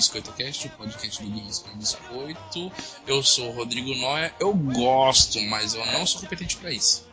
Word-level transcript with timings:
mais 0.00 0.08
um 0.08 0.20
Biscoito 0.20 0.32
Cast, 0.32 0.66
o 0.66 0.70
podcast 0.70 1.22
do 1.22 1.30
Games 1.30 1.58
com 1.58 1.76
Biscoito. 1.76 2.72
Eu 3.06 3.22
sou 3.22 3.48
o 3.48 3.52
Rodrigo 3.52 3.94
Noia, 3.94 4.32
eu 4.40 4.54
gosto, 4.54 5.40
mas 5.42 5.74
eu 5.74 5.84
não 5.86 6.06
sou 6.06 6.22
competente 6.22 6.56
para 6.56 6.70
isso. 6.70 7.08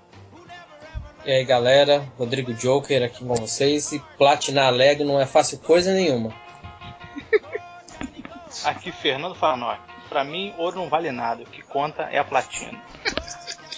E 1.26 1.32
aí 1.32 1.44
galera, 1.44 2.08
Rodrigo 2.18 2.54
Joker 2.54 3.04
aqui 3.04 3.26
com 3.26 3.36
vocês. 3.36 3.92
E 3.92 4.00
platinar 4.18 4.72
Lego 4.72 5.04
não 5.04 5.20
é 5.20 5.26
fácil 5.26 5.60
coisa 5.60 5.94
nenhuma. 5.94 6.34
Aqui 8.64 8.92
Fernando 8.92 9.36
Fanoc. 9.36 9.80
Pra 10.08 10.24
mim, 10.24 10.54
ouro 10.58 10.78
não 10.78 10.88
vale 10.88 11.12
nada, 11.12 11.44
o 11.44 11.46
que 11.46 11.62
conta 11.62 12.04
é 12.04 12.18
a 12.18 12.24
platina. 12.24 12.82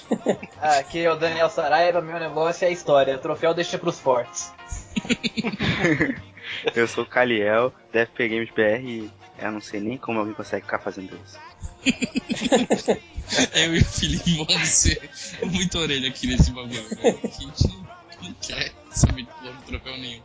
Aqui 0.62 1.03
é 1.03 1.12
o 1.12 1.16
Daniel 1.16 1.50
Saraiva, 1.50 2.02
meu 2.02 2.20
negócio 2.20 2.66
é 2.66 2.67
a 2.67 2.72
história, 2.72 3.16
o 3.16 3.20
troféu 3.20 3.55
deixa 3.55 3.80
pros 3.80 4.00
fortes. 4.00 4.53
eu 6.76 6.88
sou 6.88 7.04
o 7.04 7.08
Caliel, 7.08 7.73
DFP 7.91 8.30
Games 8.30 8.49
BR 8.52 8.86
e 8.86 9.12
eu 9.38 9.52
não 9.52 9.62
sei 9.62 9.80
nem 9.80 9.98
como 9.98 10.20
alguém 10.20 10.34
consegue 10.34 10.66
ficar 10.66 10.80
fazendo 10.80 11.17
isso. 11.26 11.40
eu 13.55 13.76
e 13.76 13.80
o 13.80 13.86
Felipe 13.86 14.38
vamos 14.38 14.67
ser 14.67 15.09
muito 15.44 15.77
orelha 15.80 16.09
aqui 16.09 16.27
nesse 16.27 16.52
bagulho. 16.52 16.84
Né? 16.84 17.20
A 17.23 17.27
gente 17.27 17.67
não 18.22 18.34
quer 18.41 18.73
saber 18.91 19.23
de 19.23 19.66
troféu 19.66 19.98
nenhum. 19.98 20.22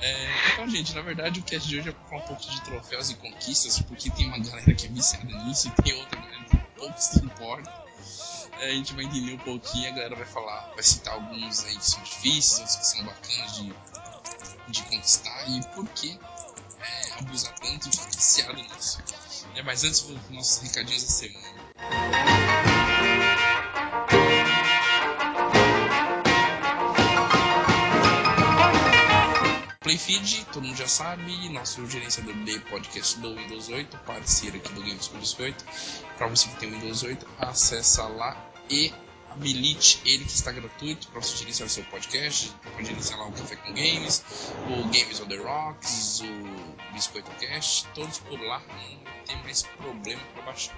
É, 0.00 0.52
então, 0.52 0.68
gente, 0.68 0.94
na 0.94 1.02
verdade 1.02 1.40
o 1.40 1.42
cast 1.42 1.68
de 1.68 1.78
hoje 1.78 1.88
é 1.88 1.92
pra 1.92 2.08
falar 2.08 2.22
um 2.22 2.26
pouco 2.28 2.42
de 2.42 2.60
troféus 2.62 3.10
e 3.10 3.16
conquistas, 3.16 3.80
porque 3.82 4.10
tem 4.10 4.26
uma 4.26 4.38
galera 4.38 4.72
que 4.72 4.86
é 4.86 4.88
viciada 4.88 5.26
nisso 5.44 5.68
e 5.68 5.82
tem 5.82 5.92
outra 5.94 6.20
galera 6.20 6.44
que 6.44 6.56
pouco 6.76 7.00
se 7.00 7.18
importa. 7.24 7.88
É, 8.60 8.66
a 8.66 8.72
gente 8.72 8.92
vai 8.94 9.04
entender 9.04 9.32
um 9.32 9.38
pouquinho, 9.38 9.88
a 9.88 9.92
galera 9.92 10.16
vai 10.16 10.26
falar, 10.26 10.72
vai 10.74 10.82
citar 10.82 11.14
alguns 11.14 11.64
aí 11.64 11.76
que 11.76 11.84
são 11.84 12.02
difíceis, 12.02 12.58
outros 12.60 12.76
que 12.76 12.86
são 12.86 13.04
bacanas 13.04 13.56
de, 13.56 13.74
de 14.68 14.82
conquistar 14.84 15.48
e 15.48 15.60
por 15.74 15.86
que 15.88 16.18
é, 16.80 17.18
abusar 17.18 17.54
tanto 17.54 17.88
e 17.88 17.92
ficar 17.92 18.10
viciado 18.10 18.62
nisso. 18.62 18.98
É, 19.54 19.62
mas 19.62 19.84
antes, 19.84 20.00
vou 20.00 20.18
nossos 20.30 20.62
recadinhos 20.62 21.02
da 21.02 21.10
semana. 21.10 21.58
Playfeed, 29.80 30.44
todo 30.52 30.64
mundo 30.64 30.76
já 30.76 30.86
sabe, 30.86 31.48
nosso 31.48 31.88
gerenciador 31.88 32.34
de 32.44 32.60
podcast 32.60 33.18
do 33.20 33.34
Windows 33.34 33.70
8, 33.70 33.96
parceiro 34.00 34.58
aqui 34.58 34.70
do 34.74 34.82
Games 34.82 35.08
com 35.08 35.18
Biscoito. 35.18 35.64
Para 36.18 36.26
você 36.26 36.46
que 36.50 36.56
tem 36.56 36.70
Windows 36.70 37.02
8, 37.02 37.26
acessa 37.38 38.06
lá 38.06 38.36
e 38.68 38.92
habilite 39.38 40.00
ele 40.04 40.24
que 40.24 40.32
está 40.32 40.50
gratuito 40.50 41.06
para 41.08 41.22
você 41.22 41.36
gerenciar 41.36 41.66
o 41.66 41.70
seu 41.70 41.84
podcast. 41.84 42.52
Pode 42.74 42.88
gerenciar 42.88 43.20
lá 43.20 43.28
o 43.28 43.32
Café 43.32 43.54
com 43.56 43.72
Games, 43.72 44.24
o 44.66 44.82
Games 44.84 45.20
on 45.20 45.28
the 45.28 45.36
Rocks, 45.36 46.20
o 46.20 46.92
Biscoito 46.92 47.30
Cast, 47.38 47.86
todos 47.94 48.18
por 48.18 48.40
lá, 48.40 48.60
não 48.60 49.24
tem 49.24 49.36
mais 49.42 49.62
problema 49.62 50.20
para 50.34 50.42
baixar. 50.42 50.76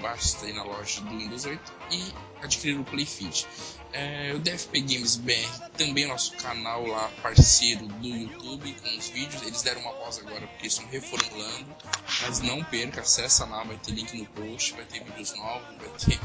Basta 0.00 0.46
ir 0.46 0.52
na 0.52 0.62
loja 0.62 1.00
do 1.00 1.10
Windows 1.10 1.46
8 1.46 1.72
e 1.90 2.14
adquirir 2.42 2.78
o 2.78 2.84
Playfeed. 2.84 3.46
É, 3.92 4.32
o 4.34 4.38
DFP 4.38 4.82
Games 4.82 5.16
BR 5.16 5.32
também 5.76 6.06
nosso 6.06 6.32
canal 6.36 6.86
lá, 6.86 7.10
parceiro 7.22 7.86
do 7.86 8.06
YouTube 8.06 8.72
com 8.74 8.96
os 8.96 9.08
vídeos. 9.08 9.42
Eles 9.42 9.62
deram 9.62 9.80
uma 9.80 9.92
pausa 9.94 10.20
agora 10.20 10.46
porque 10.46 10.68
estão 10.68 10.86
reformulando. 10.86 11.74
Mas 12.22 12.40
não 12.40 12.62
perca, 12.62 13.00
acessa 13.00 13.44
lá, 13.46 13.64
vai 13.64 13.76
ter 13.78 13.92
link 13.92 14.16
no 14.16 14.26
post, 14.26 14.74
vai 14.74 14.84
ter 14.84 15.02
vídeos 15.02 15.34
novos, 15.34 15.66
vai 15.78 15.88
ter. 15.98 16.20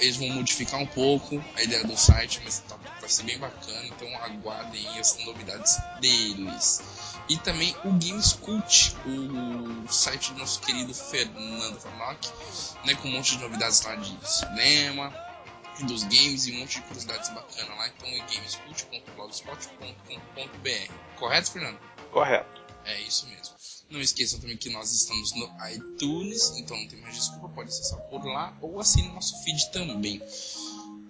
Eles 0.00 0.16
vão 0.16 0.28
modificar 0.30 0.80
um 0.80 0.86
pouco 0.86 1.42
a 1.54 1.62
ideia 1.62 1.84
do 1.84 1.96
site, 1.96 2.40
mas 2.44 2.60
tá, 2.60 2.76
vai 3.00 3.08
ser 3.08 3.24
bem 3.24 3.38
bacana, 3.38 3.86
então 3.86 4.08
aguardem 4.22 4.98
as 4.98 5.18
novidades 5.24 5.76
deles. 6.00 6.80
E 7.28 7.36
também 7.38 7.74
o 7.84 7.90
Games 7.90 8.32
Cult, 8.34 8.96
o 9.04 9.92
site 9.92 10.32
do 10.32 10.38
nosso 10.38 10.60
querido 10.60 10.94
Fernando 10.94 11.78
Farnock, 11.80 12.30
né, 12.84 12.94
com 12.94 13.08
um 13.08 13.12
monte 13.12 13.36
de 13.36 13.42
novidades 13.42 13.82
lá 13.82 13.96
de 13.96 14.16
cinema, 14.28 15.25
dos 15.84 16.04
games 16.04 16.46
e 16.46 16.52
um 16.52 16.60
monte 16.60 16.76
de 16.76 16.82
curiosidades 16.82 17.28
bacanas 17.30 17.76
lá. 17.76 17.88
Então 17.88 18.08
é 18.08 18.18
gamescult.blogspot.com.br. 18.18 20.92
Correto, 21.18 21.50
Fernando? 21.50 21.80
Correto. 22.10 22.64
É 22.84 23.00
isso 23.00 23.26
mesmo. 23.28 23.56
Não 23.90 24.00
esqueçam 24.00 24.38
também 24.40 24.56
que 24.56 24.70
nós 24.70 24.92
estamos 24.92 25.32
no 25.34 25.48
iTunes, 25.70 26.56
então 26.56 26.76
não 26.76 26.88
tem 26.88 27.00
mais 27.00 27.14
desculpa, 27.14 27.48
pode 27.48 27.68
acessar 27.68 28.00
por 28.02 28.24
lá 28.24 28.56
ou 28.60 28.80
assine 28.80 29.08
nosso 29.08 29.42
feed 29.44 29.70
também. 29.70 30.20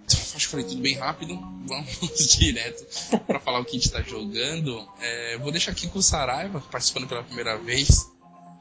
Acho 0.07 0.33
que 0.33 0.47
falei 0.47 0.65
tudo 0.65 0.81
bem 0.81 0.95
rápido. 0.95 1.37
Vamos 1.65 1.97
direto 2.37 2.85
para 3.25 3.39
falar 3.39 3.59
o 3.59 3.65
que 3.65 3.71
a 3.71 3.73
gente 3.73 3.87
está 3.87 4.01
jogando. 4.01 4.87
É, 5.01 5.37
vou 5.39 5.51
deixar 5.51 5.71
aqui 5.71 5.87
com 5.87 5.99
o 5.99 6.03
Saraiva, 6.03 6.61
participando 6.61 7.07
pela 7.07 7.23
primeira 7.23 7.57
vez. 7.57 8.09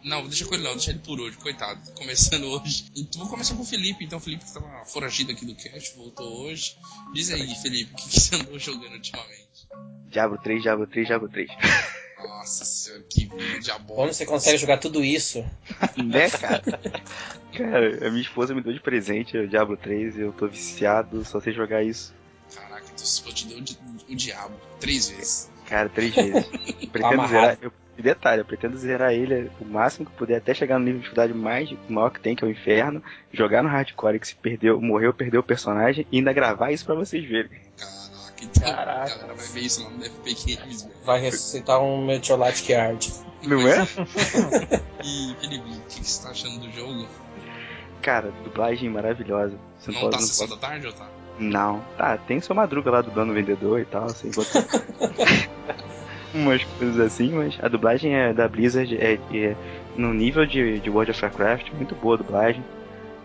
Não, 0.06 0.24
deixa 0.24 0.46
com 0.46 0.54
ele 0.54 0.62
não, 0.62 0.74
deixa 0.74 0.90
ele 0.92 1.00
por 1.00 1.20
hoje, 1.20 1.36
coitado. 1.36 1.80
Começando 1.94 2.44
hoje. 2.44 2.86
Então 2.96 3.22
vou 3.22 3.28
começar 3.28 3.56
com 3.56 3.62
o 3.62 3.66
Felipe, 3.66 4.04
então 4.04 4.18
o 4.18 4.20
Felipe 4.20 4.44
que 4.44 4.54
tava 4.54 4.84
foragido 4.84 5.32
aqui 5.32 5.44
do 5.44 5.56
cast, 5.56 5.96
voltou 5.96 6.44
hoje. 6.44 6.76
Diz 7.12 7.32
aí, 7.32 7.52
Felipe, 7.56 7.92
o 7.92 7.96
que, 7.96 8.08
que 8.08 8.20
você 8.20 8.36
andou 8.36 8.56
jogando 8.56 8.92
ultimamente? 8.92 9.66
Diablo 10.08 10.38
3, 10.38 10.62
Diablo 10.62 10.86
3, 10.86 11.06
Diablo 11.08 11.28
3. 11.28 11.50
Nossa 12.22 12.64
senhora, 12.64 13.02
que 13.10 13.26
diabólico. 13.58 13.96
Como 13.96 14.12
você 14.12 14.24
consegue 14.24 14.58
jogar 14.58 14.78
tudo 14.78 15.04
isso? 15.04 15.44
né, 15.96 16.30
cara? 16.30 16.62
cara, 17.52 18.06
a 18.06 18.10
minha 18.10 18.22
esposa 18.22 18.54
me 18.54 18.62
deu 18.62 18.72
de 18.72 18.80
presente 18.80 19.36
o 19.36 19.48
Diablo 19.48 19.76
3 19.76 20.18
e 20.18 20.20
eu 20.20 20.32
tô 20.32 20.46
viciado, 20.46 21.24
só 21.24 21.40
sei 21.40 21.52
jogar 21.52 21.82
isso. 21.82 22.14
Caraca, 22.54 22.86
tua 22.96 23.04
esposa 23.04 23.34
te 23.34 23.48
deu 23.48 23.58
o, 23.58 24.12
o 24.12 24.14
diabo 24.14 24.54
três 24.78 25.08
vezes. 25.08 25.50
Cara, 25.66 25.88
três 25.88 26.14
vezes. 26.14 26.46
Pretendo 26.92 27.26
zerar. 27.26 27.58
Eu, 27.60 27.72
e 27.98 28.02
detalhe, 28.02 28.42
eu 28.42 28.44
pretendo 28.44 28.76
zerar 28.76 29.12
ele 29.12 29.50
o 29.60 29.64
máximo 29.64 30.06
que 30.06 30.12
puder, 30.12 30.36
até 30.36 30.52
chegar 30.52 30.78
no 30.78 30.84
nível 30.84 30.98
de 30.98 31.04
dificuldade 31.04 31.32
mais 31.32 31.72
maior 31.88 32.10
que 32.10 32.20
tem, 32.20 32.36
que 32.36 32.44
é 32.44 32.46
o 32.46 32.50
inferno, 32.50 33.02
jogar 33.32 33.62
no 33.62 33.68
hardcore 33.68 34.20
que 34.20 34.28
se 34.28 34.34
perdeu, 34.34 34.80
morreu, 34.80 35.14
perdeu 35.14 35.40
o 35.40 35.44
personagem 35.44 36.06
e 36.12 36.18
ainda 36.18 36.32
gravar 36.32 36.72
isso 36.72 36.84
pra 36.84 36.94
vocês 36.94 37.24
verem. 37.26 37.50
Caraca, 37.76 38.44
então 38.44 38.62
Caraca. 38.62 39.02
a 39.02 39.08
galera 39.08 39.34
vai 39.34 39.46
ver 39.46 39.60
isso 39.60 39.82
lá 39.82 39.90
no 39.90 40.04
FP 40.04 40.56
Games, 40.56 40.82
velho. 40.82 40.94
Vai 41.04 41.20
ressuscitar 41.20 41.80
um 41.80 42.04
Meteorite 42.04 42.72
Yard. 42.72 43.12
Não 43.42 43.66
é? 43.66 43.82
e, 45.04 45.34
Felipe, 45.40 45.70
o 45.70 45.80
que 45.88 46.04
você 46.04 46.22
tá 46.22 46.30
achando 46.30 46.58
do 46.58 46.70
jogo? 46.72 47.06
Cara, 48.02 48.30
dublagem 48.44 48.90
maravilhosa. 48.90 49.58
Você 49.78 49.90
não, 49.90 50.02
não 50.02 50.10
tá 50.10 50.18
sessão 50.18 50.48
da 50.48 50.56
tarde 50.56 50.86
ou 50.86 50.92
tá? 50.92 51.08
Não, 51.38 51.84
tá, 51.98 52.16
tem 52.16 52.40
sua 52.40 52.56
madruga 52.56 52.90
lá 52.90 53.02
dublando 53.02 53.32
o 53.32 53.34
vendedor 53.34 53.80
e 53.80 53.84
tal, 53.84 54.04
assim, 54.04 54.30
umas 56.34 56.64
coisas 56.64 56.98
assim, 57.00 57.30
mas 57.30 57.58
a 57.62 57.68
dublagem 57.68 58.14
é, 58.14 58.32
da 58.32 58.48
Blizzard 58.48 58.96
é, 58.96 59.18
é 59.34 59.56
no 59.96 60.12
nível 60.12 60.46
de, 60.46 60.78
de 60.80 60.90
World 60.90 61.10
of 61.10 61.24
Warcraft, 61.24 61.72
muito 61.72 61.94
boa 61.94 62.14
a 62.14 62.18
dublagem. 62.18 62.62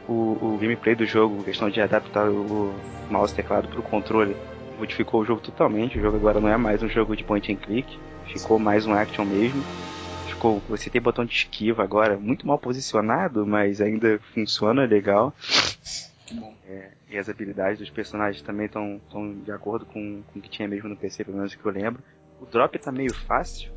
O, 0.08 0.38
o 0.42 0.58
gameplay 0.60 0.96
do 0.96 1.06
jogo, 1.06 1.44
questão 1.44 1.70
de 1.70 1.80
adaptar 1.80 2.30
o 2.30 2.74
mouse 3.10 3.34
teclado 3.34 3.68
para 3.68 3.80
o 3.80 3.84
controle, 3.84 4.36
modificou 4.78 5.22
o 5.22 5.26
jogo 5.26 5.42
totalmente. 5.42 5.98
O 5.98 6.02
jogo 6.02 6.18
agora 6.18 6.40
não 6.40 6.50
é 6.50 6.58
mais 6.58 6.82
um 6.82 6.90
jogo 6.90 7.16
de 7.16 7.24
point 7.24 7.52
and 7.52 7.58
click, 7.58 8.00
ficou 8.28 8.58
mais 8.58 8.86
um 8.86 8.94
action 8.94 9.26
mesmo. 9.26 9.62
Ficou, 10.28 10.62
você 10.68 10.90
tem 10.90 11.00
botão 11.00 11.24
de 11.24 11.34
esquiva 11.34 11.84
agora, 11.84 12.18
muito 12.18 12.48
mal 12.48 12.58
posicionado, 12.58 13.46
mas 13.46 13.80
ainda 13.80 14.20
funciona 14.34 14.86
legal. 14.86 15.34
É, 16.68 16.92
e 17.10 17.18
as 17.18 17.28
habilidades 17.30 17.80
dos 17.80 17.90
personagens 17.90 18.42
também 18.42 18.66
estão 18.66 19.00
de 19.44 19.52
acordo 19.52 19.86
com, 19.86 20.22
com 20.32 20.40
o 20.40 20.42
que 20.42 20.50
tinha 20.50 20.68
mesmo 20.68 20.90
no 20.90 20.96
PC, 20.96 21.26
pelo 21.26 21.38
menos 21.38 21.54
que 21.54 21.66
eu 21.66 21.72
lembro. 21.72 22.02
O 22.42 22.46
drop 22.48 22.78
tá 22.80 22.92
meio 22.92 23.14
fácil, 23.14 23.72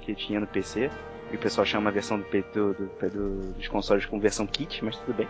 que 0.00 0.14
tinha 0.14 0.40
no 0.40 0.46
PC. 0.46 0.90
E 1.30 1.36
o 1.36 1.38
pessoal 1.38 1.66
chama 1.66 1.90
a 1.90 1.92
versão 1.92 2.18
do, 2.18 2.24
do, 2.24 2.74
do, 2.74 3.10
do 3.10 3.52
dos 3.52 3.68
consoles 3.68 4.06
com 4.06 4.18
versão 4.18 4.46
kit, 4.46 4.84
mas 4.84 4.96
tudo 4.98 5.14
bem. 5.14 5.28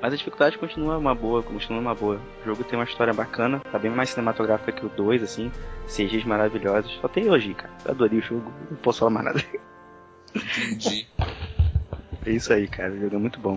Mas 0.00 0.12
a 0.12 0.16
dificuldade 0.16 0.58
continua 0.58 0.98
uma 0.98 1.14
boa, 1.14 1.42
continua 1.42 1.80
uma 1.80 1.94
boa. 1.94 2.20
O 2.42 2.44
jogo 2.44 2.62
tem 2.64 2.78
uma 2.78 2.84
história 2.84 3.14
bacana, 3.14 3.60
tá 3.60 3.78
bem 3.78 3.90
mais 3.90 4.10
cinematográfica 4.10 4.72
que 4.72 4.84
o 4.84 4.90
2, 4.90 5.22
assim. 5.22 5.50
CGs 5.86 6.26
maravilhosos. 6.26 6.92
Só 7.00 7.08
tem 7.08 7.24
elogio, 7.24 7.54
cara. 7.54 7.72
Eu 7.86 7.90
adorei 7.92 8.18
o 8.18 8.22
jogo, 8.22 8.52
não 8.70 8.76
posso 8.76 9.00
falar 9.00 9.10
mais 9.10 9.24
nada. 9.24 9.44
Entendi. 10.34 11.06
é 12.26 12.30
isso 12.30 12.52
aí, 12.52 12.68
cara. 12.68 12.92
O 12.92 13.00
jogo 13.00 13.16
é 13.16 13.18
muito 13.18 13.40
bom. 13.40 13.56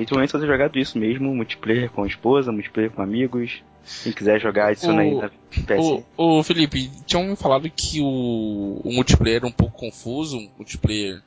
Eventualmente 0.00 0.32
eu 0.32 0.40
ter 0.40 0.46
jogado 0.46 0.78
isso 0.78 0.98
mesmo, 0.98 1.34
multiplayer 1.34 1.90
com 1.90 2.02
a 2.02 2.06
esposa, 2.06 2.50
multiplayer 2.50 2.90
com 2.90 3.02
amigos. 3.02 3.62
Quem 4.02 4.12
quiser 4.12 4.40
jogar, 4.40 4.68
adiciona 4.68 4.98
o, 4.98 5.00
aí 5.00 5.14
na 5.14 5.28
PS. 5.28 6.04
O 6.16 6.42
Felipe, 6.42 6.90
tinham 7.06 7.24
me 7.24 7.36
falado 7.36 7.68
que 7.68 8.00
o, 8.00 8.80
o 8.82 8.92
multiplayer 8.92 9.42
é 9.44 9.46
um 9.46 9.52
pouco 9.52 9.78
confuso, 9.78 10.38
um 10.38 10.50
multiplayer 10.56 11.20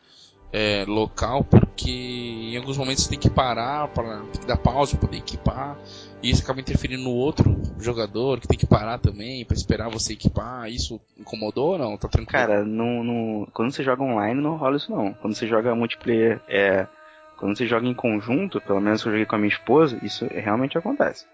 é, 0.52 0.86
local, 0.88 1.44
porque 1.44 1.92
em 1.92 2.58
alguns 2.58 2.78
momentos 2.78 3.04
você 3.04 3.12
tem 3.12 3.20
que 3.20 3.30
parar, 3.30 3.88
para 3.90 4.22
tem 4.22 4.42
que 4.42 4.48
dar 4.48 4.58
pausa 4.58 4.98
para 4.98 5.08
poder 5.08 5.18
equipar, 5.18 5.78
e 6.22 6.32
isso 6.32 6.42
acaba 6.42 6.62
interferindo 6.62 7.04
no 7.04 7.12
outro 7.12 7.62
jogador, 7.80 8.40
que 8.40 8.48
tem 8.48 8.58
que 8.58 8.66
parar 8.66 8.98
também 8.98 9.46
para 9.46 9.56
esperar 9.56 9.90
você 9.90 10.14
equipar. 10.14 10.68
Isso 10.70 11.00
incomodou 11.18 11.74
ou 11.74 11.78
não? 11.78 11.98
Tá 11.98 12.08
tranquilo? 12.08 12.48
Cara, 12.48 12.64
no, 12.64 13.48
quando 13.54 13.72
você 13.72 13.84
joga 13.84 14.02
online 14.02 14.42
não 14.42 14.56
rola 14.56 14.78
isso 14.78 14.92
não. 14.92 15.14
Quando 15.14 15.36
você 15.36 15.46
joga 15.46 15.76
multiplayer, 15.76 16.42
é 16.48 16.88
quando 17.44 17.58
você 17.58 17.68
joga 17.68 17.86
em 17.86 17.94
conjunto, 17.94 18.62
pelo 18.62 18.80
menos 18.80 19.04
que 19.04 19.10
eu 19.10 19.12
joguei 19.12 19.26
com 19.26 19.36
a 19.36 19.38
minha 19.38 19.50
esposa, 19.50 20.00
isso 20.02 20.26
realmente 20.32 20.78
acontece. 20.78 21.26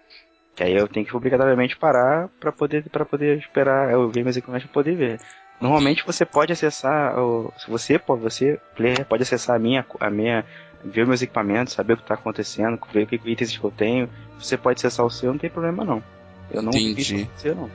Que 0.56 0.64
aí 0.64 0.74
eu 0.74 0.88
tenho 0.88 1.06
que 1.06 1.16
obrigatoriamente 1.16 1.76
parar 1.76 2.28
para 2.40 2.50
poder 2.50 2.82
para 2.90 3.04
poder 3.04 3.38
esperar 3.38 3.96
o 3.96 4.08
Game 4.08 4.28
Executive 4.28 4.64
para 4.64 4.72
poder 4.72 4.96
ver. 4.96 5.20
Normalmente 5.60 6.04
você 6.04 6.24
pode 6.24 6.52
acessar, 6.52 7.16
o, 7.16 7.52
se 7.56 7.70
você, 7.70 7.96
pô, 7.96 8.16
você, 8.16 8.58
player, 8.74 9.06
pode 9.06 9.22
acessar 9.22 9.54
a 9.54 9.58
minha, 9.60 9.86
a 10.00 10.10
minha, 10.10 10.44
ver 10.84 11.06
meus 11.06 11.22
equipamentos, 11.22 11.74
saber 11.74 11.92
o 11.92 11.96
que 11.96 12.02
está 12.02 12.14
acontecendo, 12.14 12.76
ver 12.92 13.06
que 13.06 13.14
itens 13.30 13.56
que 13.56 13.62
eu 13.62 13.70
tenho. 13.70 14.10
Você 14.36 14.56
pode 14.56 14.80
acessar 14.80 15.06
o 15.06 15.10
seu, 15.10 15.30
não 15.30 15.38
tem 15.38 15.48
problema 15.48 15.84
não. 15.84 16.02
Eu 16.50 16.60
não 16.60 16.72
Entendi. 16.72 17.22
acontecer, 17.22 17.54
não. 17.54 17.70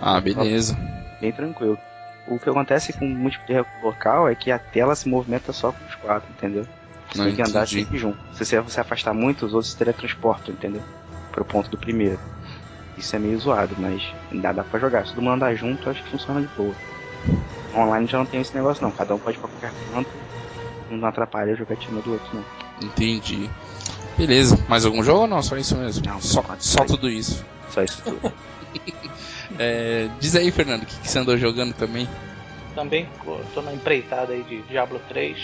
Ah, 0.00 0.20
beleza. 0.20 0.76
Bem 1.20 1.30
tranquilo. 1.30 1.78
O 2.26 2.40
que 2.40 2.50
acontece 2.50 2.92
com 2.92 3.04
o 3.04 3.08
multiplayer 3.08 3.64
local 3.84 4.28
é 4.28 4.34
que 4.34 4.50
a 4.50 4.58
tela 4.58 4.96
se 4.96 5.08
movimenta 5.08 5.52
só 5.52 5.70
com 5.70 5.84
os 5.84 5.94
quatro, 5.94 6.28
entendeu? 6.32 6.66
Você 7.10 7.18
Não 7.18 7.24
tem 7.26 7.34
que 7.36 7.42
andar 7.42 7.62
entendi. 7.64 7.82
sempre 7.84 7.98
junto. 7.98 8.18
Se 8.32 8.44
você 8.44 8.62
se 8.68 8.80
afastar 8.80 9.14
muito, 9.14 9.46
os 9.46 9.54
outros 9.54 9.74
teletransportam, 9.74 10.54
entendeu? 10.54 10.82
Pro 11.32 11.44
ponto 11.44 11.70
do 11.70 11.76
primeiro. 11.78 12.18
Isso 12.96 13.14
é 13.14 13.18
meio 13.18 13.38
zoado, 13.38 13.74
mas 13.78 14.02
dá, 14.42 14.52
dá 14.52 14.64
pra 14.64 14.78
jogar. 14.80 15.06
Se 15.06 15.12
todo 15.14 15.22
mundo 15.22 15.34
andar 15.34 15.54
junto, 15.54 15.86
eu 15.86 15.92
acho 15.92 16.02
que 16.02 16.10
funciona 16.10 16.40
de 16.40 16.48
boa. 16.56 16.74
Online 17.74 18.06
já 18.06 18.18
não 18.18 18.26
tem 18.26 18.40
esse 18.40 18.54
negócio 18.54 18.82
não. 18.82 18.90
Cada 18.90 19.14
um 19.14 19.18
pode 19.18 19.36
ir 19.36 19.40
pra 19.40 19.48
qualquer 19.48 19.72
canto. 19.92 20.10
Não 20.90 21.06
atrapalha 21.08 21.52
a 21.52 21.56
jogatina 21.56 22.00
do 22.00 22.12
outro, 22.12 22.28
não. 22.34 22.44
Entendi. 22.82 23.48
Beleza. 24.16 24.58
Mais 24.68 24.84
algum 24.84 25.02
jogo 25.02 25.20
ou 25.22 25.26
não? 25.26 25.42
Só 25.42 25.56
isso 25.56 25.76
mesmo? 25.76 26.04
Não, 26.06 26.20
só, 26.20 26.42
só- 26.42 26.56
só 26.58 26.84
tudo 26.84 27.08
isso. 27.08 27.44
Só 27.70 27.82
isso 27.82 28.02
tudo. 28.02 28.32
É, 29.58 30.08
diz 30.20 30.36
aí, 30.36 30.50
Fernando, 30.50 30.82
o 30.82 30.86
que, 30.86 30.94
que 31.00 31.08
você 31.10 31.18
andou 31.18 31.36
jogando 31.36 31.72
também? 31.74 32.06
Também 32.74 33.08
pô, 33.24 33.38
tô 33.54 33.62
na 33.62 33.72
empreitada 33.72 34.32
aí 34.32 34.42
de 34.44 34.60
Diablo 34.62 35.00
3. 35.08 35.38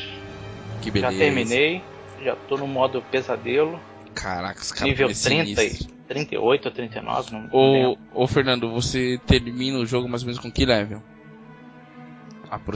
Que 0.85 0.91
beleza. 0.91 1.13
Já 1.13 1.19
terminei. 1.19 1.83
Já 2.23 2.37
tô 2.37 2.57
no 2.57 2.67
modo 2.67 3.03
pesadelo. 3.11 3.81
Caraca, 4.15 4.61
os 4.61 4.71
caras 4.71 4.89
nível 4.89 5.07
parecem 5.09 5.45
30 5.45 5.63
e 5.63 5.69
sinistros. 5.69 5.95
38 6.07 6.67
ou 6.67 6.71
39, 6.71 7.33
não, 7.33 7.49
Ô, 7.51 7.97
ô, 8.13 8.27
Fernando, 8.27 8.71
você 8.71 9.19
termina 9.27 9.79
o 9.79 9.87
jogo 9.87 10.07
mais 10.07 10.23
ou 10.23 10.27
menos 10.27 10.41
com 10.41 10.53
que 10.53 10.67
level? 10.67 11.03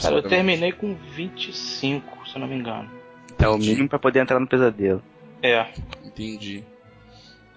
Cara, 0.01 0.17
eu 0.17 0.23
terminei 0.23 0.73
com 0.73 0.97
25, 1.15 2.27
se 2.27 2.35
eu 2.35 2.41
não 2.41 2.49
me 2.49 2.57
engano. 2.57 2.91
É 3.39 3.47
o 3.47 3.53
Entendi. 3.55 3.71
mínimo 3.71 3.89
pra 3.89 3.99
poder 3.99 4.21
entrar 4.21 4.41
no 4.41 4.47
pesadelo. 4.47 5.03
É, 5.43 5.67
Entendi. 6.05 6.65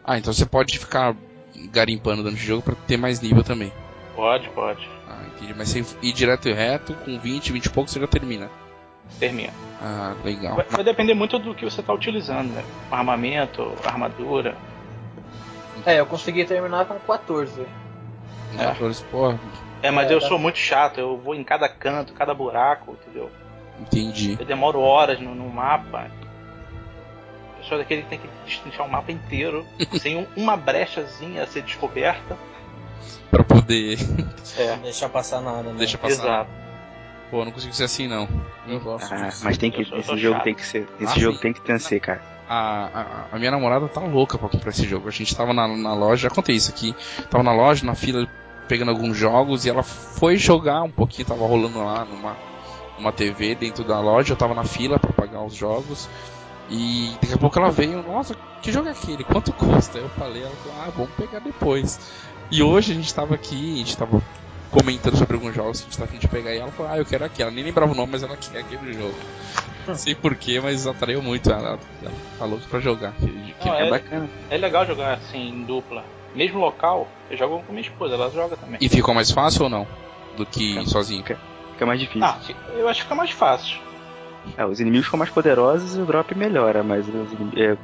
Ah, 0.04 0.18
então 0.20 0.32
você 0.32 0.46
pode 0.46 0.78
ficar 0.78 1.16
garimpando 1.72 2.22
durante 2.22 2.42
o 2.42 2.46
jogo 2.46 2.62
pra 2.62 2.76
ter 2.76 2.98
mais 2.98 3.22
nível 3.22 3.44
também. 3.44 3.72
pode, 4.16 4.50
pode. 4.50 4.88
Ah, 5.08 5.24
entendi. 5.36 5.54
Mas 5.58 5.70
você 5.70 5.84
ir 6.04 6.14
direto 6.14 6.48
e 6.50 6.54
reto, 6.54 6.94
com 6.94 7.18
20, 7.18 7.54
20 7.54 7.66
e 7.66 7.70
pouco, 7.70 7.90
você 7.90 8.00
já 8.00 8.08
termina. 8.08 8.52
Termina. 9.20 9.54
Ah, 9.82 10.16
legal. 10.24 10.56
Vai, 10.56 10.66
vai 10.66 10.84
depender 10.84 11.14
muito 11.14 11.38
do 11.40 11.56
que 11.56 11.66
você 11.66 11.82
tá 11.82 11.94
utilizando, 11.94 12.52
né? 12.54 12.64
Armamento, 12.90 13.74
armadura. 13.86 14.56
É, 15.86 16.00
eu 16.00 16.06
consegui 16.06 16.46
terminar 16.46 16.86
com 16.86 17.00
14. 17.00 17.62
É. 18.58 18.66
14, 18.66 19.04
pô, 19.06 19.34
É, 19.82 19.90
mas 19.90 20.12
É, 20.12 20.14
eu 20.14 20.20
tá. 20.22 20.28
sou 20.28 20.38
muito 20.38 20.58
chato, 20.60 21.00
eu 21.00 21.18
vou 21.18 21.34
em 21.34 21.44
cada 21.44 21.68
canto, 21.68 22.14
cada 22.14 22.34
buraco, 22.34 22.92
entendeu? 23.02 23.32
entendi. 23.80 24.38
Eu 24.40 24.46
demoro 24.46 24.80
horas 24.82 25.20
no, 25.20 25.34
no 25.34 25.50
mapa. 25.50 26.06
Eu 27.58 27.64
sou 27.64 27.78
daquele 27.80 28.04
que 28.04 28.10
tem 28.10 28.20
que 28.20 28.30
destrinchar 28.46 28.86
o 28.86 28.90
mapa 28.92 29.12
inteiro, 29.12 29.66
sem 30.00 30.18
um- 30.18 30.28
uma 30.36 30.56
brechazinha 30.56 31.42
a 31.44 31.48
ser 31.48 31.64
descoberta. 31.64 32.38
Pra 33.32 33.44
poder. 33.44 33.98
É, 34.58 34.76
Não 34.76 34.84
deixar 34.84 35.10
passar 35.10 35.42
nada, 35.42 35.64
né? 35.72 35.76
Deixa 35.78 35.98
passar. 35.98 36.14
exato. 36.14 36.52
Pô, 37.32 37.44
não 37.46 37.52
consigo 37.52 37.74
ser 37.74 37.86
assim 37.86 38.08
não. 38.08 38.28
Eu 38.68 38.80
gosto 38.82 39.12
Ah, 39.14 39.28
disso. 39.28 39.44
mas 39.46 39.58
tem 39.58 39.72
que. 39.72 39.82
Esse 39.82 40.18
jogo 40.18 40.36
chato. 40.36 40.44
tem 40.44 40.54
que 40.54 40.66
ser. 40.66 40.88
Esse 41.00 41.14
Ah, 41.18 41.20
jogo 41.20 41.36
sim. 41.38 41.42
tem 41.42 41.54
que 41.54 41.62
vencer, 41.66 42.00
cara. 42.02 42.22
a, 42.50 42.90
a, 43.32 43.36
a 43.36 43.40
minha 43.40 43.50
namorada 43.52 43.88
tá 43.88 44.02
louca 44.02 44.38
pra 44.38 44.50
comprar 44.50 44.70
esse 44.72 44.86
jogo. 44.86 45.08
A 45.08 45.12
gente 45.12 45.34
tava 45.36 45.54
na, 45.54 45.66
na 45.68 45.94
loja, 45.94 46.24
já 46.24 46.30
contei 46.30 46.56
isso 46.56 46.70
aqui. 46.70 46.94
Tava 47.30 47.42
na 47.44 47.54
loja, 47.54 47.86
na 47.86 47.96
fila, 47.96 48.28
pegando 48.68 48.92
alguns 48.92 49.16
jogos 49.18 49.66
e 49.66 49.70
ela 49.70 49.82
foi 49.82 50.36
jogar 50.36 50.84
um 50.84 50.92
pouquinho, 50.92 51.26
tava 51.28 51.48
rolando 51.48 51.80
lá 51.80 52.04
numa, 52.04 52.36
numa 52.98 53.12
TV 53.14 53.56
dentro 53.56 53.86
da 53.86 54.00
loja. 54.02 54.34
Eu 54.34 54.38
tava 54.38 54.54
na 54.54 54.66
fila 54.66 55.00
pra 55.00 55.14
pagar 55.14 55.42
os 55.42 55.56
jogos. 55.56 56.10
E 56.70 57.16
daqui 57.22 57.34
a 57.34 57.38
pouco 57.38 57.58
ela 57.60 57.72
veio, 57.72 58.02
nossa, 58.04 58.36
que 58.62 58.72
jogo 58.72 58.90
é 58.90 58.92
aquele? 58.92 59.24
Quanto 59.24 59.52
custa? 59.56 59.98
Eu 59.98 60.10
falei, 60.10 60.42
ela 60.44 60.52
falou, 60.52 60.78
ah, 60.82 60.90
vamos 60.96 61.12
pegar 61.16 61.40
depois. 61.40 62.00
E 62.52 62.62
hoje 62.62 62.92
a 62.92 62.96
gente 62.96 63.14
tava 63.14 63.36
aqui, 63.36 63.74
a 63.76 63.78
gente 63.78 63.98
tava 63.98 64.22
comentando 64.72 65.16
sobre 65.18 65.36
alguns 65.36 65.54
jogos 65.54 65.82
que 65.82 65.88
a 65.88 65.90
gente 65.90 65.98
tá 66.00 66.04
a 66.06 66.08
fim 66.08 66.18
de 66.18 66.28
pegar 66.28 66.54
e 66.54 66.58
ela 66.60 66.72
falou, 66.72 66.92
ah, 66.92 66.98
eu 66.98 67.06
quero 67.06 67.26
aquele. 67.26 67.44
Ela 67.44 67.52
nem 67.52 67.64
lembrava 67.64 67.92
o 67.92 67.96
nome, 67.96 68.14
mas 68.14 68.24
ela 68.24 68.38
quer 68.38 68.60
aquele 68.60 68.94
jogo. 68.94 69.16
Não 69.88 69.96
sei 69.96 70.16
porquê, 70.16 70.60
mas 70.62 70.88
atraiu 70.88 71.22
muito 71.22 71.52
ela. 71.52 71.80
Ela 72.02 72.12
tá 72.40 72.46
louca 72.46 72.66
pra 72.70 72.80
jogar. 72.80 73.10
aquele- 73.10 73.56
Não, 73.66 73.74
É 73.74 73.88
é, 73.88 73.90
bacana. 73.90 74.30
é 74.50 74.58
legal 74.58 74.86
jogar 74.86 75.14
assim, 75.14 75.50
em 75.50 75.64
dupla. 75.64 76.04
Mesmo 76.34 76.60
local, 76.60 77.08
eu 77.30 77.38
jogo 77.38 77.62
com 77.64 77.74
minha 77.74 77.82
esposa, 77.86 78.14
ela 78.16 78.30
joga 78.32 78.56
também. 78.56 78.78
E 78.80 78.88
ficou 78.88 79.14
mais 79.14 79.30
fácil 79.32 79.64
ou 79.64 79.70
não? 79.70 79.86
Do 80.38 80.46
que 80.46 80.74
Fica- 80.76 80.86
sozinho? 80.86 81.24
fica- 81.24 81.40
Fica 81.74 81.86
mais 81.86 82.00
difícil. 82.00 82.24
Ah, 82.24 82.40
eu 82.76 82.88
acho 82.88 83.00
que 83.00 83.04
fica 83.04 83.16
mais 83.16 83.32
fácil. 83.32 83.80
É, 84.58 84.66
os 84.66 84.80
inimigos 84.80 85.06
ficam 85.06 85.18
mais 85.20 85.30
poderosos 85.32 85.96
e 85.98 86.02
o 86.02 86.06
drop 86.06 86.34
melhora, 86.36 86.84
mas 86.84 87.06
é, 87.58 87.76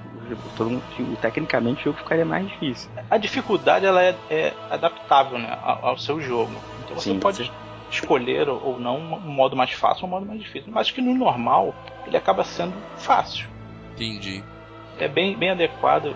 todo 0.56 0.70
mundo, 0.70 0.84
tecnicamente 1.22 1.82
o 1.82 1.84
jogo 1.86 1.98
ficaria 1.98 2.24
mais 2.26 2.48
difícil. 2.48 2.90
A 3.10 3.18
dificuldade 3.18 3.86
ela 3.86 4.02
é, 4.04 4.16
é 4.30 4.54
adaptável 4.70 5.38
né, 5.40 5.58
ao, 5.64 5.88
ao 5.90 5.98
seu 5.98 6.22
jogo. 6.22 6.52
Então 6.88 6.98
você 6.98 7.12
Sim, 7.12 7.20
pode 7.20 7.38
sim. 7.38 7.52
escolher 7.92 8.48
ou 8.48 8.80
não 8.80 8.98
um 8.98 9.20
modo 9.20 9.56
mais 9.56 9.72
fácil 9.72 10.04
ou 10.04 10.08
um 10.08 10.12
modo 10.12 10.26
mais 10.26 10.40
difícil. 10.40 10.72
Mas 10.72 10.88
acho 10.88 10.94
que 10.94 11.02
no 11.02 11.14
normal 11.14 11.76
ele 12.06 12.16
acaba 12.16 12.44
sendo 12.46 12.74
fácil. 12.98 13.48
Entendi. 13.94 14.42
É 14.98 15.08
bem, 15.08 15.38
bem 15.38 15.52
adequado, 15.52 16.16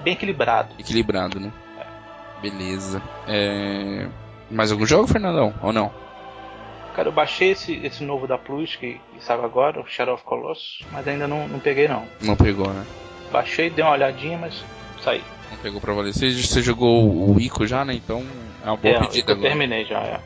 bem 0.00 0.12
equilibrado. 0.12 0.74
Equilibrado, 0.78 1.40
né? 1.40 1.50
Beleza. 2.42 3.02
É... 3.26 4.06
Mais 4.50 4.70
algum 4.70 4.84
jogo, 4.84 5.06
Fernandão? 5.06 5.54
Ou 5.62 5.72
não? 5.72 5.90
Cara, 6.94 7.08
eu 7.08 7.12
baixei 7.12 7.52
esse, 7.52 7.74
esse 7.86 8.04
novo 8.04 8.26
da 8.26 8.36
Plus 8.36 8.76
que, 8.76 9.00
que 9.14 9.24
saiu 9.24 9.44
agora, 9.44 9.80
o 9.80 9.86
Shadow 9.86 10.14
of 10.14 10.24
Colossus, 10.24 10.80
mas 10.92 11.08
ainda 11.08 11.26
não, 11.26 11.48
não 11.48 11.58
peguei 11.58 11.88
não. 11.88 12.04
Não 12.20 12.36
pegou, 12.36 12.68
né? 12.68 12.84
Baixei, 13.30 13.70
dei 13.70 13.82
uma 13.82 13.94
olhadinha, 13.94 14.36
mas 14.36 14.62
saí. 15.02 15.22
Não 15.50 15.56
pegou 15.58 15.80
pra 15.80 15.94
valer. 15.94 16.12
Você, 16.12 16.30
você 16.30 16.60
jogou 16.60 17.32
o 17.34 17.40
Ico 17.40 17.66
já, 17.66 17.82
né? 17.82 17.94
Então 17.94 18.22
é 18.62 18.66
uma 18.66 18.76
boa 18.76 18.94
É, 18.94 19.00
pedida 19.00 19.32
eu 19.32 19.36
agora. 19.36 19.48
terminei 19.48 19.84
já, 19.84 20.00
é. 20.00 20.20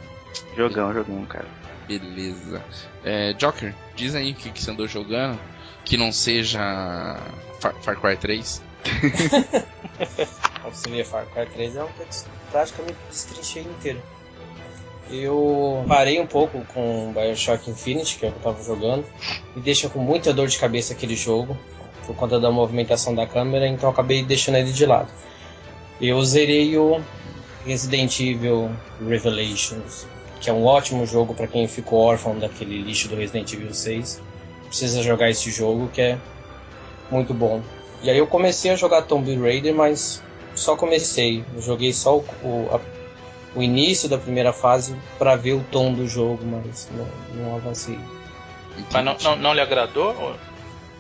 Jogão, 0.56 0.92
jogão, 0.92 1.24
cara. 1.26 1.46
Beleza. 1.88 2.62
É, 3.04 3.32
Joker, 3.34 3.74
diz 3.94 4.14
aí 4.14 4.32
o 4.32 4.34
que, 4.34 4.50
que 4.50 4.62
você 4.62 4.70
andou 4.70 4.86
jogando 4.88 5.38
que 5.84 5.96
não 5.96 6.10
seja 6.10 6.58
Far, 7.60 7.74
Far 7.80 7.96
Cry 8.00 8.16
3. 8.16 8.62
Pra 10.60 10.70
você 10.70 10.90
ver, 10.90 11.04
Far 11.04 11.26
Cry 11.26 11.46
3 11.46 11.76
é 11.76 11.84
um 11.84 11.88
que 11.88 12.00
eu 12.00 12.06
praticamente 12.50 12.96
destrinchei 13.08 13.62
inteiro. 13.62 14.02
Eu 15.08 15.84
parei 15.86 16.20
um 16.20 16.26
pouco 16.26 16.60
com 16.74 17.12
Bioshock 17.14 17.70
Infinite, 17.70 18.18
que 18.18 18.26
é 18.26 18.28
o 18.28 18.32
que 18.32 18.38
eu 18.38 18.42
tava 18.42 18.62
jogando. 18.64 19.04
Me 19.54 19.62
deixa 19.62 19.88
com 19.88 20.00
muita 20.00 20.32
dor 20.32 20.48
de 20.48 20.58
cabeça 20.58 20.92
aquele 20.92 21.14
jogo, 21.14 21.56
por 22.04 22.16
conta 22.16 22.40
da 22.40 22.50
movimentação 22.50 23.14
da 23.14 23.26
câmera, 23.26 23.68
então 23.68 23.88
acabei 23.88 24.24
deixando 24.24 24.56
ele 24.56 24.72
de 24.72 24.84
lado. 24.84 25.08
Eu 26.00 26.22
zerei 26.24 26.76
o 26.76 27.00
Resident 27.66 28.20
Evil 28.20 28.70
Revelations, 29.06 30.06
que 30.40 30.48
é 30.48 30.52
um 30.52 30.64
ótimo 30.64 31.04
jogo 31.04 31.34
para 31.34 31.46
quem 31.46 31.66
ficou 31.66 31.98
órfão 32.00 32.38
daquele 32.38 32.80
lixo 32.82 33.08
do 33.08 33.16
Resident 33.16 33.52
Evil 33.52 33.74
6. 33.74 34.22
Precisa 34.68 35.02
jogar 35.02 35.30
esse 35.30 35.50
jogo 35.50 35.88
que 35.92 36.00
é 36.00 36.18
muito 37.10 37.34
bom. 37.34 37.62
E 38.02 38.10
aí 38.10 38.18
eu 38.18 38.26
comecei 38.26 38.70
a 38.70 38.76
jogar 38.76 39.02
Tomb 39.02 39.34
Raider, 39.36 39.74
mas 39.74 40.22
só 40.54 40.76
comecei. 40.76 41.44
Eu 41.54 41.62
joguei 41.62 41.92
só 41.92 42.18
o, 42.18 42.24
o, 42.42 42.68
a- 42.74 42.80
o 43.54 43.62
início 43.62 44.08
da 44.08 44.18
primeira 44.18 44.52
fase 44.52 44.94
para 45.18 45.34
ver 45.34 45.54
o 45.54 45.64
tom 45.72 45.92
do 45.92 46.06
jogo, 46.06 46.44
mas 46.44 46.88
não, 46.92 47.08
não 47.42 47.56
avancei. 47.56 47.98
Mas 48.92 49.04
não, 49.04 49.16
não, 49.22 49.36
não 49.36 49.54
lhe 49.54 49.60
agradou? 49.60 50.14
Ou- 50.14 50.34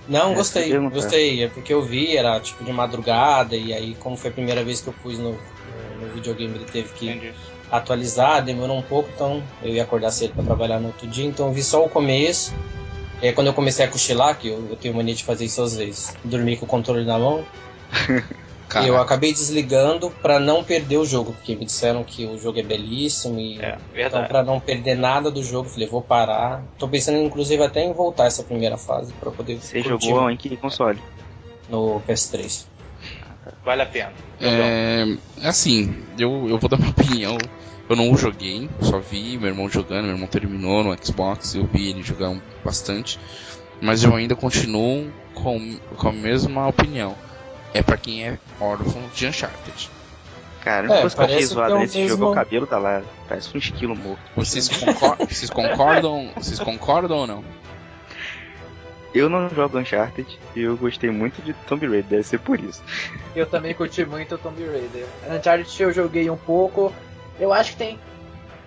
Não, 0.08 0.32
É, 0.32 0.34
gostei, 0.34 0.70
gostei. 0.90 1.42
É 1.44 1.48
porque 1.48 1.74
eu 1.74 1.82
vi, 1.82 2.16
era 2.16 2.40
tipo 2.40 2.64
de 2.64 2.72
madrugada, 2.72 3.54
e 3.56 3.72
aí, 3.74 3.94
como 3.96 4.16
foi 4.16 4.30
a 4.30 4.32
primeira 4.32 4.64
vez 4.64 4.80
que 4.80 4.88
eu 4.88 4.92
pus 4.94 5.18
no, 5.18 5.36
no 5.96 6.12
videogame, 6.12 6.54
ele 6.54 6.64
teve 6.64 6.88
que 6.90 7.08
Entendi. 7.08 7.32
atualizar, 7.70 8.44
demorou 8.44 8.76
um 8.76 8.82
pouco, 8.82 9.08
então 9.14 9.42
eu 9.62 9.74
ia 9.74 9.82
acordar 9.82 10.10
cedo 10.10 10.34
para 10.34 10.44
trabalhar 10.44 10.80
no 10.80 10.88
outro 10.88 11.06
dia, 11.06 11.24
então 11.26 11.46
eu 11.46 11.52
vi 11.52 11.62
só 11.62 11.84
o 11.84 11.88
começo. 11.88 12.54
E 13.22 13.26
aí 13.26 13.32
quando 13.32 13.46
eu 13.46 13.54
comecei 13.54 13.84
a 13.84 13.88
cochilar, 13.88 14.38
que 14.38 14.48
eu, 14.48 14.66
eu 14.70 14.76
tenho 14.76 14.94
mania 14.94 15.14
de 15.14 15.24
fazer 15.24 15.44
isso 15.46 15.62
às 15.62 15.76
vezes, 15.76 16.16
dormir 16.24 16.58
com 16.58 16.66
o 16.66 16.68
controle 16.68 17.04
na 17.04 17.18
mão, 17.18 17.44
Cara, 18.68 18.84
eu 18.84 19.00
acabei 19.00 19.32
desligando 19.32 20.10
para 20.10 20.40
não 20.40 20.64
perder 20.64 20.96
o 20.98 21.04
jogo, 21.04 21.32
porque 21.32 21.54
me 21.54 21.64
disseram 21.64 22.02
que 22.02 22.26
o 22.26 22.36
jogo 22.36 22.58
é 22.58 22.64
belíssimo 22.64 23.38
e 23.38 23.60
É, 23.60 23.78
então 23.94 24.24
para 24.24 24.42
não 24.42 24.58
perder 24.58 24.96
nada 24.96 25.30
do 25.30 25.42
jogo, 25.42 25.68
falei, 25.68 25.86
vou 25.86 26.02
parar. 26.02 26.64
Tô 26.76 26.88
pensando 26.88 27.18
inclusive 27.18 27.62
até 27.62 27.84
em 27.84 27.92
voltar 27.92 28.26
essa 28.26 28.42
primeira 28.42 28.76
fase 28.76 29.12
para 29.12 29.30
poder 29.30 29.60
Você 29.60 29.80
jogou 29.80 30.28
em 30.30 30.36
que 30.36 30.56
console? 30.56 30.98
no 31.68 32.00
PS3. 32.00 32.66
Vale 33.66 33.82
a 33.82 33.86
pena. 33.86 34.12
é, 34.40 35.04
é 35.42 35.48
assim, 35.48 35.94
eu, 36.18 36.48
eu 36.48 36.58
vou 36.58 36.70
dar 36.70 36.78
minha 36.80 36.90
opinião. 36.90 37.36
Eu 37.88 37.94
não 37.96 38.10
o 38.10 38.16
joguei, 38.16 38.68
só 38.80 38.98
vi 38.98 39.36
meu 39.38 39.48
irmão 39.48 39.68
jogando, 39.68 40.04
meu 40.06 40.14
irmão 40.14 40.26
terminou 40.26 40.82
no 40.82 40.96
Xbox, 41.04 41.54
eu 41.54 41.66
vi 41.66 41.90
ele 41.90 42.02
jogar 42.02 42.34
bastante. 42.64 43.18
Mas 43.80 44.02
eu 44.02 44.14
ainda 44.14 44.34
continuo 44.34 45.12
com, 45.34 45.76
com 45.96 46.08
a 46.08 46.12
mesma 46.12 46.66
opinião. 46.66 47.14
É 47.74 47.82
pra 47.82 47.96
quem 47.96 48.26
é 48.26 48.38
órfão 48.60 49.02
de 49.14 49.26
Uncharted. 49.26 49.90
Cara, 50.64 50.86
É, 50.86 50.90
única 50.90 51.00
coisa 51.02 51.14
que 51.16 51.20
eu 51.20 51.24
achei 51.26 51.36
parece 51.36 51.54
zoada 51.54 51.66
que 51.68 51.72
é 51.72 51.76
o 51.76 51.80
nesse 51.80 51.94
jogo 52.08 52.22
mesmo- 52.22 52.30
o 52.30 52.34
cabelo 52.34 52.66
da 52.66 52.78
Lara. 52.78 53.04
Parece 53.28 53.54
um 53.54 53.58
esquilo 53.58 53.94
morto. 53.94 54.18
Vocês, 54.34 54.68
concor 54.68 55.16
vocês 55.18 55.50
concordam? 55.50 56.30
Vocês 56.36 56.58
concordam 56.58 57.18
ou 57.18 57.26
não? 57.26 57.44
Eu 59.14 59.28
não 59.30 59.48
jogo 59.48 59.78
Uncharted 59.78 60.38
e 60.54 60.60
eu 60.62 60.76
gostei 60.76 61.10
muito 61.10 61.40
de 61.40 61.52
Tomb 61.66 61.86
Raider, 61.86 62.04
deve 62.04 62.22
ser 62.22 62.38
por 62.38 62.60
isso. 62.60 62.82
Eu 63.34 63.46
também 63.46 63.72
curti 63.74 64.04
muito 64.04 64.34
o 64.34 64.38
Tomb 64.38 64.62
Raider. 64.64 65.06
Uncharted 65.30 65.82
eu 65.82 65.92
joguei 65.92 66.28
um 66.28 66.36
pouco. 66.36 66.92
Eu 67.40 67.52
acho 67.52 67.72
que 67.72 67.76
tem 67.78 67.98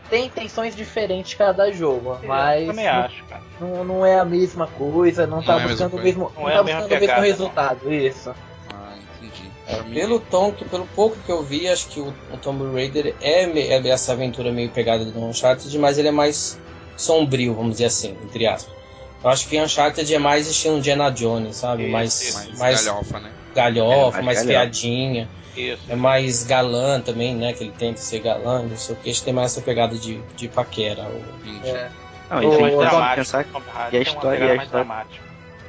tem 0.09 0.25
intenções 0.25 0.75
diferentes 0.75 1.35
cada 1.35 1.71
jogo, 1.71 2.17
mas 2.23 2.61
Eu 2.63 2.67
também 2.69 2.87
acho, 2.87 3.23
cara. 3.25 3.43
não, 3.59 3.83
não 3.83 4.03
é 4.05 4.19
a 4.19 4.25
mesma 4.25 4.65
coisa, 4.65 5.27
não, 5.27 5.43
tá 5.43 5.53
Não 5.53 5.59
é 5.59 5.63
a 5.63 5.67
mesma 5.67 5.85
buscando 5.87 6.01
o 6.01 6.03
mesmo, 6.03 6.31
Não 6.35 6.41
não 6.41 6.49
é 6.49 6.53
tá 6.53 6.63
buscando 6.63 6.85
o 6.85 6.89
mesmo 6.89 6.99
pegada, 6.99 7.21
resultado, 7.21 7.93
isso. 7.93 8.35
Ah, 8.73 8.95
entendi. 9.21 9.51
É, 9.67 9.83
pelo 9.93 10.19
tom, 10.19 10.51
que, 10.51 10.65
pelo 10.65 10.87
pouco 10.95 11.15
que 11.19 11.31
eu 11.31 11.43
vi, 11.43 11.67
acho 11.67 11.89
que 11.89 11.99
o, 11.99 12.07
o 12.33 12.37
Tomb 12.37 12.73
Raider 12.73 13.15
é, 13.21 13.45
me- 13.45 13.67
é 13.67 13.87
essa 13.87 14.13
aventura 14.13 14.51
meio 14.51 14.71
pegada 14.71 15.05
do 15.05 15.19
Uncharted, 15.23 15.77
mas 15.77 15.99
ele 15.99 16.07
é 16.07 16.11
mais 16.11 16.59
sombrio, 16.97 17.53
vamos 17.53 17.73
dizer 17.73 17.85
assim, 17.85 18.17
entre 18.23 18.47
aspas. 18.47 18.73
Eu 19.23 19.29
acho 19.29 19.47
que 19.47 19.59
Uncharted 19.61 20.13
é 20.13 20.19
mais 20.19 20.47
estilo 20.47 20.77
Indiana 20.77 21.09
Jones, 21.11 21.57
sabe? 21.57 21.83
Isso, 21.83 21.91
mais, 21.91 22.21
isso. 22.21 22.37
mais, 22.37 22.59
mais 22.59 22.85
galhofa, 22.85 23.19
né? 23.19 23.31
galhofa, 23.53 24.19
É, 24.19 24.21
mais 24.21 24.25
mais 24.25 24.37
galhofa. 24.47 24.47
piadinha. 24.65 25.29
Isso. 25.57 25.81
É 25.89 25.95
mais 25.95 26.43
galã 26.43 27.01
também, 27.01 27.35
né? 27.35 27.51
Que 27.51 27.65
ele 27.65 27.73
tenta 27.77 27.97
ser 27.99 28.19
galã, 28.19 28.61
não 28.63 28.77
sei 28.77 28.95
o 28.95 28.97
que. 28.97 29.09
Acho 29.09 29.19
que 29.19 29.25
tem 29.25 29.33
mais 29.33 29.51
essa 29.51 29.61
pegada 29.61 29.97
de, 29.97 30.21
de 30.37 30.47
paquera. 30.47 31.03
o- 31.03 31.47
Entendi. 31.47 31.69
É, 31.69 31.89
Não, 32.29 32.37
e 32.39 32.41
gente 32.43 32.53
ô, 32.53 32.57
tem 32.57 32.69
que 32.69 32.75
dramático. 32.77 33.15
pensar 33.15 33.43
Tomb 33.45 33.65
Raider 33.73 33.93
e 33.93 33.97
a 33.97 34.01
história- 34.07 34.45
e 34.45 34.51
a 34.51 34.55
mais 34.55 34.69
dramática. 34.69 35.23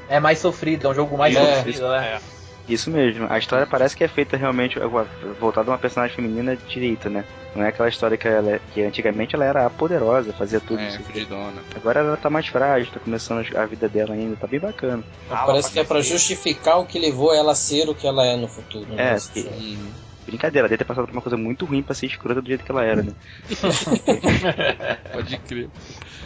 é 0.08 0.20
mais 0.20 0.38
sofrido, 0.38 0.86
é 0.86 0.90
um 0.90 0.94
jogo 0.94 1.18
mais 1.18 1.34
É. 1.34 1.56
sofrido, 1.56 1.88
né? 1.88 2.06
É. 2.06 2.39
Isso 2.72 2.90
mesmo, 2.90 3.26
a 3.28 3.38
história 3.38 3.66
parece 3.66 3.96
que 3.96 4.04
é 4.04 4.08
feita 4.08 4.36
realmente 4.36 4.78
voltada 5.38 5.70
a 5.70 5.72
uma 5.72 5.78
personagem 5.78 6.14
feminina 6.14 6.56
direita, 6.56 7.08
né? 7.10 7.24
Não 7.54 7.64
é 7.64 7.68
aquela 7.68 7.88
história 7.88 8.16
que, 8.16 8.28
ela, 8.28 8.48
é- 8.52 8.60
que 8.72 8.80
antigamente 8.82 9.34
ela 9.34 9.44
era 9.44 9.66
a 9.66 9.70
poderosa, 9.70 10.32
fazia 10.32 10.60
tudo 10.60 10.80
É, 10.80 10.86
isso. 10.88 11.02
fudidona. 11.02 11.62
Agora 11.74 11.98
ela 12.00 12.16
tá 12.16 12.30
mais 12.30 12.46
frágil, 12.46 12.92
tá 12.92 13.00
começando 13.00 13.44
a 13.56 13.66
vida 13.66 13.88
dela 13.88 14.14
ainda, 14.14 14.36
tá 14.36 14.46
bem 14.46 14.60
bacana. 14.60 15.02
Fala 15.28 15.46
Parece 15.46 15.72
que 15.72 15.80
é 15.80 15.84
pra 15.84 15.96
cacete. 15.96 16.12
justificar 16.14 16.78
o 16.78 16.86
que 16.86 16.98
levou 16.98 17.34
ela 17.34 17.52
a 17.52 17.56
ser 17.56 17.88
o 17.88 17.94
que 17.94 18.06
ela 18.06 18.24
é 18.24 18.36
no 18.36 18.46
futuro. 18.46 18.86
né? 18.94 19.14
É, 19.14 19.16
que- 19.32 19.48
Hum, 19.48 19.90
Brincadeira, 20.30 20.68
deve 20.68 20.78
ter 20.78 20.84
passado 20.84 21.06
por 21.06 21.12
uma 21.12 21.20
coisa 21.22 21.36
muito 21.36 21.64
ruim 21.66 21.82
pra 21.82 21.94
ser 21.94 22.06
escrota 22.06 22.40
do 22.40 22.46
jeito 22.48 22.64
que 22.64 22.70
ela 22.70 22.84
era, 22.84 23.02
né? 23.02 23.12
pode 25.12 25.36
crer. 25.38 25.68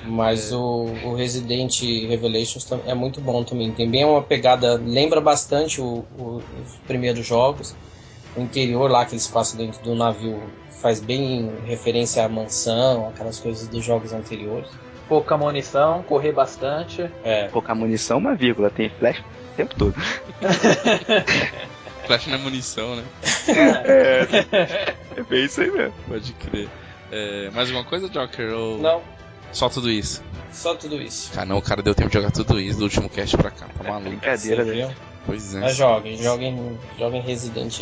Mas 0.06 0.52
o, 0.52 0.60
o 0.60 1.14
Resident 1.14 1.72
Revelations 2.08 2.70
é 2.86 2.94
muito 2.94 3.20
bom 3.20 3.42
também. 3.42 3.72
Tem 3.72 3.90
bem 3.90 4.04
uma 4.04 4.22
pegada, 4.22 4.74
lembra 4.74 5.20
bastante 5.20 5.80
o- 5.80 6.04
o- 6.18 6.42
os 6.62 6.76
primeiros 6.86 7.26
jogos. 7.26 7.74
O 8.36 8.42
interior 8.42 8.90
lá 8.90 9.04
que 9.06 9.14
eles 9.14 9.26
passam 9.26 9.56
dentro 9.58 9.82
do 9.82 9.94
navio 9.94 10.42
faz 10.82 11.00
bem 11.00 11.48
referência 11.64 12.24
à 12.24 12.28
mansão, 12.28 13.08
aquelas 13.08 13.38
coisas 13.40 13.66
dos 13.68 13.82
jogos 13.82 14.12
anteriores. 14.12 14.68
Pouca 15.08 15.36
munição, 15.38 16.02
correr 16.02 16.32
bastante. 16.32 17.02
É, 17.22 17.48
Pouca 17.48 17.74
munição, 17.74 18.18
uma 18.18 18.34
vírgula, 18.34 18.68
tem 18.70 18.90
flash 18.90 19.18
o 19.18 19.56
tempo 19.56 19.74
todo. 19.76 19.94
Flash 22.06 22.26
na 22.26 22.38
munição, 22.38 22.96
né? 22.96 23.04
É 25.16 25.22
bem 25.22 25.44
isso 25.44 25.60
aí 25.60 25.70
mesmo. 25.70 25.94
Pode 26.08 26.32
crer. 26.34 26.68
É, 27.12 27.50
mais 27.50 27.68
alguma 27.68 27.84
coisa, 27.84 28.08
Joker? 28.08 28.52
Ou 28.54 28.78
não, 28.78 29.02
só 29.52 29.68
tudo 29.68 29.90
isso? 29.90 30.22
só 30.52 30.74
tudo 30.74 31.00
isso. 31.02 31.32
Cara, 31.32 31.46
não, 31.46 31.58
o 31.58 31.62
cara 31.62 31.82
deu 31.82 31.94
tempo 31.94 32.08
de 32.10 32.14
jogar 32.14 32.30
tudo 32.30 32.60
isso 32.60 32.78
do 32.78 32.84
último 32.84 33.08
cast 33.08 33.36
pra 33.36 33.50
cá, 33.50 33.66
tá 33.66 33.84
maluco. 33.84 34.10
Brincadeira, 34.10 34.64
Você 34.64 34.70
né? 34.70 34.86
viu? 34.86 34.96
Pois 35.26 35.54
é. 35.54 35.60
Mas 35.60 35.76
joguem, 35.76 36.16
joguem, 36.22 36.78
joguem 36.98 37.20
Resident 37.22 37.80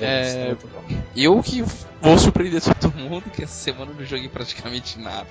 É, 0.00 0.34
tá 0.40 0.46
muito 0.46 0.66
bom. 0.68 1.02
Eu 1.14 1.42
que 1.42 1.62
vou 2.00 2.18
surpreender 2.18 2.62
todo 2.62 2.92
mundo 2.96 3.30
que 3.30 3.42
essa 3.44 3.54
semana 3.54 3.90
eu 3.92 3.94
não 3.96 4.04
joguei 4.04 4.28
praticamente 4.28 4.98
nada. 4.98 5.28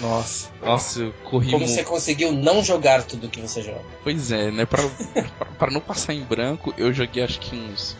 Nossa. 0.00 0.50
Nossa, 0.62 1.00
eu 1.00 1.12
corri 1.24 1.50
Como 1.50 1.66
mu- 1.66 1.68
você 1.72 1.82
conseguiu 1.82 2.30
não 2.32 2.62
jogar 2.62 3.02
tudo 3.02 3.28
que 3.28 3.40
você 3.40 3.62
joga? 3.62 3.80
Pois 4.04 4.30
é, 4.30 4.50
né? 4.50 4.66
Pra, 4.66 4.82
pra, 5.38 5.46
pra 5.58 5.70
não 5.70 5.80
passar 5.80 6.12
em 6.14 6.22
branco, 6.22 6.74
eu 6.76 6.92
joguei 6.92 7.22
acho 7.22 7.40
que 7.40 7.56
uns 7.56 7.96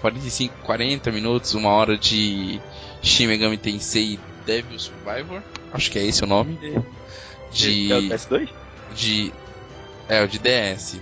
45, 0.00 0.54
40 0.62 1.10
minutos, 1.10 1.54
uma 1.54 1.70
hora 1.70 1.96
de 1.96 2.60
Shin 3.02 3.26
Megami 3.26 3.56
Tensei 3.56 4.18
Devil 4.46 4.78
Survivor. 4.78 5.42
Acho 5.72 5.90
que 5.90 5.98
é 5.98 6.04
esse 6.04 6.22
o 6.22 6.26
nome. 6.26 6.58
De. 7.50 7.92
É 7.92 7.96
o 7.96 8.02
PS2? 8.02 8.48
de 8.94 9.32
é, 10.08 10.22
o 10.22 10.28
de 10.28 10.38
DS. 10.38 11.00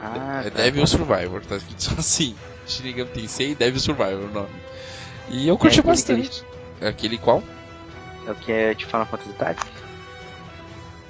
Ah, 0.00 0.42
é 0.44 0.50
tá. 0.50 0.62
Devil 0.62 0.86
Survivor, 0.86 1.40
tá 1.46 1.56
escrito 1.56 1.82
só 1.82 1.94
assim. 1.98 2.36
Shin 2.66 2.84
Megami 2.84 3.10
Tensei 3.10 3.54
Devil 3.54 3.80
Survivor 3.80 4.24
o 4.24 4.30
nome. 4.30 4.54
E 5.28 5.46
eu 5.48 5.56
curti 5.58 5.78
É 5.78 5.80
aquele 5.80 5.92
bastante. 5.96 6.44
É 6.80 6.88
aquele 6.88 7.18
qual? 7.18 7.42
É 8.26 8.30
o 8.30 8.34
que 8.34 8.52
é 8.52 8.74
tipo 8.74 8.90
Final 8.90 9.06
Fantasy 9.06 9.32
Tactics? 9.34 9.82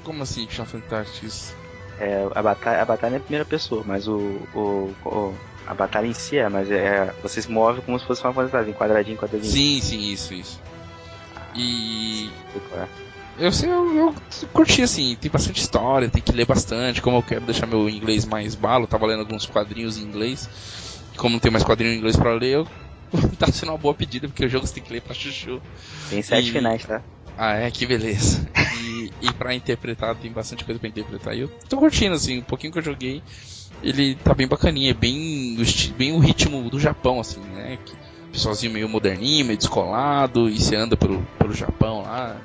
Como 0.03 0.23
assim, 0.23 0.47
Final 0.47 0.67
Fantasy 0.67 0.91
Tactics? 0.91 1.55
É, 1.99 2.27
a 2.35 2.43
batalha, 2.43 2.83
a 2.83 2.85
batalha 2.85 3.15
é 3.15 3.19
em 3.19 3.21
primeira 3.21 3.45
pessoa, 3.45 3.83
mas 3.87 4.09
o, 4.09 4.19
o, 4.55 4.95
o- 5.05 5.35
a 5.67 5.73
batalha 5.75 6.07
em 6.07 6.13
si 6.13 6.37
é, 6.37 6.49
mas 6.49 6.71
é, 6.71 7.13
você 7.23 7.41
se 7.41 7.51
move 7.51 7.81
como 7.83 7.99
se 7.99 8.05
fosse 8.05 8.21
Tactics, 8.51 8.69
em 8.69 8.73
quadradinho, 8.73 9.17
quadradinho. 9.17 9.51
Sim, 9.51 9.81
sim, 9.81 10.13
isso, 10.13 10.35
isso. 10.35 10.61
E 11.55 12.31
Sei 12.53 12.61
qual 12.69 12.83
é. 12.83 12.89
Eu 13.37 13.51
sei, 13.53 13.69
eu, 13.69 13.95
eu 13.97 14.15
curti 14.53 14.83
assim, 14.83 15.17
tem 15.21 15.29
bastante 15.31 15.61
história, 15.61 16.09
tem 16.09 16.23
que 16.23 16.31
ler 16.33 16.47
bastante, 16.47 17.03
como 17.03 17.17
eu 17.17 17.23
quero 17.23 17.41
deixar 17.45 17.67
meu 17.67 17.89
inglês 17.89 18.25
mais 18.25 18.55
balo, 18.55 18.87
tava 18.87 19.07
lendo 19.07 19.21
alguns 19.21 19.45
quadrinhos 19.47 19.99
em 19.99 20.03
inglês. 20.03 20.49
Como 21.17 21.33
não 21.35 21.41
tem 21.41 21.51
mais 21.51 21.65
quadrinho 21.65 21.93
em 21.95 21.99
inglês 21.99 22.17
pra 22.17 22.35
ler, 22.35 22.55
eu 22.55 22.69
tá 23.39 23.47
sendo 23.53 23.71
uma 23.73 23.79
boa 23.79 23.95
pedida, 23.95 24.27
porque 24.29 24.45
o 24.45 24.49
jogo 24.49 24.67
você 24.67 24.75
tem 24.75 24.83
que 24.83 24.93
ler 24.93 25.03
pra 25.03 25.15
chuchu. 25.15 25.61
Tem 26.11 26.23
sete 26.23 26.49
E- 26.49 26.53
finais, 26.53 26.85
tá? 26.85 27.03
Ah, 27.37 27.55
é, 27.57 27.71
que 27.71 27.85
beleza. 27.85 28.47
E, 28.81 29.11
e 29.21 29.33
pra 29.33 29.55
interpretar, 29.55 30.15
tem 30.17 30.31
bastante 30.33 30.65
coisa 30.65 30.79
pra 30.79 30.89
interpretar. 30.89 31.37
E 31.37 31.41
eu 31.41 31.51
tô 31.69 31.79
curtindo, 31.79 32.15
assim, 32.15 32.39
um 32.39 32.43
pouquinho 32.43 32.73
que 32.73 32.79
eu 32.79 32.83
joguei, 32.83 33.23
ele 33.83 34.15
tá 34.17 34.35
bem 34.35 34.47
bacaninha, 34.47 34.91
é 34.93 34.95
bem, 34.95 35.57
bem 35.97 36.13
o 36.13 36.19
ritmo 36.21 36.71
do 36.71 36.79
Japão, 36.79 37.19
assim, 37.21 37.41
né? 37.41 37.77
Que, 37.85 37.97
pessoalzinho 38.31 38.73
meio 38.73 38.89
moderninho, 38.89 39.47
meio 39.47 39.59
descolado, 39.59 40.49
e 40.49 40.61
você 40.61 40.77
anda 40.77 40.97
pelo, 40.97 41.23
pelo 41.39 41.53
Japão 41.53 42.03
lá, 42.03 42.41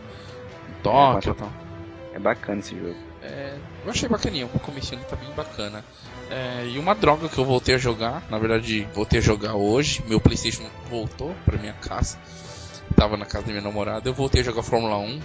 em 0.68 0.74
Tóquio 0.84 1.34
e 1.34 1.36
tal. 1.36 1.52
É 2.14 2.20
bacana 2.20 2.60
esse 2.60 2.76
jogo. 2.78 2.96
É, 3.22 3.60
eu 3.86 3.92
achei 3.92 4.10
bacaninha, 4.10 4.46
o 4.48 4.60
comecinho 4.60 5.02
tá 5.06 5.16
bem 5.16 5.32
bacana. 5.34 5.84
É, 6.30 6.68
e 6.68 6.78
uma 6.78 6.94
droga 6.94 7.28
que 7.28 7.38
eu 7.38 7.46
voltei 7.46 7.76
a 7.76 7.78
jogar, 7.78 8.24
na 8.30 8.38
verdade 8.38 8.88
voltei 8.94 9.20
a 9.20 9.22
jogar 9.22 9.56
hoje, 9.56 10.04
meu 10.08 10.20
Playstation 10.22 10.64
voltou 10.90 11.36
pra 11.44 11.58
minha 11.58 11.74
casa, 11.74 12.18
tava 12.96 13.18
na 13.18 13.26
casa 13.26 13.46
da 13.48 13.52
minha 13.52 13.64
namorada, 13.64 14.08
eu 14.08 14.14
voltei 14.14 14.42
a 14.42 14.44
jogar 14.46 14.62
Fórmula 14.62 14.98
1, 15.00 15.20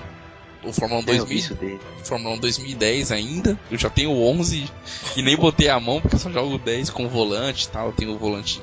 o 0.65 0.73
Fórmula 0.73 1.03
1 1.03 1.05
Tem 1.05 1.15
o 1.17 1.19
2000, 1.19 1.37
vício 1.37 1.55
dele. 1.57 1.81
Fórmula 2.05 2.35
1 2.37 2.39
2010 2.39 3.13
ainda, 3.13 3.59
eu 3.71 3.77
já 3.77 3.91
tenho 3.91 4.13
o 4.13 4.31
11 4.31 4.71
e 5.17 5.23
nem 5.23 5.37
botei 5.37 5.69
a 5.69 5.79
mão 5.79 6.01
porque 6.01 6.17
eu 6.17 6.21
só 6.21 6.31
jogo 6.31 6.55
o 6.55 6.59
10 6.59 6.89
com 6.89 7.05
o 7.05 7.09
volante 7.09 7.67
e 7.67 7.69
tal, 7.69 7.89
eu 7.89 7.93
tenho 7.93 8.13
o 8.13 8.19
volante 8.19 8.63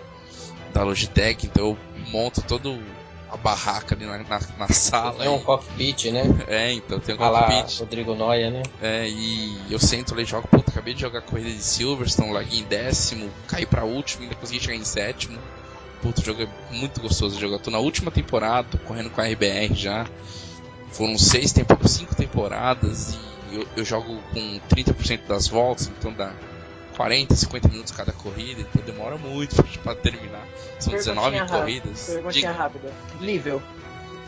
da 0.74 0.84
Logitech, 0.84 1.46
então 1.46 1.68
eu 1.68 1.78
monto 2.12 2.42
todo 2.42 2.82
a 3.32 3.38
barraca 3.38 3.96
ali 3.96 4.06
na, 4.06 4.18
na, 4.18 4.40
na 4.58 4.68
sala. 4.68 5.24
É 5.24 5.30
um 5.30 5.38
e- 5.38 5.44
cockpit, 5.44 6.12
né? 6.12 6.24
é, 6.48 6.74
então 6.74 7.00
tem 7.00 7.16
um 7.16 7.24
Ah 7.24 7.30
lá, 7.30 7.48
cockpit. 7.48 7.80
Rodrigo 7.80 8.14
Noia, 8.14 8.50
né? 8.52 8.62
É, 8.82 9.08
e 9.08 9.72
eu 9.72 9.80
sento 9.80 10.14
lá 10.14 10.22
e 10.22 10.26
jogo, 10.26 10.48
puta, 10.50 10.61
acabei 10.72 10.94
de 10.94 11.02
jogar 11.02 11.20
a 11.20 11.22
corrida 11.22 11.50
de 11.50 11.62
Silverstone, 11.62 12.32
larguei 12.32 12.60
em 12.60 12.64
décimo, 12.64 13.30
caí 13.48 13.66
pra 13.66 13.84
último, 13.84 14.24
ainda 14.24 14.36
consegui 14.36 14.60
chegar 14.60 14.76
em 14.76 14.84
sétimo. 14.84 15.38
Puta, 16.02 16.22
o 16.22 16.24
jogo 16.26 16.42
é 16.42 16.48
muito 16.74 17.00
gostoso 17.00 17.36
de 17.36 17.42
jogar. 17.42 17.60
Tô 17.60 17.70
na 17.70 17.78
última 17.78 18.10
temporada, 18.10 18.68
tô 18.72 18.78
correndo 18.80 19.10
com 19.12 19.22
a 19.22 19.26
RBR 19.26 19.76
já. 19.76 20.08
Foram 20.92 21.18
seis 21.18 21.52
temporadas, 21.52 21.92
cinco 21.92 22.16
temporadas 22.16 23.14
e 23.52 23.56
eu, 23.56 23.68
eu 23.78 23.86
jogo 23.86 24.22
com 24.34 24.60
30% 24.70 25.28
das 25.28 25.48
voltas, 25.48 25.88
então 25.88 26.12
dá 26.12 26.34
40, 26.96 27.36
50 27.36 27.68
minutos 27.68 27.92
cada 27.92 28.12
corrida, 28.12 28.62
então 28.62 28.82
demora 28.84 29.18
muito 29.18 29.56
pra, 29.56 29.66
pra 29.84 29.96
terminar. 29.96 30.46
São 30.80 30.94
19 30.94 31.32
Perguntinha 31.32 31.42
rápida, 31.44 31.60
corridas. 31.60 32.06
Perguntinha 32.06 32.52
Diga, 32.52 32.64
rápida. 32.64 32.94
Nível. 33.20 33.62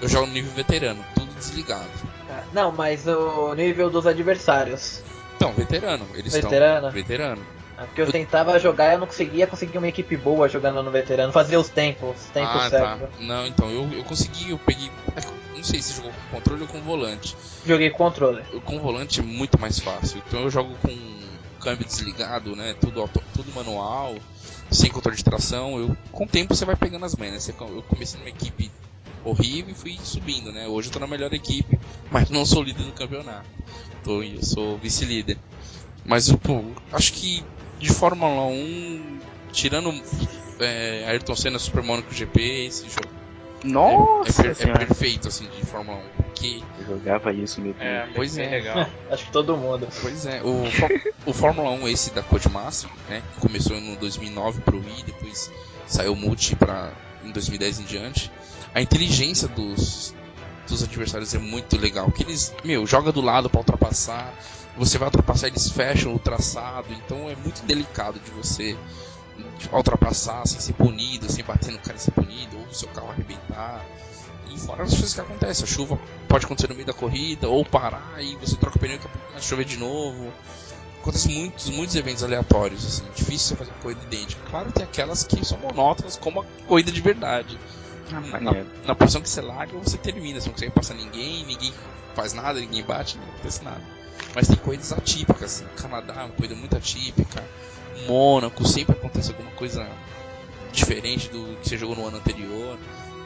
eu 0.01 0.09
jogo 0.09 0.27
no 0.27 0.33
nível 0.33 0.51
veterano, 0.53 1.03
tudo 1.15 1.33
desligado. 1.35 1.89
Tá. 2.27 2.43
Não, 2.53 2.71
mas 2.71 3.07
o 3.07 3.53
nível 3.55 3.89
dos 3.89 4.05
adversários. 4.05 5.01
Então, 5.49 5.53
veterano, 5.53 6.07
eles 6.13 6.33
estão. 6.33 6.49
Veterano? 6.49 6.91
Veterano. 6.91 7.45
Ah, 7.77 7.85
Porque 7.85 8.01
eu 8.01 8.11
tentava 8.11 8.59
jogar 8.59 8.91
e 8.91 8.93
eu 8.93 8.99
não 8.99 9.07
conseguia 9.07 9.47
conseguir 9.47 9.77
uma 9.77 9.87
equipe 9.87 10.15
boa 10.15 10.47
jogando 10.47 10.81
no 10.83 10.91
veterano, 10.91 11.33
fazer 11.33 11.57
os 11.57 11.69
tempos, 11.69 12.17
os 12.21 12.29
tempos 12.29 12.55
ah, 12.55 12.69
certos. 12.69 13.09
tá. 13.09 13.09
Não, 13.19 13.47
então, 13.47 13.69
eu, 13.69 13.91
eu 13.93 14.03
consegui, 14.03 14.51
eu 14.51 14.59
peguei. 14.59 14.89
é 15.15 15.19
eu 15.19 15.57
Não 15.57 15.63
sei 15.63 15.81
se 15.81 15.93
jogou 15.93 16.11
com 16.11 16.37
controle 16.37 16.61
ou 16.61 16.67
com 16.67 16.79
volante. 16.81 17.35
Joguei 17.65 17.89
com 17.89 17.97
controle. 17.97 18.43
Eu, 18.53 18.61
com 18.61 18.79
volante 18.79 19.19
é 19.19 19.23
muito 19.23 19.59
mais 19.59 19.79
fácil. 19.79 20.21
Então 20.27 20.41
eu 20.41 20.51
jogo 20.51 20.75
com 20.81 21.19
câmbio 21.59 21.85
desligado, 21.85 22.55
né? 22.55 22.75
Tudo, 22.79 23.01
auto- 23.01 23.23
tudo 23.33 23.51
manual, 23.53 24.15
sem 24.69 24.91
controle 24.91 25.17
de 25.17 25.23
tração. 25.23 25.79
Eu, 25.79 25.97
com 26.11 26.25
o 26.25 26.27
tempo 26.27 26.53
você 26.55 26.65
vai 26.65 26.75
pegando 26.75 27.05
as 27.05 27.15
manhas. 27.15 27.47
Eu 27.47 27.55
comecei 27.87 28.19
numa 28.19 28.29
equipe 28.29 28.69
horrível 29.25 29.71
e 29.71 29.75
fui 29.75 29.97
subindo, 30.03 30.51
né? 30.51 30.67
Hoje 30.67 30.89
eu 30.89 30.93
tô 30.93 30.99
na 30.99 31.07
melhor 31.07 31.33
equipe, 31.33 31.79
mas 32.11 32.29
não 32.29 32.45
sou 32.45 32.61
líder 32.61 32.83
do 32.83 32.91
campeonato. 32.93 33.47
Tô, 34.03 34.21
eu 34.21 34.43
sou 34.43 34.77
vice-líder. 34.77 35.37
Mas, 36.05 36.31
pô, 36.33 36.63
acho 36.91 37.13
que 37.13 37.43
de 37.79 37.89
Fórmula 37.89 38.43
1, 38.45 39.19
tirando 39.51 39.93
é, 40.59 41.05
Ayrton 41.07 41.35
Senna 41.35 41.57
Super 41.59 41.83
Monaco 41.83 42.13
GP, 42.13 42.65
esse 42.67 42.89
jogo 42.89 43.09
Nossa 43.63 44.41
é, 44.47 44.53
per- 44.53 44.69
é 44.69 44.85
perfeito, 44.85 45.27
assim, 45.29 45.47
de 45.47 45.65
Fórmula 45.65 45.97
1. 45.97 46.23
Porque, 46.23 46.61
Eu 46.79 46.85
jogava 46.97 47.31
isso, 47.31 47.61
meu 47.61 47.73
Deus. 47.73 47.85
É, 47.85 48.07
Pois 48.13 48.35
bem 48.35 48.47
é. 48.47 48.49
legal. 48.49 48.89
Acho 49.09 49.25
que 49.25 49.31
todo 49.31 49.55
mundo. 49.55 49.87
pois 50.01 50.25
é, 50.25 50.41
o, 50.43 50.63
o 51.25 51.33
Fórmula 51.33 51.69
1, 51.71 51.87
esse 51.87 52.11
da 52.11 52.21
Codemaster, 52.21 52.89
né, 53.07 53.21
que 53.35 53.39
começou 53.41 53.79
no 53.79 53.95
2009 53.95 54.61
pro 54.61 54.77
Wii, 54.79 55.03
depois 55.05 55.49
saiu 55.87 56.11
o 56.13 56.15
Multi 56.15 56.55
pra, 56.57 56.91
em 57.23 57.31
2010 57.31 57.79
em 57.79 57.83
diante. 57.85 58.29
A 58.75 58.81
inteligência 58.81 59.47
dos, 59.47 60.13
dos 60.67 60.83
adversários 60.83 61.33
é 61.33 61.39
muito 61.39 61.77
legal, 61.77 62.11
que 62.11 62.23
eles, 62.23 62.53
meu, 62.63 62.85
joga 62.85 63.11
do 63.11 63.21
lado 63.21 63.49
pra 63.49 63.59
ultrapassar, 63.59 64.33
você 64.77 64.97
vai 64.97 65.07
ultrapassar, 65.07 65.47
eles 65.47 65.69
fecham 65.69 66.15
o 66.15 66.19
traçado, 66.19 66.87
então 66.93 67.29
é 67.29 67.35
muito 67.35 67.63
delicado 67.65 68.19
de 68.19 68.31
você 68.31 68.77
ultrapassar 69.71 70.45
sem 70.47 70.59
ser 70.59 70.73
punido, 70.73 71.31
sem 71.31 71.43
bater 71.43 71.71
no 71.71 71.79
cara 71.79 71.97
e 71.97 71.99
ser 71.99 72.11
punido, 72.11 72.57
ou 72.57 72.65
o 72.65 72.73
seu 72.73 72.87
carro 72.89 73.09
arrebentar. 73.09 73.85
E 74.49 74.59
fora 74.59 74.83
as 74.83 74.91
coisas 74.91 75.13
que 75.13 75.21
acontecem, 75.21 75.63
a 75.63 75.67
chuva 75.67 75.99
pode 76.27 76.45
acontecer 76.45 76.69
no 76.69 76.75
meio 76.75 76.85
da 76.85 76.93
corrida, 76.93 77.47
ou 77.47 77.65
parar 77.65 78.21
e 78.21 78.35
você 78.37 78.55
troca 78.55 78.77
o 78.77 78.79
pneu 78.79 78.99
e 79.33 79.37
a 79.37 79.41
chover 79.41 79.65
de 79.65 79.77
novo. 79.77 80.31
Acontecem 81.01 81.35
muitos, 81.35 81.69
muitos 81.69 81.95
eventos 81.95 82.23
aleatórios, 82.23 82.85
assim, 82.85 83.03
difícil 83.13 83.49
você 83.49 83.55
fazer 83.57 83.71
uma 83.71 83.79
corrida 83.79 84.01
idêntica. 84.03 84.41
Claro, 84.49 84.71
tem 84.71 84.83
aquelas 84.83 85.23
que 85.23 85.43
são 85.45 85.57
monótonas, 85.57 86.15
como 86.15 86.41
a 86.41 86.45
corrida 86.67 86.91
de 86.91 87.01
verdade. 87.01 87.59
Ah, 88.11 88.39
Na, 88.39 88.51
na 88.85 88.95
posição 88.95 89.21
que 89.21 89.29
você 89.29 89.41
larga, 89.41 89.77
você 89.77 89.97
termina, 89.97 90.39
você 90.39 90.47
não 90.47 90.53
consegue 90.53 90.71
passar 90.71 90.93
ninguém, 90.93 91.45
ninguém 91.45 91.73
faz 92.15 92.33
nada, 92.33 92.59
ninguém 92.59 92.83
bate, 92.83 93.17
não 93.17 93.25
acontece 93.25 93.63
nada. 93.63 93.81
Mas 94.35 94.47
tem 94.47 94.57
corridas 94.57 94.91
atípicas, 94.91 95.43
assim, 95.43 95.65
o 95.65 95.81
Canadá 95.81 96.13
é 96.21 96.23
uma 96.25 96.29
corrida 96.29 96.55
muito 96.55 96.75
atípica, 96.75 97.43
Mônaco 98.07 98.67
sempre 98.67 98.95
acontece 98.95 99.31
alguma 99.31 99.51
coisa 99.51 99.87
diferente 100.71 101.29
do 101.29 101.57
que 101.61 101.69
você 101.69 101.77
jogou 101.77 101.95
no 101.95 102.07
ano 102.07 102.17
anterior. 102.17 102.77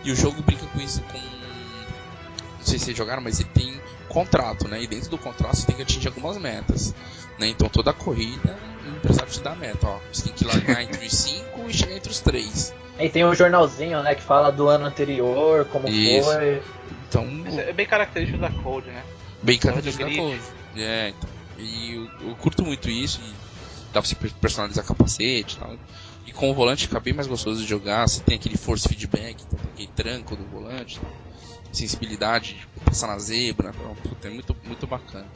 E 0.04 0.12
o 0.12 0.16
jogo 0.16 0.42
brinca 0.44 0.66
com 0.68 0.80
isso, 0.80 1.02
com. 1.02 1.18
Não 1.18 2.66
sei 2.66 2.78
se 2.78 2.86
vocês 2.86 2.98
jogaram, 2.98 3.22
mas 3.22 3.40
ele 3.40 3.50
tem 3.54 3.82
contrato, 4.10 4.68
né? 4.68 4.82
E 4.82 4.88
dentro 4.88 5.10
do 5.10 5.18
contrato 5.18 5.56
você 5.56 5.66
tem 5.66 5.76
que 5.76 5.82
atingir 5.82 6.08
algumas 6.08 6.38
metas. 6.38 6.94
Né? 7.38 7.48
Então 7.48 7.70
toda 7.70 7.94
corrida 7.94 8.58
o 8.86 8.89
empresário 8.89 9.32
te 9.32 9.41
dá 9.41 9.51
a 9.51 9.56
meta, 9.56 9.86
ó. 9.88 10.00
Você 10.12 10.24
tem 10.24 10.34
que 10.34 10.46
largar 10.46 10.82
entre 10.84 11.06
os 11.06 11.13
5 11.13 11.70
e 11.70 11.74
chegar 11.74 11.96
entre 11.96 12.12
os 12.12 12.20
3. 12.20 12.74
Aí 12.98 13.10
tem 13.10 13.25
um 13.25 13.36
jornalzinho, 13.36 14.01
né, 14.01 14.15
que 14.15 14.24
fala 14.24 14.50
do 14.51 14.67
ano 14.67 14.86
anterior, 14.86 15.65
como 15.65 15.88
Isso. 15.88 16.32
foi. 16.32 16.63
Então, 17.08 17.27
é 17.46 17.72
bem 17.72 17.86
característico 17.86 18.39
da 18.39 18.50
Code, 18.50 18.88
né? 18.88 19.03
bem 19.41 19.60
Fala 19.60 19.74
característico 19.75 20.10
da 20.10 20.15
coisa. 20.15 20.51
É, 20.75 21.10
então. 21.10 21.29
E 21.58 21.94
eu, 21.94 22.29
eu 22.29 22.36
curto 22.36 22.63
muito 22.63 22.89
isso. 22.89 23.20
E 23.22 23.32
dá 23.94 24.01
pra 24.01 24.03
você 24.03 24.15
per- 24.15 24.34
personalizar 24.34 24.86
capacete 24.86 25.56
e 25.56 25.60
tal. 25.60 25.77
E 26.25 26.32
com 26.32 26.50
o 26.51 26.53
volante 26.53 26.88
fica 26.88 27.00
bem 27.00 27.13
mais 27.13 27.27
gostoso 27.27 27.62
de 27.62 27.67
jogar. 27.67 28.08
Você 28.08 28.22
tem 28.22 28.36
aquele 28.36 28.58
force 28.58 28.88
feedback, 28.88 29.44
então 29.46 29.60
tem 29.60 29.72
aquele 29.72 29.88
tranco 29.88 30.36
do 30.36 30.46
volante. 30.46 31.00
Tal. 31.00 31.10
Sensibilidade 31.72 32.56
de 32.56 32.67
passar 32.84 33.08
na 33.08 33.17
zebra. 33.20 33.70
Então, 33.70 33.96
puta, 33.96 34.27
é 34.27 34.32
muito, 34.32 34.56
muito 34.63 34.88
bacana. 34.88 35.27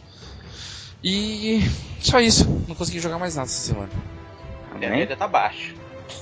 E 1.03 1.61
só 1.99 2.19
isso. 2.19 2.47
Não 2.67 2.75
consegui 2.75 2.99
jogar 2.99 3.17
mais 3.17 3.35
nada 3.35 3.47
essa 3.47 3.67
semana. 3.73 3.89
A 4.73 4.77
Né? 4.77 4.89
média 4.89 5.15
tá 5.17 5.27
baixa. 5.27 5.73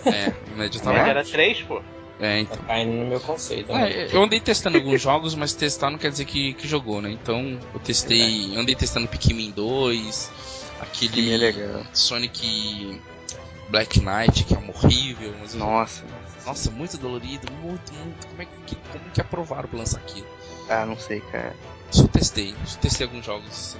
É, 0.05 0.27
a 0.27 0.55
média 0.55 0.79
tá 0.79 0.89
A 0.89 0.93
média 0.93 1.13
lá. 1.13 1.19
era 1.19 1.24
3, 1.24 1.62
pô. 1.63 1.81
É, 2.19 2.43
Tá 2.43 2.53
então. 2.53 2.57
caindo 2.67 2.91
no 2.91 3.05
meu 3.07 3.19
conceito. 3.19 3.71
né? 3.74 3.91
É, 3.91 4.09
eu 4.15 4.21
andei 4.24 4.39
testando 4.39 4.77
alguns 4.77 5.01
jogos, 5.01 5.36
mas 5.36 5.53
testar 5.53 5.89
não 5.89 5.98
quer 5.98 6.12
dizer 6.12 6.25
que, 6.25 6.53
que 6.53 6.67
jogou, 6.67 7.01
né? 7.01 7.09
Então 7.12 7.57
eu 7.74 7.79
testei. 7.79 8.55
Andei 8.57 8.75
testando 8.75 9.07
Pikmin 9.07 9.51
2, 9.51 10.31
aquele 10.81 11.13
Que 11.13 11.33
é 11.33 11.37
legal. 11.37 11.85
Sonic 11.94 13.00
Black 13.70 14.00
Knight, 14.01 14.44
que 14.44 14.53
é 14.53 14.57
um 14.57 14.70
horrível, 14.70 15.33
mas 15.39 15.53
eu- 15.53 15.59
Nossa. 15.59 16.03
nossa, 16.46 16.70
muito 16.72 16.98
dolorido, 16.98 17.50
muito, 17.61 17.94
muito. 17.94 18.27
Como 18.27 18.42
é 18.42 18.46
que, 18.65 18.75
como 18.92 19.03
que 19.13 19.22
aprovaram 19.22 19.70
pra 19.70 19.79
lançar 19.79 20.00
aquilo? 20.00 20.27
Ah, 20.70 20.85
não 20.85 20.98
sei, 21.00 21.22
cara. 21.22 21.55
Só 21.92 22.05
testei, 22.07 22.53
só 22.65 22.77
testei 22.79 23.07
alguns 23.07 23.25
jogos. 23.25 23.77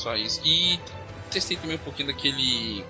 Só 0.00 0.16
isso. 0.16 0.40
E 0.42 0.80
testei 1.30 1.58
também 1.58 1.76
um 1.76 1.80
pouquinho 1.80 2.08
daquele 2.08 2.82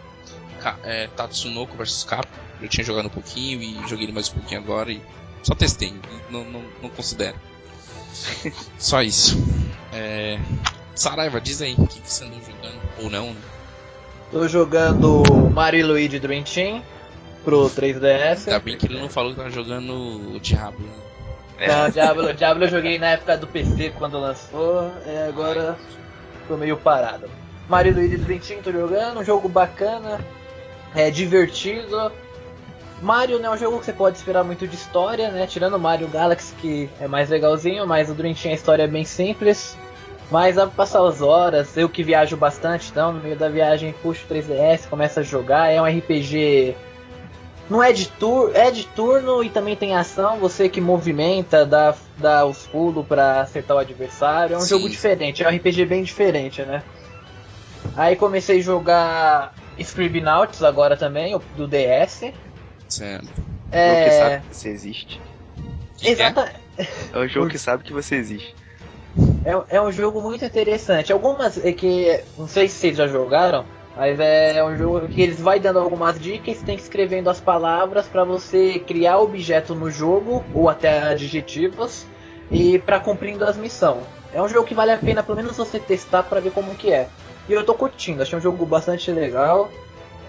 é, 0.85 1.09
Tatsunoko 1.09 1.77
vs 1.77 2.05
Capcom. 2.05 2.38
Eu 2.62 2.68
tinha 2.68 2.85
jogado 2.85 3.07
um 3.07 3.11
pouquinho 3.11 3.61
e 3.61 3.88
joguei 3.88 4.05
ele 4.05 4.12
mais 4.12 4.29
um 4.29 4.35
pouquinho 4.35 4.61
agora 4.61 4.92
e 4.92 5.03
só 5.42 5.55
testei, 5.55 5.92
não, 6.31 6.44
não, 6.44 6.62
não 6.81 6.88
considero. 6.90 7.37
só 8.79 9.03
isso. 9.03 9.37
É... 9.92 10.38
Saraiva, 10.94 11.40
diz 11.40 11.61
aí 11.61 11.75
o 11.77 11.87
que, 11.87 12.01
que 12.01 12.12
você 12.12 12.25
andou 12.25 12.38
jogando, 12.40 12.81
ou 13.03 13.11
não, 13.11 13.27
né? 13.33 13.40
Tô 14.31 14.46
jogando 14.46 15.23
Mario 15.53 15.88
Luigi 15.88 16.20
Dream 16.20 16.44
Team 16.44 16.83
pro 17.44 17.68
3DS. 17.70 18.46
Ainda 18.46 18.61
bem 18.61 18.77
que 18.77 18.87
ele 18.87 19.01
não 19.01 19.09
falou 19.09 19.33
que 19.33 19.38
tava 19.38 19.51
jogando 19.51 20.37
o 20.37 20.38
Diablo, 20.38 20.87
né? 21.59 21.66
Não, 21.66 21.90
Diablo, 21.90 22.33
Diablo 22.35 22.64
eu 22.64 22.68
joguei 22.68 22.99
na 22.99 23.09
época 23.09 23.37
do 23.37 23.46
PC 23.46 23.92
quando 23.99 24.18
lançou, 24.18 24.92
e 25.07 25.29
agora 25.29 25.77
tô 26.50 26.56
meio 26.56 26.76
parado. 26.76 27.30
Mario 27.68 27.94
Luigi 27.94 28.18
tô 28.62 28.72
jogando, 28.72 29.20
um 29.20 29.24
jogo 29.24 29.48
bacana, 29.48 30.18
é 30.96 31.08
divertido. 31.08 32.10
Mario 33.00 33.38
não 33.38 33.52
é 33.52 33.54
um 33.54 33.58
jogo 33.58 33.78
que 33.78 33.84
você 33.84 33.92
pode 33.92 34.18
esperar 34.18 34.42
muito 34.42 34.66
de 34.66 34.74
história, 34.74 35.30
né? 35.30 35.46
Tirando 35.46 35.78
Mario 35.78 36.08
Galaxy 36.08 36.52
que 36.56 36.90
é 37.00 37.06
mais 37.06 37.30
legalzinho, 37.30 37.86
mas 37.86 38.10
o 38.10 38.14
Dream 38.14 38.34
Team 38.34 38.52
a 38.52 38.56
história 38.56 38.82
é 38.82 38.88
bem 38.88 39.04
simples. 39.04 39.78
Mas 40.28 40.56
pra 40.56 40.66
passar 40.66 41.06
as 41.06 41.22
horas, 41.22 41.76
eu 41.76 41.88
que 41.88 42.02
viajo 42.02 42.36
bastante, 42.36 42.90
então 42.90 43.12
no 43.12 43.20
meio 43.20 43.36
da 43.36 43.48
viagem 43.48 43.94
puxo 44.02 44.24
o 44.28 44.34
3DS, 44.34 44.88
começa 44.88 45.20
a 45.20 45.22
jogar, 45.22 45.70
é 45.70 45.80
um 45.80 45.86
RPG 45.86 46.76
não 47.70 47.83
é 47.83 47.92
de 47.92 48.09
turno, 48.09 48.54
é 48.54 48.70
de 48.70 48.85
turno 48.85 49.44
e 49.44 49.48
também 49.48 49.76
tem 49.76 49.94
ação, 49.94 50.38
você 50.38 50.68
que 50.68 50.80
movimenta, 50.80 51.64
dá, 51.64 51.94
dá 52.18 52.44
os 52.44 52.66
pulos 52.66 53.06
pra 53.06 53.42
acertar 53.42 53.76
o 53.76 53.80
adversário. 53.80 54.54
É 54.54 54.59
um 54.59 54.62
Sim. 54.62 54.70
jogo 54.70 54.90
diferente, 54.90 55.42
é 55.42 55.48
um 55.48 55.54
RPG 55.56 55.87
bem 55.87 56.02
diferente, 56.02 56.62
né? 56.62 56.83
Aí 57.96 58.16
comecei 58.16 58.59
a 58.59 58.62
jogar 58.62 59.54
Scribbinauts 59.78 60.62
agora 60.62 60.96
também, 60.96 61.38
do 61.56 61.68
DS. 61.68 62.33
Certo. 62.88 63.28
É 63.72 63.88
o 63.88 63.94
jogo 63.94 64.02
que 64.02 64.11
sabe 64.11 64.40
que 64.48 64.56
você 64.56 64.68
existe. 64.68 65.20
Que 65.96 66.09
é? 66.09 66.11
exata, 66.11 66.52
É 67.14 67.28
jogo 67.28 67.48
que 67.48 67.59
sabe 67.59 67.85
que 67.85 67.92
você 67.92 68.16
existe. 68.16 68.54
é, 69.44 69.76
é 69.76 69.80
um 69.80 69.92
jogo 69.92 70.20
muito 70.20 70.44
interessante. 70.44 71.12
Algumas 71.12 71.64
é 71.64 71.72
que 71.72 72.20
não 72.37 72.48
sei 72.48 72.68
se 72.68 72.74
vocês 72.76 72.96
já 72.96 73.06
jogaram, 73.06 73.64
mas 73.96 74.18
é 74.20 74.64
um 74.64 74.76
jogo 74.76 75.09
que 75.09 75.20
eles 75.20 75.40
vai 75.40 75.59
dando 75.59 75.79
algumas 75.79 76.18
dicas, 76.18 76.62
tem 76.62 76.76
que 76.76 76.83
escrevendo 76.83 77.29
as 77.29 77.40
palavras 77.40 78.07
para 78.07 78.24
você 78.24 78.79
criar 78.79 79.18
objeto 79.18 79.74
no 79.74 79.90
jogo 79.90 80.44
ou 80.55 80.68
até 80.68 81.00
adjetivos 81.03 82.07
e 82.50 82.79
para 82.79 83.00
cumprindo 83.00 83.44
as 83.44 83.57
missões. 83.57 84.03
É 84.33 84.40
um 84.40 84.48
jogo 84.48 84.66
que 84.66 84.74
vale 84.74 84.92
a 84.92 84.98
pena 84.98 85.22
pelo 85.22 85.37
menos 85.37 85.57
você 85.57 85.79
testar 85.79 86.22
para 86.22 86.40
ver 86.40 86.53
como 86.53 86.74
que 86.74 86.92
é. 86.92 87.09
E 87.48 87.53
eu 87.53 87.64
tô 87.64 87.74
curtindo, 87.74 88.22
achei 88.22 88.38
um 88.38 88.42
jogo 88.42 88.64
bastante 88.64 89.11
legal. 89.11 89.70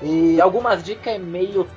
E 0.01 0.41
algumas 0.41 0.83
dicas 0.83 1.13
é 1.13 1.17
meio 1.19 1.67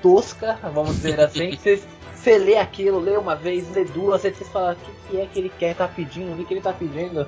tosca, 0.00 0.58
vamos 0.72 0.96
dizer 0.96 1.20
assim. 1.20 1.58
Você, 2.14 2.38
lê 2.38 2.56
aquilo, 2.56 3.00
lê 3.00 3.18
uma 3.18 3.36
vez, 3.36 3.70
lê 3.74 3.84
duas, 3.84 4.22
você 4.22 4.32
fala, 4.46 4.72
o 4.72 4.76
que, 4.76 5.10
que 5.10 5.20
é 5.20 5.26
que 5.26 5.38
ele 5.38 5.52
quer, 5.58 5.74
tá 5.74 5.86
pedindo, 5.86 6.32
o 6.32 6.36
que, 6.36 6.46
que 6.46 6.54
ele 6.54 6.62
tá 6.62 6.72
pedindo. 6.72 7.26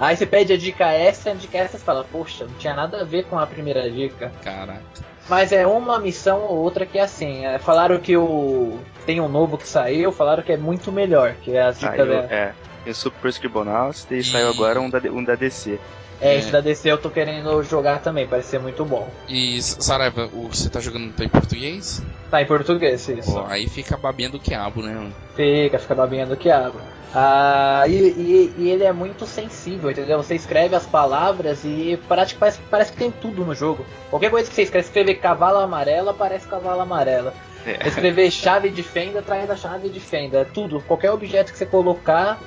Aí 0.00 0.16
você 0.16 0.24
pede 0.26 0.52
a 0.52 0.56
dica 0.56 0.86
essa, 0.90 1.30
a 1.30 1.34
dica 1.34 1.58
essa 1.58 1.76
você 1.78 1.84
fala, 1.84 2.04
poxa, 2.10 2.46
não 2.46 2.54
tinha 2.54 2.74
nada 2.74 3.02
a 3.02 3.04
ver 3.04 3.24
com 3.26 3.38
a 3.38 3.46
primeira 3.46 3.88
dica. 3.90 4.32
Caraca. 4.42 4.80
Mas 5.28 5.52
é 5.52 5.66
uma 5.66 5.98
missão 6.00 6.40
ou 6.40 6.56
outra 6.58 6.86
que 6.86 6.98
é 6.98 7.02
assim. 7.02 7.44
é, 7.44 7.58
falaram 7.58 7.98
que 8.00 8.16
o. 8.16 8.80
Tem 9.06 9.20
um 9.20 9.28
novo 9.28 9.56
que 9.58 9.68
saiu, 9.68 10.10
falaram 10.10 10.42
que 10.42 10.52
é 10.52 10.56
muito 10.56 10.90
melhor, 10.90 11.34
que 11.42 11.54
é 11.54 11.62
as 11.62 11.78
dicas 11.78 11.96
Saiu, 11.96 12.22
da- 12.22 12.34
é. 12.34 12.54
Tem 12.82 12.90
o 12.92 12.94
Super 12.96 13.28
Scribbonauts 13.28 14.06
e 14.10 14.14
E- 14.16 14.24
saiu 14.24 14.48
agora 14.48 14.80
um 14.80 14.88
da, 14.88 14.98
um 15.10 15.22
da 15.22 15.34
DC. 15.34 15.78
É, 16.20 16.34
É. 16.34 16.38
esse 16.38 16.50
da 16.50 16.60
DC 16.60 16.90
eu 16.90 16.98
tô 16.98 17.08
querendo 17.10 17.62
jogar 17.62 18.00
também, 18.00 18.26
parece 18.26 18.48
ser 18.50 18.60
muito 18.60 18.84
bom. 18.84 19.08
E 19.28 19.60
Saraiva, 19.62 20.26
você 20.28 20.68
tá 20.68 20.78
jogando 20.80 21.12
tá 21.14 21.24
em 21.24 21.28
português? 21.28 22.02
Tá 22.30 22.42
em 22.42 22.46
português, 22.46 23.08
isso. 23.08 23.32
Pô, 23.32 23.44
aí 23.46 23.68
fica 23.68 23.96
babendo 23.96 24.36
o 24.36 24.40
quiabo, 24.40 24.82
né? 24.82 24.92
mano? 24.92 25.14
Fica, 25.34 25.78
fica 25.78 25.94
babinha 25.94 26.26
do 26.26 26.36
quiabo. 26.36 26.78
Ah, 27.12 27.84
e, 27.88 27.92
e- 27.94 28.54
e 28.56 28.68
ele 28.70 28.84
é 28.84 28.92
muito 28.92 29.26
sensível, 29.26 29.90
entendeu? 29.90 30.18
Você 30.22 30.34
escreve 30.36 30.76
as 30.76 30.86
palavras 30.86 31.64
e 31.64 31.98
parece, 32.08 32.34
parece, 32.36 32.60
parece 32.70 32.92
que 32.92 32.98
tem 32.98 33.10
tudo 33.10 33.44
no 33.44 33.52
jogo. 33.54 33.84
Qualquer 34.10 34.30
coisa 34.30 34.48
que 34.48 34.54
você 34.54 34.62
escreve, 34.62 34.86
escrever 34.86 35.14
cavalo 35.16 35.58
amarelo, 35.58 36.10
aparece 36.10 36.46
cavalo 36.46 36.80
amarelo. 36.82 37.32
É. 37.66 37.88
Escrever 37.88 38.30
chave 38.30 38.70
de 38.70 38.82
fenda, 38.82 39.22
traz 39.22 39.50
a 39.50 39.56
chave 39.56 39.88
de 39.88 39.98
fenda. 40.00 40.46
Tudo, 40.54 40.80
qualquer 40.86 41.10
objeto 41.10 41.50
que 41.50 41.58
você 41.58 41.66
colocar, 41.66 42.38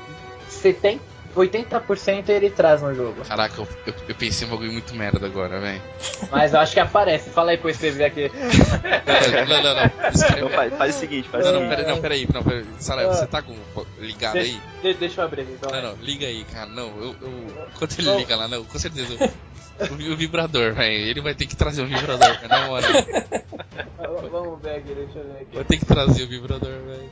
você 0.48 0.72
tem 0.72 1.02
80% 1.36 2.30
ele 2.30 2.50
traz 2.50 2.82
no 2.82 2.93
jogo. 2.93 3.24
Caraca, 3.26 3.60
eu, 3.62 3.67
eu, 3.88 3.93
eu 4.10 4.15
pensei 4.15 4.46
em 4.46 4.50
um 4.50 4.54
bagulho 4.54 4.72
muito 4.72 4.93
merda 4.96 5.26
agora, 5.26 5.60
velho. 5.60 5.82
Mas 6.32 6.54
eu 6.54 6.60
acho 6.60 6.74
que 6.74 6.80
aparece. 6.80 7.30
Fala 7.32 7.52
aí 7.52 7.58
pra 7.58 7.72
escrever 7.72 8.06
aqui. 8.06 8.32
Não, 9.48 9.63
não, 9.63 9.76
não. 9.76 10.10
Escreve- 10.10 10.38
Então 10.38 10.50
faz, 10.50 10.74
faz 10.78 10.96
o 10.96 11.00
seguinte, 11.00 11.30
faz 11.30 11.46
o 11.46 11.52
Não, 11.52 11.54
não, 11.54 11.69
seguinte. 11.69 11.78
peraí, 11.78 11.96
não, 11.96 12.02
peraí, 12.02 12.28
não, 12.34 12.43
peraí. 12.43 12.65
Saraiva, 12.80 13.12
Ah. 13.12 13.15
você 13.15 13.28
tá 13.28 13.41
com 13.41 13.56
ligado 14.00 14.38
aí? 14.38 14.60
De- 14.82 14.93
deixa 14.93 15.22
eu 15.22 15.26
abrir 15.26 15.41
aqui, 15.41 15.52
então. 15.54 15.72
Não, 15.72 15.82
não, 15.82 15.96
liga 16.04 16.26
aí, 16.28 16.43
cara. 16.46 16.67
Não, 16.69 16.88
eu. 16.98 17.15
eu 17.22 17.67
enquanto 17.74 17.98
ele 18.00 18.08
Não. 18.08 18.17
liga 18.19 18.36
lá, 18.36 18.48
não, 18.48 18.63
com 18.63 18.80
certeza. 18.80 19.32
O, 19.89 19.93
o 20.13 20.15
vibrador, 20.15 20.74
velho. 20.74 20.93
Ele 20.93 21.22
vai 21.22 21.34
ter 21.34 21.48
que 21.48 21.56
trazer 21.56 21.82
um 21.82 21.88
vibrador, 21.88 22.39
cara, 22.39 22.48
na 22.48 22.67
moral. 22.67 22.91
Vamos 24.32 24.62
ver 24.62 24.76
aqui, 24.76 24.94
deixa 24.94 25.20
eu 25.20 25.24
ver 25.26 25.42
aqui. 25.42 25.48
Vou 25.56 25.63
ter 25.63 25.78
que 25.78 25.86
trazer 25.86 26.24
o 26.24 26.28
vibrador, 26.28 26.72
velho. 26.72 27.10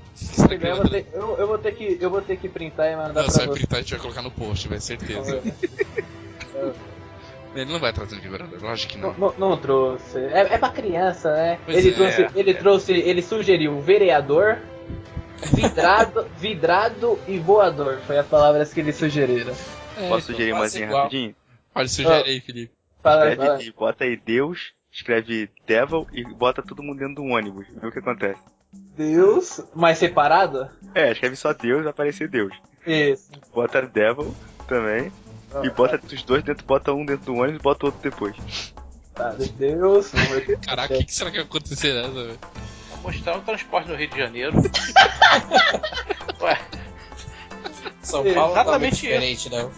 Eu, 0.61 0.75
vou 0.75 0.89
ter, 0.89 1.05
eu, 1.13 1.37
eu 1.37 1.47
vou 1.47 1.57
ter 1.57 1.71
que, 1.73 1.97
eu 1.99 2.09
vou 2.09 2.21
ter 2.21 2.37
que 2.37 2.49
printar 2.49 2.87
e 2.91 2.95
mandar 2.95 3.07
Não, 3.07 3.13
pra 3.13 3.23
você 3.23 3.37
vai 3.39 3.47
você. 3.47 3.53
printar 3.59 3.77
e 3.77 3.79
a 3.79 3.81
gente 3.83 3.91
vai 3.91 3.99
colocar 4.01 4.21
no 4.21 4.31
post, 4.31 4.67
vai 4.67 4.79
certeza. 4.79 5.41
Ele 7.53 7.71
não 7.71 7.79
vai 7.79 7.91
trazer 7.91 8.15
um 8.15 8.19
vibrador, 8.19 8.59
lógico 8.61 8.93
que 8.93 8.97
Não, 8.99 9.13
não. 9.13 9.33
não, 9.37 9.49
não 9.49 9.57
trouxe. 9.57 10.17
É, 10.17 10.53
é 10.53 10.57
pra 10.57 10.69
criança, 10.69 11.33
né? 11.33 11.59
Pois 11.65 11.77
ele 11.77 11.89
é. 11.89 11.93
trouxe, 11.93 12.27
ele 12.33 12.53
trouxe, 12.53 12.93
ele 12.93 13.21
sugeriu 13.21 13.79
vereador, 13.81 14.59
vidrado, 15.53 16.25
vidrado 16.39 17.19
e 17.27 17.37
voador. 17.37 17.97
Foi 18.07 18.17
as 18.17 18.25
palavras 18.25 18.73
que 18.73 18.79
eles 18.79 18.95
sugeriram. 18.95 19.53
É, 19.97 20.07
Posso 20.07 20.27
sugerir 20.27 20.51
quase 20.51 20.59
umazinha 20.77 20.85
igual. 20.85 21.03
rapidinho? 21.03 21.35
Olha, 21.75 21.87
sugere 21.89 22.29
aí, 22.29 22.39
Felipe. 22.39 22.71
Fala, 23.03 23.35
fala. 23.35 23.59
bota 23.77 24.03
aí 24.05 24.15
Deus, 24.15 24.71
escreve 24.91 25.49
Devil 25.65 26.07
e 26.11 26.23
bota 26.23 26.61
todo 26.61 26.83
mundo 26.83 26.99
dentro 26.99 27.15
do 27.15 27.23
ônibus. 27.23 27.65
Vê 27.81 27.87
o 27.87 27.91
que 27.91 27.99
acontece. 27.99 28.39
Deus, 28.73 29.61
mais 29.73 29.97
separado? 29.97 30.69
É, 30.93 31.11
escreve 31.11 31.35
só 31.35 31.53
Deus, 31.53 31.83
vai 31.83 31.91
aparecer 31.91 32.27
Deus. 32.29 32.53
Isso. 32.85 33.31
Bota 33.53 33.81
Devil 33.81 34.33
também. 34.67 35.11
E 35.63 35.69
bota 35.69 35.99
os 36.05 36.23
dois 36.23 36.43
dentro, 36.43 36.65
bota 36.65 36.93
um 36.93 37.05
dentro 37.05 37.25
do 37.25 37.35
ônibus 37.35 37.59
e 37.59 37.63
bota 37.63 37.85
o 37.85 37.89
outro 37.89 38.01
depois. 38.01 38.73
Tá, 39.13 39.35
Deus. 39.57 40.11
Caraca, 40.65 40.93
o 40.93 40.97
que, 40.97 41.05
que 41.05 41.13
será 41.13 41.29
que 41.29 41.37
vai 41.37 41.45
acontecer 41.45 41.93
nessa, 41.93 42.13
velho? 42.13 42.39
Mostrar 43.03 43.37
o 43.37 43.41
transporte 43.41 43.89
no 43.89 43.95
Rio 43.95 44.09
de 44.09 44.17
Janeiro. 44.17 44.53
Ué, 46.39 46.57
São 48.01 48.25
É, 48.25 48.33
Paulo 48.33 48.53
tá 48.53 48.63
muito 48.79 48.93
exatamente 48.93 48.95
diferente, 48.95 49.49
né? 49.49 49.69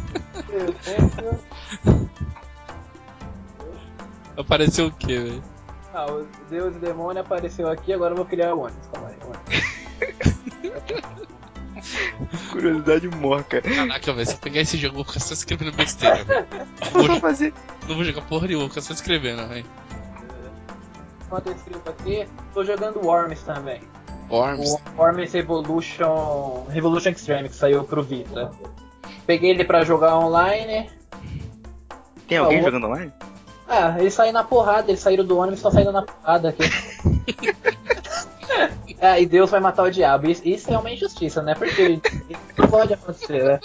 Apareceu 4.38 4.88
o 4.88 4.91
quê, 4.91 5.19
velho? 5.19 5.43
Ah, 5.93 6.12
o 6.12 6.26
Deus 6.50 6.76
e 6.76 6.80
demônio 6.80 7.22
apareceu 7.22 7.69
aqui, 7.69 7.93
agora 7.93 8.13
eu 8.13 8.17
vou 8.17 8.26
criar 8.26 8.54
o 8.56 8.62
ônibus. 8.62 8.88
Calma 8.91 9.10
aí. 9.10 9.15
Curiosidade 12.52 13.08
morca. 13.10 13.62
Caraca, 13.62 14.13
velho, 14.13 14.26
se 14.28 14.34
eu 14.34 14.39
pegar 14.39 14.62
esse 14.62 14.78
jogo, 14.78 14.93
eu 14.93 15.04
vou 15.04 15.06
ficar 15.06 15.19
só 15.19 15.34
escrevendo 15.34 15.72
besteira, 15.76 16.24
velho. 16.24 16.48
O 16.93 16.98
eu 17.00 17.08
vou 17.08 17.19
fazer? 17.19 17.54
Não 17.88 17.96
vou 17.96 18.04
jogar 18.04 18.22
porra 18.24 18.48
nenhuma, 18.48 18.63
vou 18.65 18.69
ficar 18.69 18.82
só 18.82 18.93
escrevendo, 18.93 19.48
velho. 19.48 19.65
Enquanto 21.26 21.48
eu 21.48 21.54
escrevo 21.56 21.82
aqui, 21.89 22.28
tô 22.54 22.63
jogando 22.63 23.06
Worms 23.06 23.41
também. 23.43 23.82
Worms. 24.30 24.76
O 24.98 25.02
Worms 25.02 25.34
Revolution. 25.34 26.65
Revolution 26.69 27.10
Extreme, 27.10 27.50
que 27.50 27.56
saiu 27.56 27.84
pro 27.84 28.02
Vita. 28.02 28.52
Peguei 29.28 29.50
ele 29.52 29.65
pra 29.65 29.84
jogar 29.84 30.17
online. 30.17 30.89
Tem 32.28 32.38
alguém 32.38 32.60
Ah, 32.60 32.62
o- 32.62 32.65
jogando 32.65 32.88
online? 32.88 33.12
Ah, 33.75 33.95
eles 33.97 34.13
saíram 34.13 34.33
na 34.33 34.43
porrada, 34.43 34.91
eles 34.91 34.99
saíram 34.99 35.25
do 35.25 35.36
ônibus 35.36 35.55
e 35.55 35.57
estão 35.57 35.71
saindo 35.71 35.91
na 35.91 36.03
porrada 36.03 36.49
aqui. 36.49 36.63
é, 38.99 39.17
e 39.19 39.25
Deus 39.25 39.49
vai 39.49 39.59
matar 39.59 39.81
o 39.81 39.89
diabo. 39.89 40.29
Isso, 40.29 40.47
isso 40.47 40.71
é 40.71 40.77
uma 40.77 40.91
injustiça, 40.91 41.41
né? 41.41 41.55
Porque 41.55 41.99
isso 42.29 42.41
não 42.55 42.67
pode 42.67 42.93
acontecer, 42.93 43.43
né? 43.43 43.59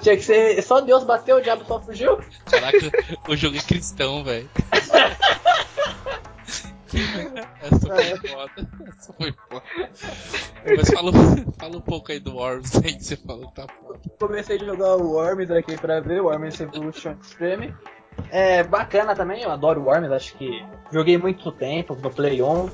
Tinha 0.00 0.16
que 0.16 0.22
ser. 0.22 0.62
Só 0.62 0.80
Deus 0.80 1.02
bateu, 1.02 1.38
o 1.38 1.40
diabo 1.40 1.64
só 1.66 1.80
fugiu? 1.80 2.20
Caraca, 2.48 2.78
o 3.28 3.34
jogo 3.34 3.56
é 3.56 3.60
cristão, 3.60 4.22
velho. 4.22 4.48
Essa 7.60 7.80
foi 7.80 8.30
foda. 8.30 8.70
Essa 8.98 9.12
foi 9.14 9.34
foda. 9.48 9.64
Mas 10.76 10.90
fala, 10.90 11.12
fala 11.58 11.76
um 11.76 11.80
pouco 11.80 12.12
aí 12.12 12.20
do 12.20 12.36
Worms 12.36 12.76
aí 12.76 12.94
que 12.94 13.04
você 13.04 13.16
falou 13.16 13.48
que 13.48 13.54
tá 13.56 13.66
foda. 13.66 13.98
Comecei 14.20 14.56
a 14.56 14.64
jogar 14.64 14.94
o 14.94 15.10
Worms 15.10 15.50
aqui 15.50 15.76
pra 15.76 15.98
ver, 16.00 16.22
o 16.22 16.26
Worms 16.26 16.56
Revolution 16.56 17.16
Extreme. 17.20 17.74
É 18.30 18.62
bacana 18.62 19.14
também, 19.14 19.42
eu 19.42 19.50
adoro 19.50 19.82
Worms, 19.84 20.12
acho 20.12 20.34
que 20.36 20.64
joguei 20.92 21.16
muito 21.18 21.50
tempo 21.52 21.96
no 22.00 22.10
Play 22.10 22.42
1. 22.42 22.68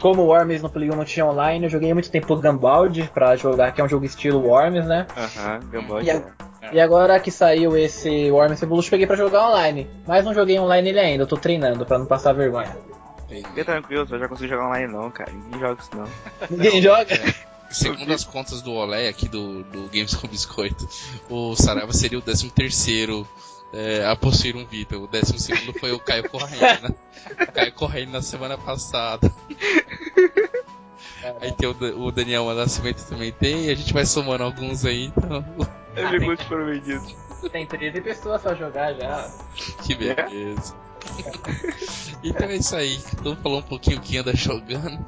Como 0.00 0.22
o 0.22 0.26
Worms 0.26 0.62
no 0.62 0.70
Play 0.70 0.90
1 0.90 0.94
não 0.96 1.04
tinha 1.04 1.26
online, 1.26 1.64
eu 1.66 1.70
joguei 1.70 1.92
muito 1.92 2.10
tempo 2.10 2.32
o 2.32 2.36
Gambald 2.36 3.10
pra 3.12 3.34
jogar, 3.36 3.72
que 3.72 3.80
é 3.80 3.84
um 3.84 3.88
jogo 3.88 4.04
estilo 4.04 4.40
Worms, 4.46 4.86
né? 4.86 5.06
Aham, 5.16 5.60
Gambot. 5.70 6.04
E, 6.04 6.10
a- 6.10 6.22
e 6.72 6.80
agora 6.80 7.18
que 7.18 7.30
saiu 7.30 7.76
esse 7.76 8.30
Worms 8.30 8.60
Revolution, 8.60 8.90
peguei 8.90 9.06
pra 9.06 9.16
jogar 9.16 9.48
online. 9.48 9.88
Mas 10.06 10.24
não 10.24 10.34
joguei 10.34 10.58
online 10.58 10.90
ele 10.90 11.00
ainda, 11.00 11.22
eu 11.24 11.26
tô 11.26 11.36
treinando 11.36 11.84
pra 11.86 11.98
não 11.98 12.06
passar 12.06 12.32
vergonha. 12.32 12.76
Fica 13.28 13.64
tranquilo, 13.64 14.04
você 14.06 14.10
vai 14.12 14.20
já 14.20 14.28
conseguir 14.28 14.50
jogar 14.50 14.66
online 14.68 14.92
não, 14.92 15.10
cara. 15.10 15.32
Ninguém 15.32 15.60
joga 15.60 15.80
isso 15.82 15.90
não. 15.96 16.04
Ninguém 16.50 16.82
joga? 16.82 17.06
Segundo 17.70 18.12
as 18.14 18.24
contas 18.24 18.62
do 18.62 18.72
Olé 18.72 19.08
aqui 19.08 19.28
do, 19.28 19.62
do 19.64 19.82
Games 19.88 20.14
com 20.14 20.26
Biscoito, 20.28 20.88
o 21.28 21.54
Saraiva 21.56 21.92
seria 21.92 22.18
o 22.18 22.22
13 22.22 22.50
terceiro 22.50 23.28
é, 23.72 24.06
a 24.06 24.16
possuir 24.16 24.56
um 24.56 24.66
Vita. 24.66 24.98
O 24.98 25.06
12 25.06 25.38
segundo 25.38 25.78
foi 25.78 25.92
o 25.92 25.98
Caio 25.98 26.28
Correia, 26.28 26.80
né? 26.80 26.90
O 27.40 27.52
Caio 27.52 27.72
Correia 27.72 28.06
na 28.06 28.22
semana 28.22 28.56
passada. 28.56 29.32
Aí 31.40 31.52
tem 31.52 31.68
o, 31.68 32.06
o 32.06 32.10
Daniel 32.10 32.52
Nascimento 32.54 33.04
também 33.06 33.32
tem, 33.32 33.66
e 33.66 33.70
a 33.70 33.74
gente 33.74 33.92
vai 33.92 34.06
somando 34.06 34.44
alguns 34.44 34.84
aí, 34.84 35.06
então. 35.06 35.44
Muitos 36.20 36.46
foram 36.46 36.66
vendidos. 36.66 37.14
Tem 37.52 37.66
13 37.66 38.00
pessoas 38.00 38.42
pra 38.42 38.54
jogar 38.54 38.94
já. 38.94 39.30
Que 39.84 39.94
beleza. 39.94 40.74
então 42.22 42.48
é 42.48 42.56
isso 42.56 42.74
aí. 42.74 43.00
Então 43.12 43.36
falou 43.36 43.58
um 43.58 43.62
pouquinho 43.62 43.98
o 43.98 44.00
que 44.00 44.16
anda 44.16 44.34
jogando. 44.34 45.04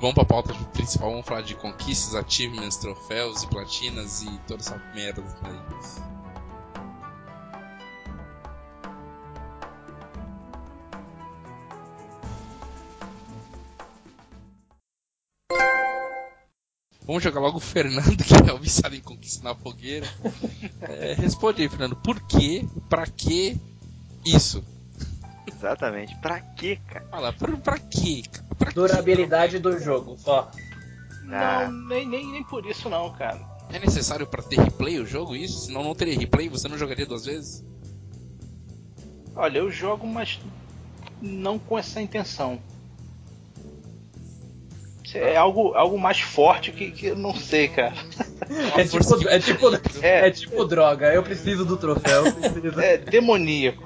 Vamos 0.00 0.14
pra 0.14 0.24
pauta 0.24 0.52
principal, 0.72 1.10
vamos 1.10 1.26
falar 1.26 1.42
de 1.42 1.54
conquistas, 1.54 2.14
achievements, 2.16 2.76
troféus 2.76 3.44
e 3.44 3.46
platinas 3.46 4.22
e 4.22 4.30
toda 4.48 4.60
essa 4.60 4.76
merda 4.94 5.22
aí. 5.44 6.21
Vamos 17.04 17.22
jogar 17.22 17.40
logo 17.40 17.58
o 17.58 17.60
Fernando, 17.60 18.22
que 18.24 18.34
é 18.34 18.52
o 18.52 18.58
viciado 18.58 18.94
em 18.94 19.00
conquista 19.00 19.42
na 19.42 19.54
fogueira. 19.54 20.06
É, 20.80 21.14
responde 21.14 21.62
aí, 21.62 21.68
Fernando. 21.68 21.96
Por 21.96 22.20
quê? 22.20 22.64
Pra 22.88 23.06
que 23.06 23.60
isso? 24.24 24.64
Exatamente. 25.46 26.16
Pra 26.20 26.40
quê, 26.40 26.78
cara? 26.88 27.06
Fala, 27.10 27.32
pra, 27.32 27.56
pra 27.56 27.78
quê? 27.78 28.22
cara? 28.30 28.46
Pra 28.56 28.68
quê? 28.68 28.74
Durabilidade 28.74 29.58
do 29.58 29.78
jogo, 29.78 30.16
só. 30.16 30.50
Ah. 31.30 31.68
não, 31.68 31.88
nem, 31.88 32.06
nem, 32.06 32.26
nem 32.32 32.44
por 32.44 32.66
isso 32.66 32.88
não, 32.88 33.12
cara. 33.12 33.40
É 33.70 33.78
necessário 33.78 34.26
pra 34.26 34.42
ter 34.42 34.60
replay 34.60 34.98
o 34.98 35.06
jogo 35.06 35.34
isso? 35.34 35.66
Senão 35.66 35.82
não 35.82 35.94
teria 35.94 36.18
replay, 36.18 36.48
você 36.48 36.68
não 36.68 36.76
jogaria 36.76 37.06
duas 37.06 37.24
vezes? 37.24 37.64
Olha, 39.34 39.58
eu 39.58 39.70
jogo, 39.70 40.06
mas 40.06 40.40
não 41.20 41.58
com 41.58 41.78
essa 41.78 42.00
intenção. 42.00 42.60
É 45.14 45.36
algo, 45.36 45.74
algo 45.74 45.98
mais 45.98 46.20
forte 46.20 46.70
que, 46.72 46.90
que 46.90 47.06
eu 47.06 47.16
não 47.16 47.34
sei, 47.34 47.68
cara. 47.68 47.92
É 48.76 48.84
tipo, 48.84 49.28
é, 49.28 49.38
tipo, 49.38 49.66
É. 50.02 50.28
é 50.28 50.30
tipo 50.30 50.64
droga, 50.64 51.12
eu 51.12 51.22
preciso 51.22 51.64
do 51.64 51.76
troféu. 51.76 52.24
preciso. 52.32 52.80
É 52.80 52.96
demoníaco. 52.98 53.82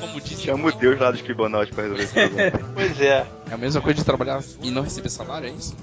Como 0.00 0.20
disse, 0.20 0.42
Chama 0.42 0.68
o 0.68 0.72
Deus 0.72 0.98
lá 1.00 1.10
do 1.10 1.16
Scribonaut 1.16 1.72
pra 1.72 1.82
resolver 1.84 2.02
esse 2.04 2.12
problema. 2.14 2.70
Pois 2.74 3.00
é. 3.00 3.26
é 3.50 3.54
a 3.54 3.56
mesma 3.56 3.80
coisa 3.80 3.98
de 3.98 4.04
trabalhar 4.04 4.42
e 4.62 4.70
não 4.70 4.82
receber 4.82 5.08
salário, 5.08 5.48
é 5.48 5.52
isso? 5.52 5.74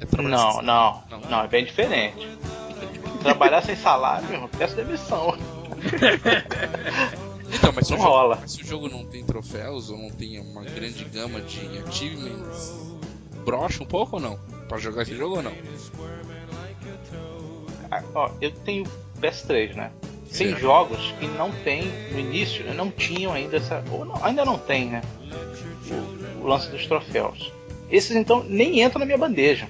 É 0.00 0.22
Não, 0.22 0.52
sem 0.52 0.62
não, 0.62 1.02
Não. 1.10 1.20
não, 1.28 1.44
é 1.44 1.48
bem 1.48 1.64
diferente. 1.64 2.26
Trabalhar 3.22 3.62
sem 3.62 3.76
salário, 3.76 4.24
meu 4.26 4.34
irmão, 4.36 4.50
peço 4.56 4.74
demissão. 4.76 5.36
Então, 7.52 7.72
mas 7.74 7.86
se, 7.86 7.92
o 7.92 7.96
Não 7.96 8.02
jogo, 8.04 8.14
rola. 8.16 8.38
mas 8.40 8.52
se 8.52 8.62
o 8.62 8.66
jogo 8.66 8.88
não 8.88 9.04
tem 9.04 9.24
troféus 9.24 9.90
ou 9.90 9.98
não 9.98 10.10
tem 10.10 10.38
uma 10.40 10.62
grande 10.64 11.04
gama 11.04 11.40
de 11.40 11.60
achievements, 11.86 12.72
brocha 13.44 13.82
um 13.82 13.86
pouco 13.86 14.16
ou 14.16 14.22
não? 14.22 14.38
Pra 14.68 14.78
jogar 14.78 15.02
esse 15.02 15.16
jogo 15.16 15.36
ou 15.36 15.42
não? 15.42 15.52
Ah, 17.90 18.02
Ó, 18.14 18.30
eu 18.40 18.50
tenho 18.52 18.84
PS3, 19.20 19.74
né? 19.74 19.90
Tem 20.36 20.56
jogos 20.56 21.12
que 21.18 21.26
não 21.26 21.50
tem, 21.50 21.82
no 22.12 22.20
início, 22.20 22.64
né, 22.64 22.72
não 22.72 22.88
tinham 22.88 23.32
ainda 23.32 23.56
essa. 23.56 23.82
Ou 23.90 24.04
não, 24.04 24.24
ainda 24.24 24.44
não 24.44 24.56
tem, 24.56 24.88
né? 24.88 25.02
O, 26.40 26.44
o 26.44 26.46
lance 26.46 26.70
dos 26.70 26.86
troféus. 26.86 27.52
Esses 27.90 28.14
então 28.14 28.44
nem 28.48 28.80
entram 28.80 29.00
na 29.00 29.06
minha 29.06 29.18
bandeja. 29.18 29.66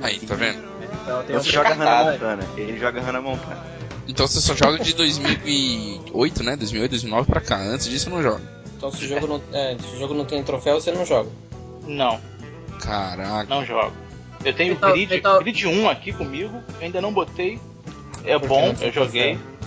Aí, 0.00 0.20
tá 0.20 0.36
vendo? 0.36 0.62
Então, 1.02 1.24
tem 1.24 1.36
um 1.36 1.42
joga. 1.42 1.70
Hannah 1.74 2.12
Montana. 2.12 2.48
Ele 2.56 2.78
joga 2.78 3.00
Hannah 3.00 3.20
Montana. 3.20 3.66
Então 4.08 4.26
você 4.26 4.40
só 4.40 4.54
joga 4.54 4.78
de 4.82 4.94
2008, 4.94 6.42
né? 6.42 6.56
2008, 6.56 6.90
2009 6.90 7.28
pra 7.30 7.40
cá. 7.40 7.58
Antes 7.60 7.88
disso 7.88 8.08
não 8.10 8.22
joga. 8.22 8.40
Então 8.76 8.90
se 8.90 9.04
o 9.04 9.08
jogo 9.08 9.26
não, 9.26 9.42
é, 9.52 9.76
se 9.78 9.96
o 9.96 9.98
jogo 9.98 10.14
não 10.14 10.24
tem 10.24 10.42
troféu, 10.42 10.80
você 10.80 10.90
não 10.90 11.04
joga. 11.04 11.28
Não, 11.86 12.18
Caraca. 12.80 13.46
não 13.48 13.64
jogo. 13.64 13.92
Eu 14.44 14.52
tenho 14.54 14.72
Então- 14.74 14.92
grid, 14.92 15.14
então- 15.14 15.38
grid 15.40 15.66
1 15.66 15.88
aqui 15.88 16.12
comigo, 16.12 16.62
eu 16.80 16.86
ainda 16.86 17.00
não 17.00 17.12
botei. 17.12 17.58
É 18.24 18.38
Porque 18.38 18.46
bom, 18.48 18.74
tem 18.74 18.88
eu 18.88 18.92
joguei. 18.94 19.34
troféu. 19.36 19.58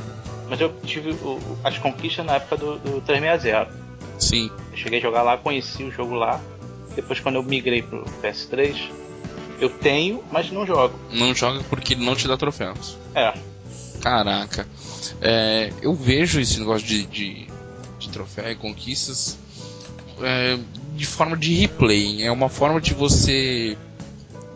Mas 0.49 0.59
eu 0.61 0.73
tive 0.83 1.11
o- 1.11 1.39
as 1.63 1.77
conquistas 1.77 2.25
na 2.25 2.35
época 2.35 2.57
do, 2.57 2.77
do 2.79 3.01
360. 3.01 3.71
Sim. 4.19 4.49
Eu 4.71 4.77
cheguei 4.77 4.99
a 4.99 5.01
jogar 5.01 5.21
lá, 5.23 5.37
conheci 5.37 5.83
o 5.83 5.91
jogo 5.91 6.13
lá. 6.15 6.39
Depois 6.95 7.19
quando 7.19 7.35
eu 7.35 7.43
migrei 7.43 7.81
pro 7.81 8.03
PS3, 8.21 8.75
eu 9.59 9.69
tenho, 9.69 10.23
mas 10.31 10.51
não 10.51 10.65
jogo. 10.65 10.93
Não 11.11 11.33
joga 11.33 11.61
porque 11.69 11.95
não 11.95 12.15
te 12.15 12.27
dá 12.27 12.35
troféus. 12.37 12.97
É, 13.15 13.33
Caraca. 14.01 14.67
É, 15.21 15.71
eu 15.81 15.93
vejo 15.93 16.39
esse 16.39 16.59
negócio 16.59 16.87
de, 16.87 17.05
de, 17.05 17.47
de 17.99 18.09
troféu 18.09 18.51
e 18.51 18.55
conquistas 18.55 19.37
é, 20.21 20.57
de 20.95 21.05
forma 21.05 21.37
de 21.37 21.53
replay. 21.53 22.23
É 22.23 22.31
uma 22.31 22.49
forma 22.49 22.81
de 22.81 22.93
você 22.93 23.77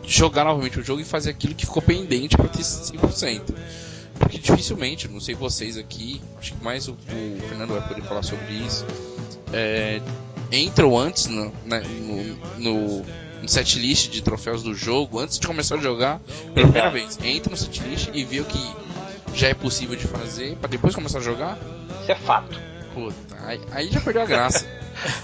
jogar 0.04 0.44
novamente 0.44 0.78
o 0.78 0.84
jogo 0.84 1.00
e 1.00 1.04
fazer 1.04 1.30
aquilo 1.30 1.54
que 1.54 1.66
ficou 1.66 1.82
pendente 1.82 2.36
para 2.36 2.48
ter 2.48 2.62
100%. 2.62 3.42
Porque 4.18 4.38
dificilmente, 4.38 5.08
não 5.08 5.20
sei 5.20 5.34
vocês 5.34 5.76
aqui, 5.76 6.20
acho 6.38 6.54
que 6.54 6.64
mais 6.64 6.88
o, 6.88 6.92
o 6.92 7.48
Fernando 7.48 7.70
vai 7.70 7.86
poder 7.86 8.02
falar 8.02 8.22
sobre 8.22 8.54
isso, 8.54 8.86
é, 9.52 10.00
entram 10.50 10.96
antes 10.98 11.26
no, 11.26 11.52
né, 11.66 11.82
no, 12.58 13.02
no, 13.42 13.48
setlist 13.48 14.10
de 14.10 14.22
troféus 14.22 14.62
do 14.62 14.74
jogo, 14.74 15.18
antes 15.18 15.38
de 15.38 15.46
começar 15.46 15.76
a 15.76 15.80
jogar, 15.80 16.20
pela 16.54 16.66
primeira 16.66 16.90
vez. 16.90 17.18
Entra 17.22 17.50
no 17.50 17.56
setlist 17.56 18.08
e 18.14 18.24
vê 18.24 18.40
o 18.40 18.44
que 18.44 18.58
já 19.36 19.48
é 19.48 19.54
possível 19.54 19.94
de 19.94 20.06
fazer, 20.06 20.56
para 20.56 20.68
depois 20.68 20.94
começar 20.94 21.18
a 21.18 21.22
jogar. 21.22 21.58
Isso 22.00 22.10
é 22.10 22.14
fato. 22.14 22.58
Puta, 22.94 23.36
aí, 23.44 23.60
aí 23.70 23.90
já 23.90 24.00
perdeu 24.00 24.22
a 24.22 24.26
graça. 24.26 24.66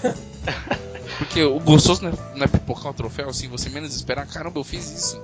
Porque 1.17 1.43
o 1.43 1.59
gostoso 1.59 2.03
não 2.03 2.11
é, 2.11 2.13
não 2.35 2.43
é 2.43 2.47
pipocar 2.47 2.91
o 2.91 2.93
troféu 2.93 3.29
assim, 3.29 3.47
você 3.47 3.69
menos 3.69 3.95
esperar, 3.95 4.27
caramba, 4.27 4.59
eu 4.59 4.63
fiz 4.63 4.91
isso. 4.91 5.21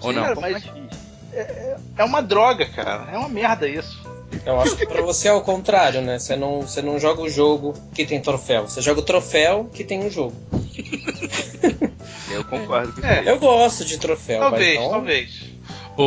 Ou 0.00 0.12
não? 0.12 0.22
Cara, 0.22 0.40
mas 0.40 0.64
é, 1.32 1.76
é 1.98 2.04
uma 2.04 2.20
droga, 2.20 2.66
cara. 2.66 3.08
É 3.12 3.16
uma 3.16 3.28
merda 3.28 3.68
isso. 3.68 4.02
Eu 4.44 4.60
acho 4.60 4.76
que 4.76 4.86
pra 4.86 5.02
você 5.02 5.28
é 5.28 5.32
o 5.32 5.42
contrário, 5.42 6.00
né? 6.00 6.18
Você 6.18 6.34
não, 6.34 6.62
você 6.62 6.82
não 6.82 6.98
joga 6.98 7.20
o 7.20 7.28
jogo 7.28 7.74
que 7.94 8.04
tem 8.04 8.20
troféu. 8.20 8.66
Você 8.66 8.80
joga 8.80 9.00
o 9.00 9.04
troféu 9.04 9.68
que 9.72 9.84
tem 9.84 10.04
o 10.04 10.10
jogo. 10.10 10.34
Eu 12.32 12.42
concordo. 12.44 13.04
É. 13.04 13.28
Eu 13.28 13.38
gosto 13.38 13.84
de 13.84 13.98
troféu, 13.98 14.40
Talvez, 14.40 14.74
mas 14.76 14.84
não... 14.84 14.90
talvez. 14.90 15.51
O, 15.96 16.02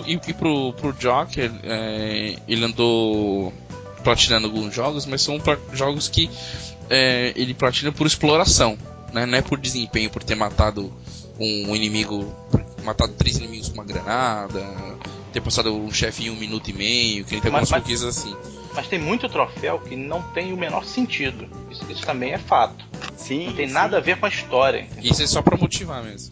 o, 0.00 0.04
e, 0.06 0.14
e 0.14 0.32
pro, 0.32 0.72
pro 0.74 0.92
Joker, 0.94 1.50
é, 1.62 2.36
ele 2.48 2.64
andou 2.64 3.52
platinando 4.02 4.46
alguns 4.46 4.74
jogos, 4.74 5.04
mas 5.06 5.20
são 5.22 5.38
jogos 5.72 6.08
que 6.08 6.30
é, 6.88 7.32
ele 7.36 7.52
platina 7.52 7.92
por 7.92 8.06
exploração, 8.06 8.78
né? 9.12 9.26
Não 9.26 9.36
é 9.36 9.42
por 9.42 9.58
desempenho, 9.58 10.08
por 10.10 10.22
ter 10.22 10.34
matado 10.34 10.92
um 11.38 11.76
inimigo, 11.76 12.34
matado 12.82 13.12
três 13.12 13.36
inimigos 13.36 13.68
com 13.68 13.74
uma 13.74 13.84
granada, 13.84 14.64
ter 15.32 15.40
passado 15.42 15.74
um 15.74 15.92
chefe 15.92 16.26
em 16.26 16.30
um 16.30 16.36
minuto 16.36 16.70
e 16.70 16.72
meio, 16.72 17.24
que 17.24 17.34
ele 17.34 17.40
tem 17.42 17.50
Mas- 17.50 17.70
algumas 17.70 17.70
mas- 17.70 17.82
conquistas 17.82 18.16
assim. 18.18 18.34
Mas 18.74 18.88
tem 18.88 18.98
muito 18.98 19.28
troféu 19.28 19.78
que 19.80 19.96
não 19.96 20.22
tem 20.32 20.52
o 20.52 20.56
menor 20.56 20.84
sentido. 20.84 21.46
Isso, 21.70 21.84
isso 21.90 22.02
também 22.06 22.32
é 22.32 22.38
fato. 22.38 22.84
Sim, 23.16 23.46
Não 23.46 23.52
tem 23.54 23.66
sim. 23.68 23.72
nada 23.74 23.96
a 23.96 24.00
ver 24.00 24.18
com 24.18 24.26
a 24.26 24.28
história. 24.28 24.80
entendeu? 24.82 25.10
Isso 25.12 25.22
é 25.22 25.26
só 25.26 25.40
pra 25.42 25.56
motivar 25.56 26.02
mesmo. 26.04 26.30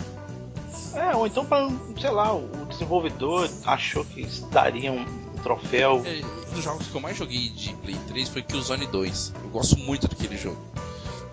É, 0.94 1.14
ou 1.16 1.26
então 1.26 1.44
para, 1.44 1.68
sei 2.00 2.10
lá, 2.10 2.34
o 2.34 2.66
desenvolvedor 2.68 3.50
achou 3.64 4.04
que 4.04 4.24
daria 4.50 4.92
um 4.92 5.04
troféu. 5.42 6.02
É, 6.04 6.20
um 6.50 6.54
dos 6.54 6.64
jogos 6.64 6.86
que 6.86 6.94
eu 6.94 7.00
mais 7.00 7.16
joguei 7.16 7.48
de 7.48 7.74
Play 7.74 7.96
3 8.08 8.28
foi 8.28 8.42
Killzone 8.42 8.86
2. 8.86 9.32
Eu 9.42 9.50
gosto 9.50 9.78
muito 9.78 10.08
daquele 10.08 10.36
jogo. 10.36 10.58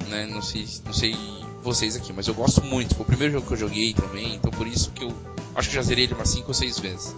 Né? 0.10 0.26
Não, 0.26 0.42
sei, 0.42 0.68
não 0.86 0.94
sei 0.94 1.16
vocês 1.64 1.96
aqui, 1.96 2.12
mas 2.12 2.28
eu 2.28 2.34
gosto 2.34 2.62
muito. 2.64 2.96
Foi 2.96 3.04
o 3.04 3.08
primeiro 3.08 3.34
jogo 3.34 3.48
que 3.48 3.54
eu 3.54 3.58
joguei 3.58 3.94
também, 3.94 4.36
então 4.36 4.52
por 4.52 4.68
isso 4.68 4.92
que 4.92 5.04
eu 5.04 5.14
acho 5.56 5.70
que 5.70 5.76
já 5.76 5.82
zerei 5.82 6.06
ele 6.06 6.14
umas 6.14 6.30
5 6.30 6.48
ou 6.48 6.54
6 6.54 6.80
vezes. 6.80 7.16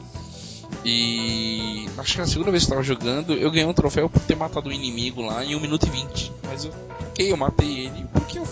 E 0.86 1.88
acho 1.97 2.13
que 2.13 2.19
na 2.19 2.27
segunda 2.27 2.51
vez 2.51 2.65
que 2.65 2.71
eu 2.71 2.75
tava 2.75 2.84
jogando, 2.84 3.34
eu 3.34 3.49
ganhei 3.49 3.65
um 3.65 3.73
troféu 3.73 4.10
por 4.10 4.21
ter 4.21 4.36
matado 4.36 4.69
um 4.69 4.71
inimigo 4.71 5.21
lá 5.21 5.43
em 5.43 5.56
1 5.56 5.60
minuto 5.60 5.88
e 5.88 5.89
20. 5.89 6.32
Mas 6.43 6.65
eu, 6.65 6.73
ok, 7.10 7.32
eu 7.32 7.38
matei 7.38 7.86
ele 7.86 8.06
porque 8.12 8.39
eu 8.39 8.45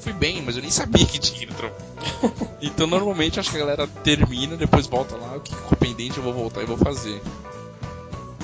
fui 0.00 0.12
bem, 0.12 0.42
mas 0.42 0.56
eu 0.56 0.62
nem 0.62 0.70
sabia 0.70 1.04
que 1.06 1.18
tinha 1.18 1.36
aquele 1.36 1.54
troféu. 1.54 2.48
então 2.60 2.86
normalmente 2.86 3.38
acho 3.38 3.50
que 3.50 3.56
a 3.56 3.60
galera 3.60 3.86
termina, 3.86 4.56
depois 4.56 4.86
volta 4.86 5.16
lá, 5.16 5.36
o 5.36 5.40
que 5.40 5.54
ficou 5.54 5.76
pendente 5.76 6.18
eu 6.18 6.22
vou 6.22 6.32
voltar 6.32 6.62
e 6.62 6.66
vou 6.66 6.76
fazer. 6.76 7.20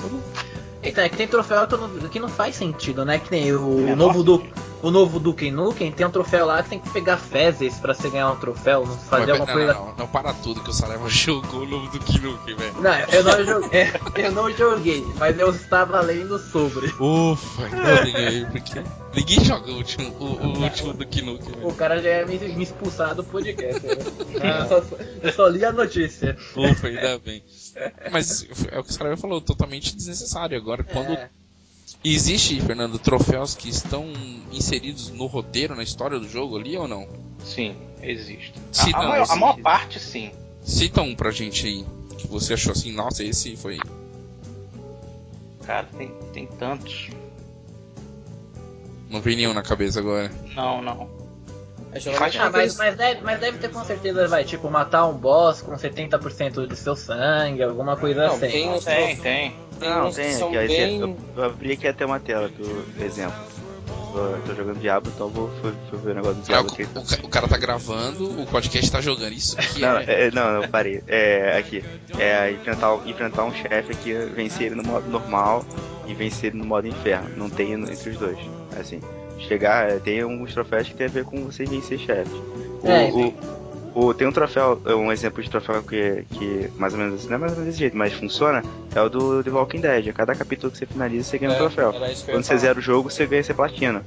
Eu 0.03 0.09
não 0.09 0.46
Então, 0.89 1.03
é 1.03 1.09
que 1.09 1.17
tem 1.17 1.27
troféu 1.27 1.67
que 1.67 1.75
não, 1.77 1.89
que 2.09 2.19
não 2.19 2.29
faz 2.29 2.55
sentido, 2.55 3.03
né? 3.05 3.19
Que 3.19 3.31
nem 3.31 3.53
o, 3.53 3.95
novo 3.95 4.23
do 4.23 4.43
o 4.81 4.91
novo 4.91 5.19
Duke 5.19 5.49
Nukem 5.49 5.91
tem 5.91 6.05
um 6.05 6.11
troféu 6.11 6.45
lá 6.45 6.61
que 6.61 6.69
tem 6.69 6.79
que 6.79 6.89
pegar 6.91 7.17
fezes 7.17 7.79
pra 7.79 7.93
você 7.93 8.09
ganhar 8.09 8.31
um 8.31 8.35
troféu, 8.35 8.85
não 8.85 8.95
fazer 8.95 9.31
alguma 9.31 9.47
não, 9.47 9.53
coisa. 9.53 9.73
não, 9.73 9.85
não, 9.87 9.95
não, 9.97 10.07
para 10.07 10.33
tudo 10.33 10.61
que 10.61 10.69
o 10.69 10.73
Saraiva 10.73 11.09
jogou 11.09 11.61
o 11.61 11.65
novo 11.65 11.91
do 11.91 11.99
Kinuki, 11.99 12.53
velho. 12.53 12.73
Não, 12.79 12.99
eu 13.11 13.23
não 13.23 13.43
joguei, 13.43 13.87
eu 14.15 14.31
não 14.31 14.51
joguei, 14.51 15.05
mas 15.17 15.39
eu 15.39 15.49
estava 15.49 15.99
lendo 16.01 16.37
sobre. 16.37 16.87
Ufa, 16.99 17.63
bem 18.03 18.15
aí, 18.15 18.45
porque 18.45 18.83
ninguém 19.15 19.43
joga 19.43 19.71
o 19.71 19.75
último, 19.75 20.15
o, 20.19 20.25
o 20.25 20.63
último 20.63 20.93
do 20.93 21.05
Kinuki, 21.05 21.51
O 21.51 21.55
velho. 21.55 21.73
cara 21.73 22.01
já 22.01 22.09
ia 22.09 22.25
me, 22.25 22.37
me 22.37 22.63
expulsar 22.63 23.15
do 23.15 23.23
podcast. 23.23 23.81
né? 23.83 24.61
eu, 24.61 24.67
só, 24.67 24.83
eu 25.23 25.33
só 25.33 25.47
li 25.47 25.65
a 25.65 25.71
notícia. 25.71 26.37
Ufa, 26.55 26.87
ainda 26.87 27.17
bem. 27.17 27.43
Mas 28.11 28.43
é 28.71 28.79
o 28.79 28.83
que 28.83 28.89
o 28.89 28.93
Saraiva 28.93 29.17
falou, 29.17 29.39
totalmente 29.41 29.95
desnecessário. 29.95 30.57
Agora, 30.57 30.83
quando 30.83 31.11
É. 31.13 31.29
existe, 32.03 32.59
Fernando, 32.61 32.97
troféus 32.99 33.55
que 33.55 33.69
estão 33.69 34.05
inseridos 34.51 35.09
no 35.09 35.25
roteiro, 35.25 35.75
na 35.75 35.83
história 35.83 36.19
do 36.19 36.27
jogo 36.27 36.57
ali 36.57 36.75
ou 36.77 36.87
não? 36.87 37.07
Sim, 37.43 37.75
existe. 38.01 38.53
A, 38.77 38.83
a 38.83 38.89
não, 39.01 39.09
maior, 39.09 39.27
a 39.29 39.35
maior 39.35 39.61
parte, 39.61 39.99
sim. 39.99 40.31
Cita 40.63 41.01
um 41.01 41.15
pra 41.15 41.31
gente 41.31 41.65
aí, 41.65 41.85
que 42.17 42.27
você 42.27 42.53
achou 42.53 42.71
assim, 42.71 42.91
nossa, 42.91 43.23
esse 43.23 43.55
foi. 43.55 43.79
Cara, 45.65 45.87
tem, 45.97 46.11
tem 46.33 46.47
tantos. 46.47 47.09
Não 49.09 49.21
vem 49.21 49.35
nenhum 49.37 49.53
na 49.53 49.61
cabeça 49.63 49.99
agora. 49.99 50.31
Não, 50.55 50.81
não. 50.81 51.09
É, 51.91 51.99
geralmente 51.99 52.37
Ah, 52.37 52.49
mas, 52.51 52.75
mas, 52.77 52.95
deve, 52.95 53.21
mas 53.21 53.39
deve 53.39 53.57
ter 53.57 53.69
com 53.69 53.83
certeza, 53.83 54.27
vai, 54.27 54.43
tipo, 54.43 54.69
matar 54.69 55.05
um 55.07 55.13
boss 55.13 55.61
com 55.61 55.73
70% 55.73 56.67
de 56.67 56.75
seu 56.75 56.95
sangue, 56.95 57.63
alguma 57.63 57.95
coisa 57.95 58.27
Não, 58.27 58.33
assim. 58.35 58.47
tem 58.47 58.69
uns 58.69 58.85
Tem, 58.85 59.15
tem. 59.17 59.55
tem 59.79 59.89
Não, 59.89 60.11
tem 60.11 60.35
aqui. 60.57 60.67
bem... 60.67 60.99
Eu, 60.99 61.17
eu 61.35 61.43
abri 61.43 61.71
aqui 61.73 61.87
até 61.87 62.05
uma 62.05 62.19
tela 62.19 62.49
do, 62.49 63.03
exemplo. 63.03 63.35
Eu 64.15 64.41
tô 64.47 64.55
jogando 64.55 64.79
Diablo, 64.79 65.11
então 65.13 65.29
vou 65.29 65.47
fui, 65.61 65.71
fui 65.91 65.99
ver 65.99 66.11
o 66.11 66.15
negócio 66.15 66.37
do 66.37 66.41
Diablo 66.41 66.71
o, 66.71 66.73
aqui. 66.73 66.87
o 67.23 67.25
o 67.27 67.29
cara 67.29 67.47
tá 67.47 67.57
gravando, 67.57 68.41
o 68.41 68.47
podcast 68.47 68.89
tá 68.91 68.99
jogando. 68.99 69.33
Isso 69.33 69.59
aqui 69.59 69.79
Não, 69.79 69.97
é. 69.97 70.05
é, 70.07 70.31
não, 70.31 70.61
não, 70.61 70.67
parei. 70.69 71.03
É, 71.07 71.55
aqui. 71.57 71.83
É 72.17 72.51
enfrentar, 72.51 72.97
enfrentar 73.05 73.43
um 73.43 73.53
chefe 73.53 73.91
aqui, 73.91 74.13
vencer 74.33 74.67
ele 74.67 74.75
no 74.75 74.83
modo 74.83 75.07
normal 75.07 75.63
e 76.07 76.15
vencer 76.15 76.49
ele 76.49 76.57
no 76.57 76.65
modo 76.65 76.87
inferno. 76.87 77.29
Não 77.37 77.47
tem 77.47 77.73
entre 77.73 78.09
os 78.09 78.17
dois. 78.17 78.39
Assim, 78.79 79.01
chegar, 79.39 79.89
é, 79.89 79.99
tem 79.99 80.21
alguns 80.21 80.53
troféus 80.53 80.87
que 80.87 80.95
tem 80.95 81.07
a 81.07 81.09
ver 81.09 81.23
com 81.25 81.43
você 81.45 81.63
vencer 81.65 81.99
chefes. 81.99 82.33
O, 82.83 82.87
É, 82.89 83.09
o, 83.93 84.07
o- 84.07 84.13
tem 84.13 84.27
um 84.27 84.31
troféu, 84.31 84.79
um 84.85 85.11
exemplo 85.11 85.41
de 85.43 85.49
troféu 85.49 85.81
que, 85.83 86.23
que 86.31 86.69
mais 86.77 86.93
ou 86.93 86.99
menos, 86.99 87.25
não 87.27 87.35
é 87.35 87.37
mais 87.37 87.51
ou 87.53 87.57
menos 87.59 87.71
desse 87.71 87.79
jeito, 87.79 87.97
mas 87.97 88.13
funciona, 88.13 88.63
é 88.95 89.01
o 89.01 89.09
do 89.09 89.43
The 89.43 89.49
Walking 89.49 89.81
Dead. 89.81 90.09
A 90.09 90.13
cada 90.13 90.35
capítulo 90.35 90.71
que 90.71 90.77
você 90.77 90.85
finaliza, 90.85 91.29
você 91.29 91.37
ganha 91.37 91.51
um 91.51 91.55
É, 91.55 91.57
troféu. 91.57 91.91
eu 91.93 92.05
ia 92.07 92.15
Quando 92.25 92.43
você 92.43 92.57
zera 92.57 92.77
o 92.77 92.81
jogo, 92.81 93.09
você 93.09 93.25
ganha 93.25 93.39
essa 93.41 93.53
platina. 93.53 94.03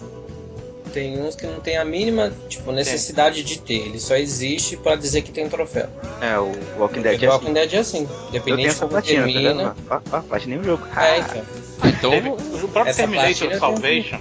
Tem 0.93 1.21
uns 1.23 1.37
que 1.37 1.47
não 1.47 1.61
tem 1.61 1.77
a 1.77 1.85
mínima 1.85 2.33
tipo, 2.49 2.73
necessidade 2.73 3.45
de 3.45 3.61
ter. 3.61 3.87
Ele 3.87 4.01
só 4.01 4.17
existe 4.17 4.77
pra 4.77 4.97
dizer 4.97 5.23
que 5.23 5.31
tem 5.31 5.45
um 5.47 5.49
troféu. 5.49 5.89
É, 6.21 6.37
o 6.37 6.53
Walking 6.81 7.03
Dead 7.03 7.21
The 7.21 7.27
é 7.27 7.29
Walking 7.29 7.45
assim. 7.45 7.55
Dead 7.55 7.73
é 7.75 7.79
assim. 7.79 8.09
Dependente 8.33 8.71
de 8.75 8.81
como 8.81 8.91
platina, 8.91 9.21
tá 9.21 9.27
termina. 9.33 9.55
vendo? 9.55 9.77
Ó, 9.89 10.01
ó, 10.17 10.21
platinei 10.23 10.59
o 10.59 10.65
jogo. 10.65 10.85
é, 10.97 11.19
então. 11.21 11.43
Ah, 11.83 11.89
então. 11.89 12.13
O 12.35 12.69
próprio 12.69 12.91
Essa 12.91 13.03
Terminator 13.03 13.55
Salvation. 13.55 14.19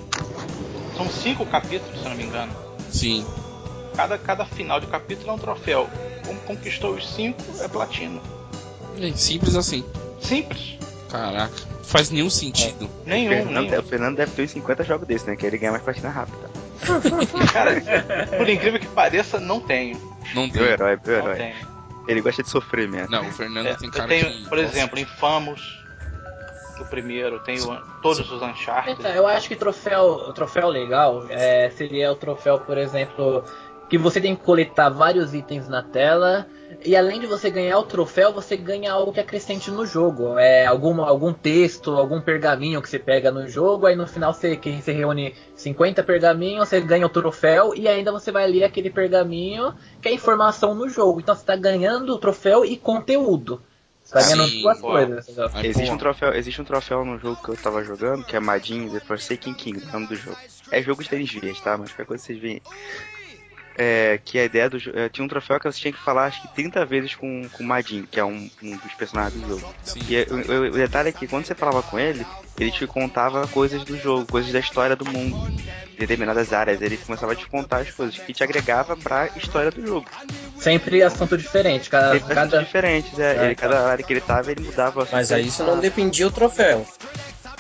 São 1.00 1.10
cinco 1.10 1.46
capítulos, 1.46 1.98
se 1.98 2.04
eu 2.04 2.10
não 2.10 2.18
me 2.18 2.24
engano. 2.26 2.52
Sim. 2.92 3.26
Cada, 3.96 4.18
cada 4.18 4.46
final 4.46 4.80
de 4.82 4.88
capítulo 4.88 5.30
é 5.30 5.34
um 5.34 5.38
troféu. 5.38 5.90
Como 6.26 6.40
conquistou 6.42 6.94
os 6.96 7.08
cinco, 7.10 7.42
é 7.62 7.68
platina. 7.70 8.20
É 9.00 9.12
simples 9.14 9.56
assim. 9.56 9.84
Simples. 10.20 10.78
Caraca. 11.10 11.50
Faz 11.84 12.10
nenhum 12.12 12.30
sentido. 12.30 12.86
O 12.86 13.10
Nenhum, 13.10 13.30
Fernando, 13.30 13.66
nenhum. 13.70 13.80
o 13.80 13.84
Fernando 13.84 14.16
deve 14.18 14.32
ter 14.34 14.44
uns 14.44 14.52
50 14.52 14.84
jogos 14.84 15.08
desses, 15.08 15.26
né? 15.26 15.36
Que 15.36 15.46
ele 15.46 15.58
ganha 15.58 15.72
mais 15.72 15.84
platina 15.84 16.10
rápida. 16.10 16.50
Cara, 17.54 17.82
por 18.38 18.48
incrível 18.50 18.80
que 18.80 18.88
pareça, 18.88 19.40
não 19.40 19.60
tenho. 19.60 19.98
Não 20.36 20.44
Meu 20.44 20.52
tem. 20.52 20.64
herói, 20.64 21.00
meu 21.04 21.18
Não 21.18 21.24
herói. 21.32 21.36
tenho. 21.38 21.56
Ele 22.08 22.22
gosta 22.22 22.44
de 22.44 22.50
sofrer 22.50 22.88
mesmo. 22.90 23.10
Não, 23.10 23.28
o 23.28 23.32
Fernando 23.32 23.68
É, 23.68 23.76
tem 23.76 23.88
eu 23.88 23.94
cara 23.94 24.08
tenho, 24.08 24.26
que. 24.32 24.50
por 24.50 24.58
exemplo, 24.58 25.00
Infamous, 25.00 25.62
o 26.80 26.86
primeiro, 26.86 27.38
eu 27.38 27.40
tenho 27.40 27.82
todos 28.02 28.32
os 28.32 28.42
Uncharted. 28.42 28.98
Então, 29.00 29.12
eu 29.12 29.28
acho 29.28 29.48
que 29.48 29.56
troféu, 29.56 30.04
o 30.04 30.34
troféu 30.34 30.70
legal 30.70 31.26
é, 31.30 31.70
seria 31.72 32.12
o 32.12 32.16
troféu, 32.16 32.60
por 32.60 32.78
exemplo, 32.78 33.44
que 33.90 33.98
você 33.98 34.22
tem 34.22 34.36
que 34.36 34.44
coletar 34.44 34.90
vários 34.90 35.34
itens 35.34 35.68
na 35.68 35.82
tela 35.82 36.48
e 36.86 36.96
além 36.96 37.20
de 37.20 37.26
você 37.26 37.50
ganhar 37.50 37.80
o 37.80 37.84
troféu, 37.84 38.32
você 38.32 38.56
ganha 38.56 38.94
algo 38.94 39.12
que 39.12 39.20
acrescente 39.20 39.72
no 39.72 39.86
jogo. 39.86 40.38
É 40.38 40.66
algum, 40.66 41.02
algum 41.02 41.34
texto, 41.34 41.92
algum 41.92 42.22
pergaminho 42.22 42.82
que 42.82 42.88
você 42.88 43.00
pega 43.00 43.32
no 43.32 43.48
jogo, 43.48 43.88
aí 43.88 43.96
no 43.96 44.08
final 44.08 44.32
você, 44.32 44.56
que 44.56 44.80
você 44.80 44.92
reúne 44.92 45.34
50 45.56 46.04
pergaminhos, 46.04 46.70
você 46.70 46.80
ganha 46.80 47.06
o 47.06 47.10
troféu 47.10 47.74
e 47.76 47.88
ainda 47.88 48.12
você 48.12 48.32
vai 48.32 48.48
ler 48.48 48.64
aquele 48.64 48.90
pergaminho 48.90 49.74
que 50.00 50.08
é 50.08 50.14
informação 50.14 50.76
no 50.76 50.88
jogo. 50.88 51.20
Então 51.20 51.34
você 51.34 51.42
está 51.42 51.56
ganhando 51.56 52.14
o 52.14 52.20
troféu 52.20 52.64
e 52.64 52.78
conteúdo. 52.78 53.62
Tá 54.12 54.22
ganhando 54.22 54.48
Sim, 54.48 54.62
duas 54.62 54.82
pô. 54.82 54.88
coisas. 54.88 55.26
Aí, 55.54 55.68
Existe 55.68 55.94
um, 55.94 55.98
troféu, 55.98 56.34
existe 56.34 56.62
um 56.62 56.66
troféu 56.66 57.06
no 57.06 57.18
jogo 57.20 57.42
que 57.44 57.50
eu 57.50 57.56
tava 57.56 57.84
jogando, 57.84 58.26
que 58.26 58.36
é 58.36 58.40
Madin 58.40 58.90
The 58.90 59.00
Forsaken 59.02 59.54
King, 59.54 59.80
o 59.88 59.92
nome 59.92 60.08
do 60.08 60.16
jogo. 60.16 60.38
É 60.72 60.82
jogo 60.82 61.04
de 61.04 61.10
tênis 61.10 61.32
verde, 61.32 61.62
tá? 61.62 61.78
Mas 61.78 61.92
qualquer 61.92 62.06
coisa 62.06 62.24
vocês 62.24 62.40
veem. 62.40 62.62
É, 63.82 64.20
que 64.26 64.38
a 64.38 64.44
ideia 64.44 64.70
do 64.70 64.78
é, 64.94 65.08
tinha 65.08 65.24
um 65.24 65.28
troféu 65.30 65.58
que 65.58 65.72
você 65.72 65.80
tinha 65.80 65.94
que 65.94 66.00
falar 66.00 66.26
acho 66.26 66.42
que 66.42 66.50
30 66.50 66.86
vezes 66.86 67.16
com, 67.16 67.48
com 67.50 67.64
o 67.64 67.66
Madin, 67.66 68.04
que 68.12 68.20
é 68.20 68.26
um, 68.26 68.50
um 68.62 68.76
dos 68.76 68.94
personagens 68.94 69.42
do 69.42 69.48
jogo. 69.48 69.74
Sim. 69.84 70.02
E 70.10 70.22
o, 70.30 70.36
o- 70.36 70.68
o 70.74 70.78
detalhe 70.78 71.08
é 71.10 71.12
que 71.14 71.26
quando 71.28 71.46
você 71.46 71.56
falava 71.56 71.82
com 71.82 71.98
ele, 71.98 72.26
ele 72.60 72.72
te 72.72 72.86
contava 72.86 73.48
coisas 73.48 73.86
do 73.86 73.98
jogo, 73.98 74.26
coisas 74.26 74.52
da 74.52 74.60
história 74.60 74.98
do 74.98 75.06
mundo, 75.10 75.50
de 75.50 75.96
determinadas 75.98 76.52
áreas. 76.52 76.82
Ele 76.82 76.98
começava 76.98 77.32
a 77.32 77.36
te 77.36 77.48
contar 77.48 77.78
as 77.78 77.92
coisas 77.92 78.18
que 78.20 78.34
te 78.34 78.44
agregava 78.44 78.98
pra 78.98 79.30
história 79.38 79.72
do 79.72 79.82
jogo. 79.88 80.06
Sempre 80.58 81.02
assunto 81.02 81.38
diferente. 81.38 81.90
Cada, 81.90 82.20
fazia 82.20 82.36
cada, 82.36 82.60
diferentes, 82.60 83.18
é, 83.18 83.38
É. 83.38 83.46
ele, 83.46 83.56
cada 83.56 83.88
área 83.88 84.04
que 84.04 84.12
ele 84.12 84.20
tava, 84.20 84.52
ele 84.52 84.62
mudava. 84.66 85.04
a 85.04 85.08
Mas 85.10 85.30
sua- 85.30 85.38
aí 85.38 85.48
isso 85.48 85.64
não 85.64 85.80
dependia 85.80 86.26
do 86.26 86.32
troféu. 86.32 86.86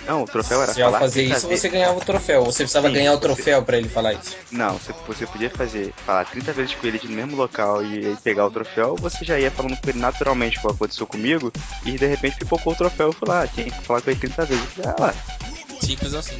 Não, 0.07 0.23
o 0.23 0.25
troféu 0.27 0.61
era 0.63 0.73
Se 0.73 0.81
ao 0.81 0.87
falar 0.91 0.99
fazer 0.99 1.21
30 1.21 1.37
isso, 1.37 1.47
vezes. 1.47 1.61
você 1.61 1.69
ganhava 1.69 1.97
o 1.97 2.01
troféu. 2.01 2.45
Você 2.45 2.63
precisava 2.63 2.87
Sim, 2.87 2.93
ganhar 2.93 3.11
o 3.11 3.15
você- 3.15 3.21
troféu 3.21 3.63
pra 3.63 3.77
ele 3.77 3.89
falar 3.89 4.13
isso. 4.13 4.35
Não, 4.51 4.73
você, 4.73 4.93
você 5.07 5.25
podia 5.27 5.49
fazer, 5.49 5.93
falar 6.05 6.25
30 6.25 6.51
vezes 6.53 6.73
com 6.75 6.87
ele 6.87 6.99
no 7.03 7.09
mesmo 7.11 7.35
local 7.37 7.83
e, 7.83 8.11
e 8.13 8.17
pegar 8.23 8.45
o 8.45 8.51
troféu, 8.51 8.95
você 8.95 9.23
já 9.23 9.39
ia 9.39 9.51
falando 9.51 9.77
com 9.77 9.89
ele 9.89 9.99
naturalmente 9.99 10.59
como 10.59 10.73
aconteceu 10.73 11.05
comigo, 11.05 11.51
e 11.85 11.91
de 11.91 12.05
repente 12.07 12.37
pipocou 12.37 12.73
o 12.73 12.75
troféu 12.75 13.09
e 13.11 13.13
falou, 13.13 13.35
ah, 13.35 13.47
tinha 13.47 13.65
que 13.69 13.81
falar 13.85 14.01
com 14.01 14.09
ele 14.09 14.19
30 14.19 14.45
vezes. 14.45 14.63
Eu 14.77 14.83
falei, 14.83 14.91
ah 14.97 15.01
lá, 15.01 15.13
Simples 15.79 16.13
assim. 16.13 16.37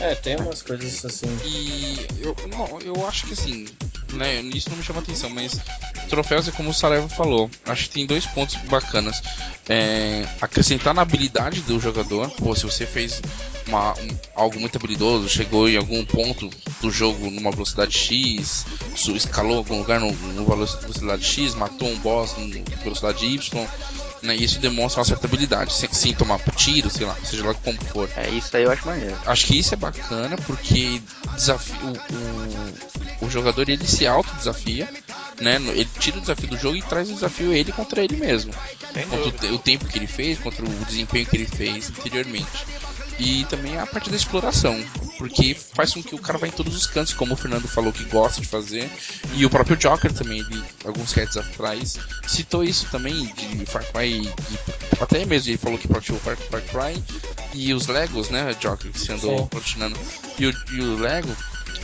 É, 0.00 0.14
tem 0.14 0.36
umas 0.36 0.62
coisas 0.62 1.04
assim. 1.04 1.26
E 1.44 2.06
eu, 2.18 2.34
não, 2.48 2.80
eu 2.80 3.06
acho 3.06 3.26
que 3.26 3.32
assim, 3.32 3.66
né, 4.12 4.40
isso 4.42 4.70
não 4.70 4.76
me 4.76 4.82
chama 4.82 5.00
atenção, 5.00 5.30
mas 5.30 5.58
troféus 6.08 6.48
é 6.48 6.52
como 6.52 6.70
o 6.70 6.74
Saraiva 6.74 7.08
falou. 7.08 7.50
Acho 7.66 7.84
que 7.84 7.90
tem 7.90 8.06
dois 8.06 8.26
pontos 8.26 8.56
bacanas. 8.68 9.22
É, 9.68 10.26
acrescentar 10.40 10.92
na 10.94 11.02
habilidade 11.02 11.60
do 11.62 11.78
jogador. 11.80 12.30
Pô, 12.32 12.54
se 12.54 12.64
você 12.64 12.86
fez 12.86 13.20
uma- 13.66 13.92
um- 13.92 14.16
algo 14.34 14.58
muito 14.58 14.76
habilidoso, 14.76 15.28
chegou 15.28 15.68
em 15.68 15.76
algum 15.76 16.04
ponto 16.04 16.50
do 16.80 16.90
jogo 16.90 17.30
numa 17.30 17.50
velocidade 17.50 17.96
X, 17.96 18.64
escalou 19.14 19.58
algum 19.58 19.78
lugar 19.78 20.00
no, 20.00 20.10
no 20.12 20.44
velo- 20.44 20.66
velocidade 20.66 21.24
X, 21.24 21.54
matou 21.54 21.88
um 21.88 21.98
boss 21.98 22.36
em 22.38 22.64
velocidade 22.82 23.24
Y. 23.26 23.66
Né, 24.22 24.36
e 24.36 24.44
isso 24.44 24.60
demonstra 24.60 25.00
uma 25.00 25.04
certa 25.04 25.26
habilidade, 25.26 25.72
sem, 25.72 25.92
sem 25.92 26.14
tomar 26.14 26.38
tiro, 26.54 26.88
sei 26.88 27.04
lá, 27.04 27.16
seja 27.24 27.44
lá 27.44 27.54
como 27.54 27.76
for. 27.86 28.08
é 28.16 28.30
isso 28.30 28.56
aí 28.56 28.62
eu 28.62 28.70
acho 28.70 28.86
maneiro. 28.86 29.18
Acho 29.26 29.46
que 29.46 29.58
isso 29.58 29.74
é 29.74 29.76
bacana 29.76 30.36
porque 30.46 31.02
desafio, 31.34 31.74
o, 31.82 33.24
o, 33.24 33.26
o 33.26 33.30
jogador 33.30 33.68
ele 33.68 33.84
se 33.84 34.06
autodesafia, 34.06 34.88
né? 35.40 35.56
Ele 35.56 35.88
tira 35.98 36.18
o 36.18 36.20
desafio 36.20 36.48
do 36.48 36.56
jogo 36.56 36.76
e 36.76 36.82
traz 36.82 37.10
o 37.10 37.14
desafio 37.14 37.52
ele 37.52 37.72
contra 37.72 38.02
ele 38.04 38.16
mesmo. 38.16 38.52
Contra 39.10 39.48
o, 39.48 39.54
o 39.54 39.58
tempo 39.58 39.86
que 39.86 39.98
ele 39.98 40.06
fez, 40.06 40.38
contra 40.38 40.64
o 40.64 40.84
desempenho 40.84 41.26
que 41.26 41.36
ele 41.36 41.46
fez 41.46 41.90
anteriormente. 41.90 42.46
E 43.24 43.44
também 43.44 43.78
a 43.78 43.86
parte 43.86 44.10
da 44.10 44.16
exploração, 44.16 44.76
porque 45.16 45.54
faz 45.54 45.94
com 45.94 46.02
que 46.02 46.12
o 46.14 46.18
cara 46.18 46.38
vá 46.38 46.48
em 46.48 46.50
todos 46.50 46.74
os 46.74 46.86
cantos, 46.88 47.12
como 47.14 47.34
o 47.34 47.36
Fernando 47.36 47.68
falou 47.68 47.92
que 47.92 48.02
gosta 48.06 48.40
de 48.40 48.48
fazer. 48.48 48.90
E 49.36 49.46
o 49.46 49.50
próprio 49.50 49.76
Joker 49.76 50.12
também, 50.12 50.40
ele, 50.40 50.64
alguns 50.84 51.12
cats 51.12 51.36
atrás, 51.36 51.98
citou 52.26 52.64
isso 52.64 52.86
também 52.90 53.26
de 53.36 53.64
Far 53.66 53.84
Cry, 53.92 54.22
de- 54.22 54.32
até 55.00 55.24
mesmo 55.24 55.50
ele 55.50 55.58
falou 55.58 55.78
que 55.78 55.86
praticou 55.86 56.18
Far, 56.18 56.36
Far 56.36 56.62
Cry 56.62 57.00
e 57.54 57.72
os 57.72 57.86
Legos, 57.86 58.28
né, 58.28 58.54
Joker, 58.60 58.90
que 58.90 58.98
você 58.98 59.12
andou 59.12 59.46
platinando. 59.46 59.96
E 60.38 60.46
o, 60.46 60.54
e 60.72 60.80
o 60.80 60.96
Lego, 60.98 61.34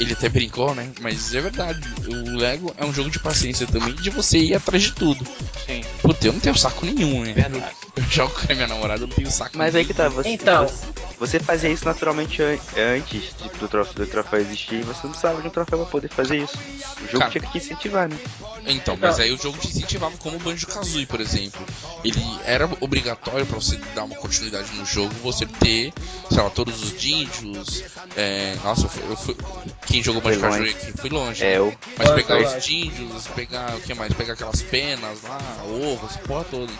ele 0.00 0.14
até 0.14 0.28
brincou, 0.28 0.74
né? 0.74 0.90
Mas 1.00 1.32
é 1.34 1.40
verdade, 1.40 1.80
o 2.08 2.36
Lego 2.36 2.74
é 2.76 2.84
um 2.84 2.92
jogo 2.92 3.10
de 3.10 3.20
paciência 3.20 3.64
também, 3.68 3.94
de 3.94 4.10
você 4.10 4.38
ir 4.38 4.54
atrás 4.56 4.82
de 4.82 4.92
tudo. 4.92 5.24
Sim, 5.66 5.82
Puta, 6.02 6.26
eu 6.26 6.32
não 6.32 6.40
tenho 6.40 6.56
saco 6.58 6.84
nenhum, 6.84 7.22
né? 7.22 7.32
verdade. 7.32 7.76
Eu 7.98 8.04
jogo 8.04 8.32
com 8.32 8.52
a 8.52 8.54
minha 8.54 8.68
namorada, 8.68 9.02
eu 9.02 9.08
não 9.08 9.14
tenho 9.16 9.28
saco 9.28 9.58
Mas 9.58 9.74
aí 9.74 9.84
que 9.84 9.92
tá, 9.92 10.08
você, 10.08 10.28
Então. 10.28 10.70
Você, 11.18 11.38
fazia 11.40 11.68
isso 11.70 11.84
naturalmente 11.84 12.40
an- 12.42 12.58
antes 12.96 13.34
de- 13.36 13.48
do, 13.58 13.68
troféu, 13.68 13.94
do 13.94 14.06
troféu 14.10 14.40
existir, 14.40 14.82
você 14.84 15.00
não 15.04 15.10
precisava 15.10 15.40
de 15.42 15.48
um 15.48 15.50
troféu 15.50 15.78
pra 15.80 15.86
poder 15.88 16.08
fazer 16.08 16.38
isso. 16.38 16.56
O 17.02 17.06
jogo 17.06 17.18
Cara. 17.18 17.30
tinha 17.30 17.42
que 17.42 17.50
te 17.52 17.58
incentivar, 17.58 18.08
né? 18.08 18.18
Então, 18.66 18.96
mas 19.00 19.18
aí 19.18 19.32
o 19.32 19.36
jogo 19.38 19.56
te 19.58 19.68
incentivava 19.68 20.16
como 20.18 20.36
o 20.36 20.40
Banjo 20.40 20.66
Kazooie, 20.66 21.06
por 21.06 21.20
exemplo. 21.20 21.60
Ele 22.04 22.22
era 22.44 22.68
obrigatório 22.80 23.46
pra 23.46 23.56
você 23.58 23.76
dar 23.94 24.04
uma 24.04 24.14
continuidade 24.16 24.70
no 24.74 24.84
jogo, 24.84 25.12
você 25.22 25.46
ter, 25.46 25.92
sei 26.30 26.42
lá, 26.42 26.50
todos 26.50 26.82
os 26.82 26.98
díndios. 27.00 27.82
É, 28.16 28.56
nossa, 28.62 28.82
eu 28.84 28.88
fui, 28.88 29.02
eu 29.10 29.16
fui- 29.16 29.36
quem 29.86 30.02
jogou 30.02 30.20
Banjo 30.20 30.40
Foi 30.40 30.48
Kazooie 30.50 30.70
aqui 30.70 30.92
foi 31.00 31.10
longe. 31.10 31.42
É, 31.44 31.50
né? 31.52 31.58
eu. 31.58 31.74
Mas 31.96 32.10
pegar 32.10 32.38
os 32.40 32.64
díndios, 32.64 33.26
pegar 33.28 33.74
o 33.76 33.80
que 33.80 33.94
mais? 33.94 34.12
Pegar 34.12 34.34
aquelas 34.34 34.60
penas 34.62 35.22
lá, 35.22 35.38
ovos, 35.64 36.10
essa 36.10 36.18
porra 36.20 36.44
toda. 36.50 36.72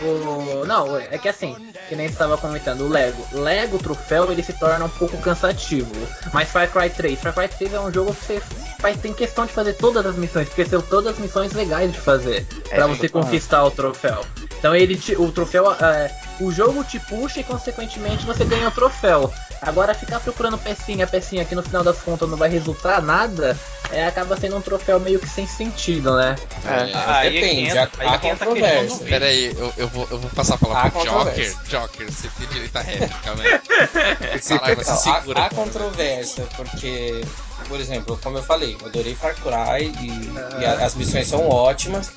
O... 0.00 0.64
Não, 0.66 0.96
é 0.96 1.18
que 1.18 1.28
assim, 1.28 1.56
que 1.88 1.96
nem 1.96 2.06
você 2.06 2.12
estava 2.12 2.36
comentando, 2.38 2.82
o 2.82 2.88
Lego. 2.88 3.26
Lego 3.32 3.78
troféu 3.78 4.30
ele 4.30 4.42
se 4.42 4.52
torna 4.52 4.84
um 4.84 4.90
pouco 4.90 5.16
cansativo. 5.18 5.90
Mas 6.32 6.50
Far 6.50 6.70
Cry 6.70 6.90
3, 6.90 7.20
Far 7.20 7.34
Cry 7.34 7.48
3 7.48 7.74
é 7.74 7.80
um 7.80 7.92
jogo 7.92 8.14
que 8.14 8.24
você 8.24 8.42
faz, 8.78 8.96
tem 8.98 9.12
questão 9.12 9.46
de 9.46 9.52
fazer 9.52 9.74
todas 9.74 10.04
as 10.06 10.16
missões, 10.16 10.48
porque 10.48 10.64
são 10.64 10.80
todas 10.80 11.14
as 11.14 11.18
missões 11.18 11.52
legais 11.52 11.92
de 11.92 11.98
fazer. 11.98 12.46
É, 12.70 12.76
pra 12.76 12.86
sim. 12.86 12.94
você 12.94 13.08
conquistar 13.08 13.64
o 13.64 13.70
troféu. 13.70 14.20
Então 14.58 14.74
ele 14.74 14.96
te, 14.96 15.16
o 15.16 15.30
troféu. 15.32 15.72
é, 15.72 16.27
o 16.40 16.50
jogo 16.52 16.84
te 16.84 16.98
puxa 17.00 17.40
e 17.40 17.44
consequentemente 17.44 18.24
você 18.26 18.44
ganha 18.44 18.68
o 18.68 18.70
troféu. 18.70 19.32
Agora 19.60 19.92
ficar 19.92 20.20
procurando 20.20 20.56
pecinha, 20.56 21.04
pecinha 21.06 21.44
que 21.44 21.54
no 21.54 21.62
final 21.64 21.82
das 21.82 21.98
contas 21.98 22.28
não 22.28 22.36
vai 22.36 22.48
resultar 22.48 23.02
nada, 23.02 23.58
é, 23.90 24.06
acaba 24.06 24.36
sendo 24.36 24.56
um 24.56 24.60
troféu 24.60 25.00
meio 25.00 25.18
que 25.18 25.28
sem 25.28 25.46
sentido, 25.48 26.14
né? 26.16 26.36
É. 26.64 27.26
É 27.26 27.30
que 27.30 27.40
depende, 27.40 27.70
entra- 27.70 27.86
que 27.88 28.00
há 28.02 28.14
entra 28.14 28.28
a 28.28 28.30
do 28.30 28.38
controvérsia. 28.38 28.82
vício. 28.88 29.06
Pera 29.06 29.26
aí, 29.26 29.46
eu, 29.56 29.72
eu, 29.76 29.88
vou, 29.88 30.06
eu 30.12 30.18
vou 30.20 30.30
passar 30.30 30.54
a 30.54 30.58
palavra 30.58 30.90
pro 30.92 31.04
Joker. 31.04 31.56
Joker, 31.68 32.06
você 32.12 32.28
tem 32.38 32.46
direito 32.48 32.76
à 32.76 32.80
réplica, 32.82 33.34
velho. 33.34 33.62
Se 34.40 34.54
Não, 34.54 34.96
segura. 34.96 35.40
há, 35.40 35.46
há 35.46 35.50
controvérsia, 35.50 36.46
porque, 36.54 37.20
por 37.66 37.80
exemplo, 37.80 38.16
como 38.22 38.38
eu 38.38 38.42
falei, 38.44 38.76
eu 38.80 38.86
adorei 38.86 39.14
Far 39.16 39.34
Cry 39.34 39.92
e, 40.00 40.62
e 40.62 40.64
a- 40.64 40.84
as 40.86 40.94
missões 40.94 41.26
são 41.26 41.48
ótimas, 41.48 42.10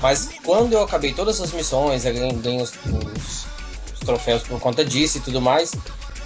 mas 0.00 0.28
quando 0.44 0.74
eu 0.74 0.82
acabei 0.82 1.12
todas 1.12 1.40
as 1.40 1.50
missões, 1.52 2.04
eu 2.04 2.14
ganhei, 2.14 2.32
ganhei 2.34 2.62
os- 2.62 2.70
os 2.70 3.46
troféus 4.04 4.42
por 4.42 4.60
conta 4.60 4.84
disso 4.84 5.18
e 5.18 5.20
tudo 5.20 5.40
mais, 5.40 5.72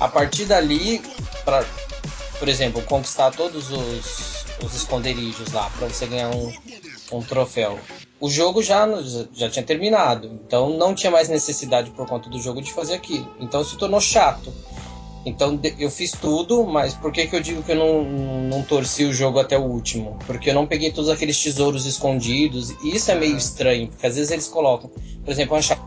a 0.00 0.08
partir 0.08 0.44
dali, 0.44 1.00
pra, 1.44 1.64
por 2.38 2.48
exemplo, 2.48 2.82
conquistar 2.82 3.30
todos 3.30 3.70
os, 3.70 4.44
os 4.64 4.74
esconderijos 4.74 5.52
lá, 5.52 5.70
para 5.78 5.88
você 5.88 6.06
ganhar 6.06 6.30
um, 6.30 6.52
um 7.12 7.22
troféu. 7.22 7.78
O 8.20 8.28
jogo 8.28 8.62
já, 8.62 8.86
já 9.32 9.48
tinha 9.48 9.64
terminado, 9.64 10.26
então 10.44 10.70
não 10.70 10.94
tinha 10.94 11.10
mais 11.10 11.28
necessidade 11.28 11.90
por 11.90 12.06
conta 12.06 12.28
do 12.28 12.40
jogo 12.40 12.60
de 12.60 12.72
fazer 12.72 12.94
aquilo. 12.94 13.32
Então 13.38 13.62
se 13.62 13.76
tornou 13.76 14.00
chato. 14.00 14.52
Então 15.24 15.60
eu 15.78 15.90
fiz 15.90 16.12
tudo, 16.12 16.64
mas 16.64 16.94
por 16.94 17.12
que, 17.12 17.26
que 17.26 17.36
eu 17.36 17.40
digo 17.40 17.62
que 17.62 17.72
eu 17.72 17.76
não, 17.76 18.04
não 18.04 18.62
torci 18.62 19.04
o 19.04 19.12
jogo 19.12 19.38
até 19.38 19.58
o 19.58 19.62
último? 19.62 20.18
Porque 20.26 20.50
eu 20.50 20.54
não 20.54 20.66
peguei 20.66 20.90
todos 20.90 21.10
aqueles 21.10 21.40
tesouros 21.40 21.86
escondidos, 21.86 22.70
e 22.82 22.96
isso 22.96 23.10
é 23.10 23.14
meio 23.14 23.36
estranho, 23.36 23.88
porque 23.88 24.06
às 24.06 24.16
vezes 24.16 24.30
eles 24.30 24.48
colocam, 24.48 24.90
por 25.24 25.30
exemplo, 25.30 25.56
achar, 25.56 25.78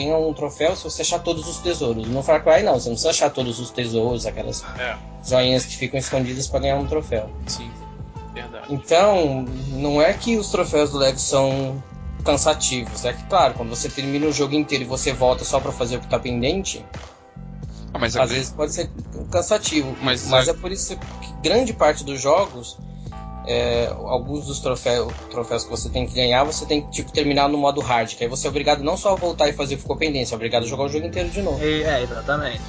ganha 0.00 0.16
um 0.16 0.32
troféu 0.32 0.74
se 0.76 0.84
você 0.84 1.02
achar 1.02 1.18
todos 1.20 1.46
os 1.48 1.58
tesouros. 1.58 2.06
No 2.08 2.22
Far 2.22 2.42
Cry 2.42 2.62
não, 2.62 2.74
você 2.74 2.88
não 2.88 2.94
precisa 2.94 3.10
achar 3.10 3.30
todos 3.30 3.58
os 3.58 3.70
tesouros, 3.70 4.26
aquelas 4.26 4.64
É, 4.78 4.96
joinhas 5.24 5.64
que 5.64 5.76
ficam 5.76 5.98
escondidas 5.98 6.46
para 6.48 6.60
ganhar 6.60 6.76
um 6.76 6.86
troféu. 6.86 7.30
Sim. 7.46 7.70
verdade. 8.34 8.66
Então, 8.72 9.44
não 9.68 10.00
é 10.00 10.12
que 10.12 10.36
os 10.36 10.48
troféus 10.50 10.90
do 10.90 10.98
Lego 10.98 11.18
são 11.18 11.82
cansativos. 12.24 13.04
É 13.04 13.12
que, 13.12 13.22
claro, 13.24 13.54
quando 13.54 13.70
você 13.70 13.88
termina 13.88 14.26
o 14.26 14.32
jogo 14.32 14.54
inteiro 14.54 14.84
e 14.84 14.86
você 14.86 15.12
volta 15.12 15.44
só 15.44 15.60
para 15.60 15.72
fazer 15.72 15.96
o 15.96 16.00
que 16.00 16.08
tá 16.08 16.18
pendente, 16.18 16.84
Ah, 17.94 17.98
mas 17.98 18.16
a 18.16 18.24
às 18.24 18.30
vezes 18.30 18.50
pode 18.50 18.72
ser 18.74 18.90
cansativo. 19.30 19.96
Mas 20.02 20.26
Mas, 20.26 20.48
a- 20.48 20.52
é 20.52 20.54
por 20.54 20.70
isso 20.70 20.96
que 20.96 21.32
grande 21.42 21.72
parte 21.72 22.04
dos 22.04 22.20
jogos, 22.20 22.76
é, 23.46 23.86
alguns 24.06 24.46
dos 24.46 24.58
troféus, 24.60 25.14
troféus 25.30 25.64
que 25.64 25.70
você 25.70 25.88
tem 25.88 26.06
que 26.06 26.14
ganhar, 26.14 26.44
você 26.44 26.66
tem 26.66 26.80
que 26.82 26.90
tipo, 26.90 27.12
terminar 27.12 27.48
no 27.48 27.56
modo 27.58 27.80
hard. 27.80 28.14
Que 28.14 28.24
aí 28.24 28.30
você 28.30 28.46
é 28.46 28.50
obrigado 28.50 28.82
não 28.82 28.96
só 28.96 29.12
a 29.12 29.16
voltar 29.16 29.48
e 29.48 29.52
fazer 29.52 29.74
o 29.74 29.76
que 29.76 29.82
ficou 29.82 29.96
pendente, 29.96 30.28
você 30.28 30.34
é 30.34 30.36
obrigado 30.36 30.64
a 30.64 30.66
jogar 30.66 30.84
o 30.84 30.88
jogo 30.88 31.06
inteiro 31.06 31.28
de 31.30 31.42
novo. 31.42 31.62
E- 31.64 31.82
é, 31.84 32.02
exatamente. 32.02 32.60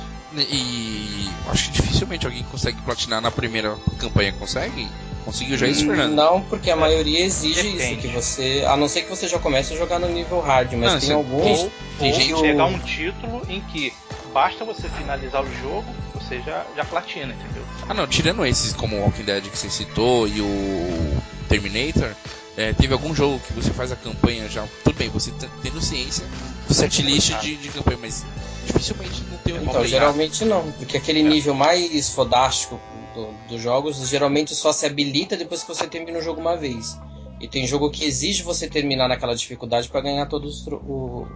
E 0.52 1.30
acho 1.50 1.72
que 1.72 1.82
dificilmente 1.82 2.26
alguém 2.26 2.44
consegue 2.44 2.82
platinar 2.82 3.22
na 3.22 3.32
primeira 3.32 3.76
campanha. 3.98 4.34
Consegue? 4.34 4.88
Conseguiu 5.26 5.58
já 5.58 5.68
isso, 5.68 5.86
Fernando? 5.86 6.14
Não, 6.14 6.42
porque 6.44 6.70
a 6.72 6.76
maioria 6.76 7.20
exige 7.20 7.64
Depende. 7.64 7.84
isso, 7.94 8.02
que 8.02 8.08
você. 8.08 8.64
A 8.68 8.78
não 8.78 8.88
ser 8.88 9.02
que 9.02 9.10
você 9.10 9.28
já 9.28 9.38
comece 9.40 9.74
a 9.74 9.78
jogar 9.78 10.00
no 10.00 10.08
nível 10.08 10.40
hard, 10.40 10.74
mas 10.74 10.94
Não, 10.94 11.00
tem 11.00 11.12
alguns. 11.14 11.60
ou 11.60 11.72
tem 12.00 12.12
Ou 12.14 12.20
gente- 12.20 12.40
chegar 12.40 12.66
um 12.66 12.80
título 12.80 13.42
em 13.50 13.60
que 13.62 13.94
basta 14.34 14.64
você 14.64 14.88
finalizar 14.90 15.44
o 15.44 15.54
jogo, 15.56 15.86
você 16.28 16.42
já, 16.42 16.66
já 16.76 16.84
platina, 16.86 17.34
entendeu? 17.34 17.64
Ah 17.88 17.94
não, 17.94 18.06
tirando 18.08 18.46
esses 18.46 18.74
como 18.74 18.98
o 18.98 19.02
Walking 19.02 19.24
Dead 19.24 19.44
que 19.44 19.58
você 19.58 19.70
citou 19.70 20.28
e 20.28 20.42
o 20.42 21.22
Terminator, 21.48 22.12
é, 22.58 22.74
teve 22.74 22.94
algum 22.94 23.14
jogo 23.16 23.40
que 23.40 23.54
você 23.54 23.72
faz 23.72 23.92
a 23.92 23.96
campanha 23.96 24.50
já. 24.50 24.68
Tudo 24.84 24.96
bem, 24.98 25.10
você 25.10 25.32
t- 25.32 25.48
tendo 25.62 25.80
ciência 25.82 26.26
do 26.68 26.74
setlist 26.74 27.34
de, 27.42 27.56
de 27.56 27.70
campanha, 27.70 27.98
mas 28.02 28.26
dificilmente 28.66 29.24
não 29.32 29.38
tem 29.38 29.54
um 29.54 29.64
Então, 29.64 29.86
geralmente 29.86 30.44
não, 30.44 30.72
porque 30.74 30.98
aquele 30.98 31.22
nível 31.24 31.54
mais 31.54 32.10
fodástico 32.10 32.80
do- 33.14 33.32
dos 33.48 33.62
jogos 33.62 33.98
geralmente 34.10 34.54
só 34.56 34.74
se 34.74 34.86
habilita 34.86 35.38
depois 35.38 35.62
que 35.62 35.68
você 35.70 35.88
termina 35.88 36.20
o 36.20 36.22
jogo 36.22 36.42
uma 36.42 36.58
vez. 36.58 36.98
E 37.40 37.48
tem 37.48 37.68
jogo 37.68 37.92
que 37.92 38.04
exige 38.04 38.42
você 38.42 38.68
terminar 38.68 39.08
naquela 39.08 39.36
dificuldade 39.36 39.88
para 39.88 40.02
ganhar 40.02 40.26
todos 40.26 40.66
o- 40.68 41.28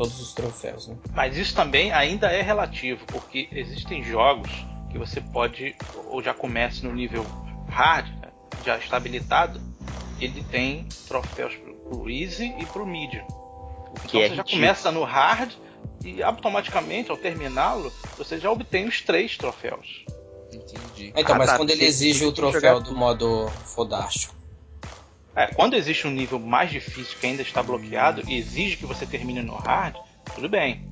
todos 0.00 0.18
os 0.18 0.32
troféus. 0.32 0.86
Né? 0.88 0.96
Mas 1.12 1.36
isso 1.36 1.54
também 1.54 1.92
ainda 1.92 2.32
é 2.32 2.40
relativo, 2.40 3.04
porque 3.06 3.48
existem 3.52 4.02
jogos 4.02 4.50
que 4.90 4.96
você 4.98 5.20
pode, 5.20 5.76
ou 5.94 6.22
já 6.22 6.32
começa 6.32 6.86
no 6.86 6.94
nível 6.94 7.26
hard, 7.68 8.06
né, 8.06 8.28
já 8.64 8.78
está 8.78 8.96
habilitado, 8.96 9.60
ele 10.18 10.42
tem 10.44 10.88
troféus 11.06 11.54
pro, 11.54 11.74
pro 11.74 12.10
Easy 12.10 12.46
e 12.58 12.64
pro 12.66 12.86
Medium. 12.86 13.26
Que 14.06 14.06
então 14.06 14.20
é 14.20 14.28
você 14.28 14.34
já 14.36 14.42
ridículo. 14.42 14.50
começa 14.52 14.90
no 14.92 15.04
Hard 15.04 15.52
e 16.04 16.22
automaticamente, 16.22 17.10
ao 17.10 17.16
terminá-lo, 17.16 17.92
você 18.16 18.38
já 18.38 18.50
obtém 18.50 18.86
os 18.88 19.02
três 19.02 19.36
troféus. 19.36 20.04
Entendi. 20.52 21.12
Então, 21.16 21.34
Ah, 21.34 21.38
mas 21.38 21.50
tá, 21.50 21.56
quando 21.58 21.70
ele 21.70 21.84
exige 21.84 22.24
o 22.24 22.32
troféu 22.32 22.60
jogar 22.60 22.74
do 22.78 22.84
tudo. 22.84 22.96
modo 22.98 23.52
fodástico. 23.64 24.39
É, 25.34 25.46
quando 25.46 25.74
existe 25.74 26.06
um 26.06 26.10
nível 26.10 26.38
mais 26.38 26.70
difícil 26.70 27.16
que 27.18 27.26
ainda 27.26 27.42
está 27.42 27.62
bloqueado 27.62 28.22
e 28.28 28.36
exige 28.36 28.76
que 28.76 28.86
você 28.86 29.06
termine 29.06 29.42
no 29.42 29.54
hard, 29.54 29.96
tudo 30.34 30.48
bem. 30.48 30.90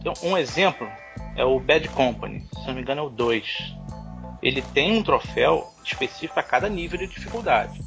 Então, 0.00 0.14
um 0.22 0.36
exemplo 0.36 0.88
é 1.36 1.44
o 1.44 1.60
Bad 1.60 1.88
Company, 1.90 2.46
se 2.54 2.66
não 2.66 2.74
me 2.74 2.80
engano 2.80 3.02
é 3.02 3.04
o 3.04 3.10
2. 3.10 3.74
Ele 4.42 4.62
tem 4.62 4.96
um 4.96 5.02
troféu 5.02 5.70
específico 5.84 6.40
a 6.40 6.42
cada 6.42 6.68
nível 6.68 6.98
de 6.98 7.06
dificuldade. 7.06 7.80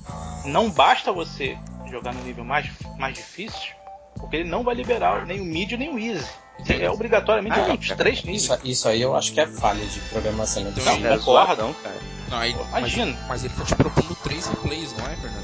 Não 0.46 0.70
basta 0.70 1.12
você 1.12 1.58
jogar 1.90 2.14
no 2.14 2.24
nível 2.24 2.44
mais, 2.44 2.70
mais 2.98 3.16
difícil, 3.16 3.74
porque 4.20 4.38
ele 4.38 4.50
não 4.50 4.64
vai 4.64 4.76
liberar 4.76 5.26
nem 5.26 5.42
o 5.42 5.46
medium 5.46 5.80
nem 5.80 5.90
o 5.90 5.98
easy. 5.98 6.30
Você 6.66 6.74
é 6.84 6.90
obrigatoriamente 6.90 7.60
Ah, 7.60 7.78
cara, 7.78 7.96
três 7.98 8.24
níveis. 8.24 8.44
Isso, 8.44 8.60
isso 8.64 8.88
aí 8.88 9.02
eu 9.02 9.16
acho 9.16 9.34
que 9.34 9.40
é 9.42 9.48
falha 9.48 9.86
de 9.86 10.00
programação. 10.02 10.64
Né? 10.64 10.72
Então, 10.76 10.86
Não, 10.86 10.94
É 10.94 11.18
concordo. 11.18 11.24
zoadão, 11.24 11.74
cara. 11.84 11.96
Não, 12.30 12.38
aí, 12.38 12.56
Imagina. 12.78 13.12
Mas, 13.22 13.28
mas 13.28 13.46
ele 13.46 13.54
tá 13.54 13.64
te 13.66 13.76
propondo 13.76 14.16
três 14.24 14.48
replays, 14.48 14.94
não 14.98 15.06
é, 15.08 15.16
Fernando? 15.18 15.44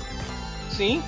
Sim, 0.71 1.03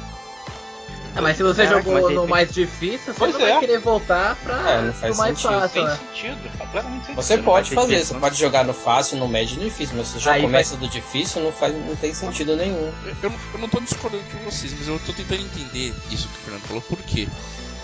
Ah, 1.13 1.21
mas 1.21 1.35
se 1.35 1.43
você 1.43 1.65
Caraca, 1.65 1.81
jogou 1.83 2.01
no 2.01 2.07
repente- 2.09 2.29
mais 2.29 2.53
difícil, 2.53 3.13
você 3.13 3.19
Pois 3.19 3.33
não 3.33 3.41
é. 3.45 3.49
vai 3.51 3.59
querer 3.59 3.79
voltar 3.79 4.35
pra 4.37 4.55
É, 4.71 4.81
não 4.81 4.93
faz 4.93 5.17
mais 5.17 5.37
sentido. 5.39 5.59
fácil, 5.59 5.73
tem 5.73 5.83
né? 5.83 5.99
sentido, 6.13 6.57
completamente 6.57 7.01
sentido. 7.05 7.15
Você 7.15 7.35
não 7.37 7.43
pode 7.43 7.67
vai 7.69 7.75
fazer, 7.75 7.87
diversão. 7.93 8.15
você 8.15 8.21
pode 8.21 8.39
jogar 8.39 8.63
no 8.63 8.73
fácil, 8.73 9.17
no 9.17 9.27
médio 9.27 9.55
e 9.55 9.57
no 9.59 9.63
difícil, 9.65 9.97
mas 9.97 10.07
você 10.07 10.19
já 10.19 10.31
Aí 10.33 10.41
começa 10.41 10.77
do 10.77 10.87
difícil, 10.87 11.41
não, 11.43 11.51
faz, 11.51 11.73
não 11.75 11.95
tem 11.97 12.13
sentido 12.13 12.55
nenhum. 12.55 12.93
Eu, 13.05 13.15
eu, 13.23 13.29
não- 13.29 13.59
não 13.59 13.67
tô 13.69 13.81
discordando 13.81 14.23
com 14.31 14.37
vocês, 14.49 14.73
mas 14.77 14.87
eu 14.87 14.99
tô 15.05 15.11
tentando 15.11 15.41
entender 15.41 15.93
isso 16.09 16.29
que 16.29 16.33
o 16.33 16.41
Fernando 16.43 16.61
falou, 16.63 16.81
por 16.83 16.97
quê? 16.99 17.27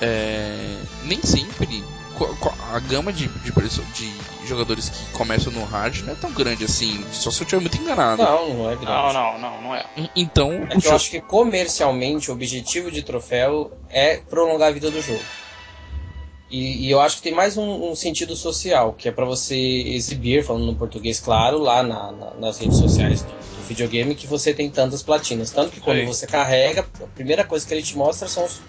É, 0.02 0.78
nem 1.04 1.22
sempre 1.22 1.84
a 2.26 2.80
gama 2.80 3.12
de, 3.14 3.28
de, 3.28 3.52
de 3.94 4.48
jogadores 4.48 4.90
que 4.90 5.12
começam 5.12 5.52
no 5.52 5.64
hard 5.64 6.02
não 6.04 6.14
é 6.14 6.16
tão 6.16 6.32
grande 6.32 6.64
assim, 6.66 7.04
só 7.12 7.30
se 7.32 7.42
eu 7.42 7.44
estiver 7.44 7.62
muito 7.62 7.78
enganado. 7.78 8.22
Não, 8.22 8.54
não 8.54 8.72
é 8.72 8.76
grande. 8.76 8.86
Não, 8.86 9.14
não, 9.14 9.38
não, 9.40 9.62
não 9.62 9.76
é. 9.76 9.86
Então, 10.16 10.52
É 10.70 10.78
eu 10.88 10.96
acho 10.96 11.10
que 11.10 11.22
comercialmente 11.22 12.30
o 12.30 12.34
objetivo 12.34 12.92
de 12.92 13.02
troféu 13.02 13.72
é 13.90 14.18
prolongar 14.18 14.70
a 14.70 14.72
vida 14.72 14.90
do 14.90 15.02
jogo. 15.02 15.24
E, 16.50 16.86
e 16.88 16.92
eu 16.92 17.02
acho 17.02 17.18
que 17.18 17.24
tem 17.24 17.34
mais 17.34 17.58
um, 17.58 17.92
um 17.92 17.96
sentido 17.96 18.34
social, 18.34 18.94
que 18.94 19.10
é 19.10 19.12
pra 19.12 19.26
você 19.26 19.58
exibir, 19.58 20.46
falando 20.46 20.66
no 20.66 20.76
português 20.76 21.20
claro, 21.20 21.60
lá 21.60 21.84
na- 21.84 22.12
na- 22.14 22.34
nas 22.36 22.58
redes 22.58 22.78
sociais 22.78 23.22
do, 23.22 23.34
do 23.34 23.64
videogame, 23.68 24.16
que 24.16 24.26
você 24.26 24.54
tem 24.54 24.70
tantas 24.70 25.04
platinas. 25.04 25.52
Tanto 25.52 25.72
que 25.72 25.82
quando 25.82 26.00
Sim. 26.00 26.06
você 26.06 26.26
carrega, 26.26 26.88
a 27.02 27.08
primeira 27.08 27.44
coisa 27.44 27.68
que 27.68 27.74
ele 27.74 27.84
te 27.84 27.98
mostra 27.98 28.30
são 28.30 28.46
os, 28.46 28.62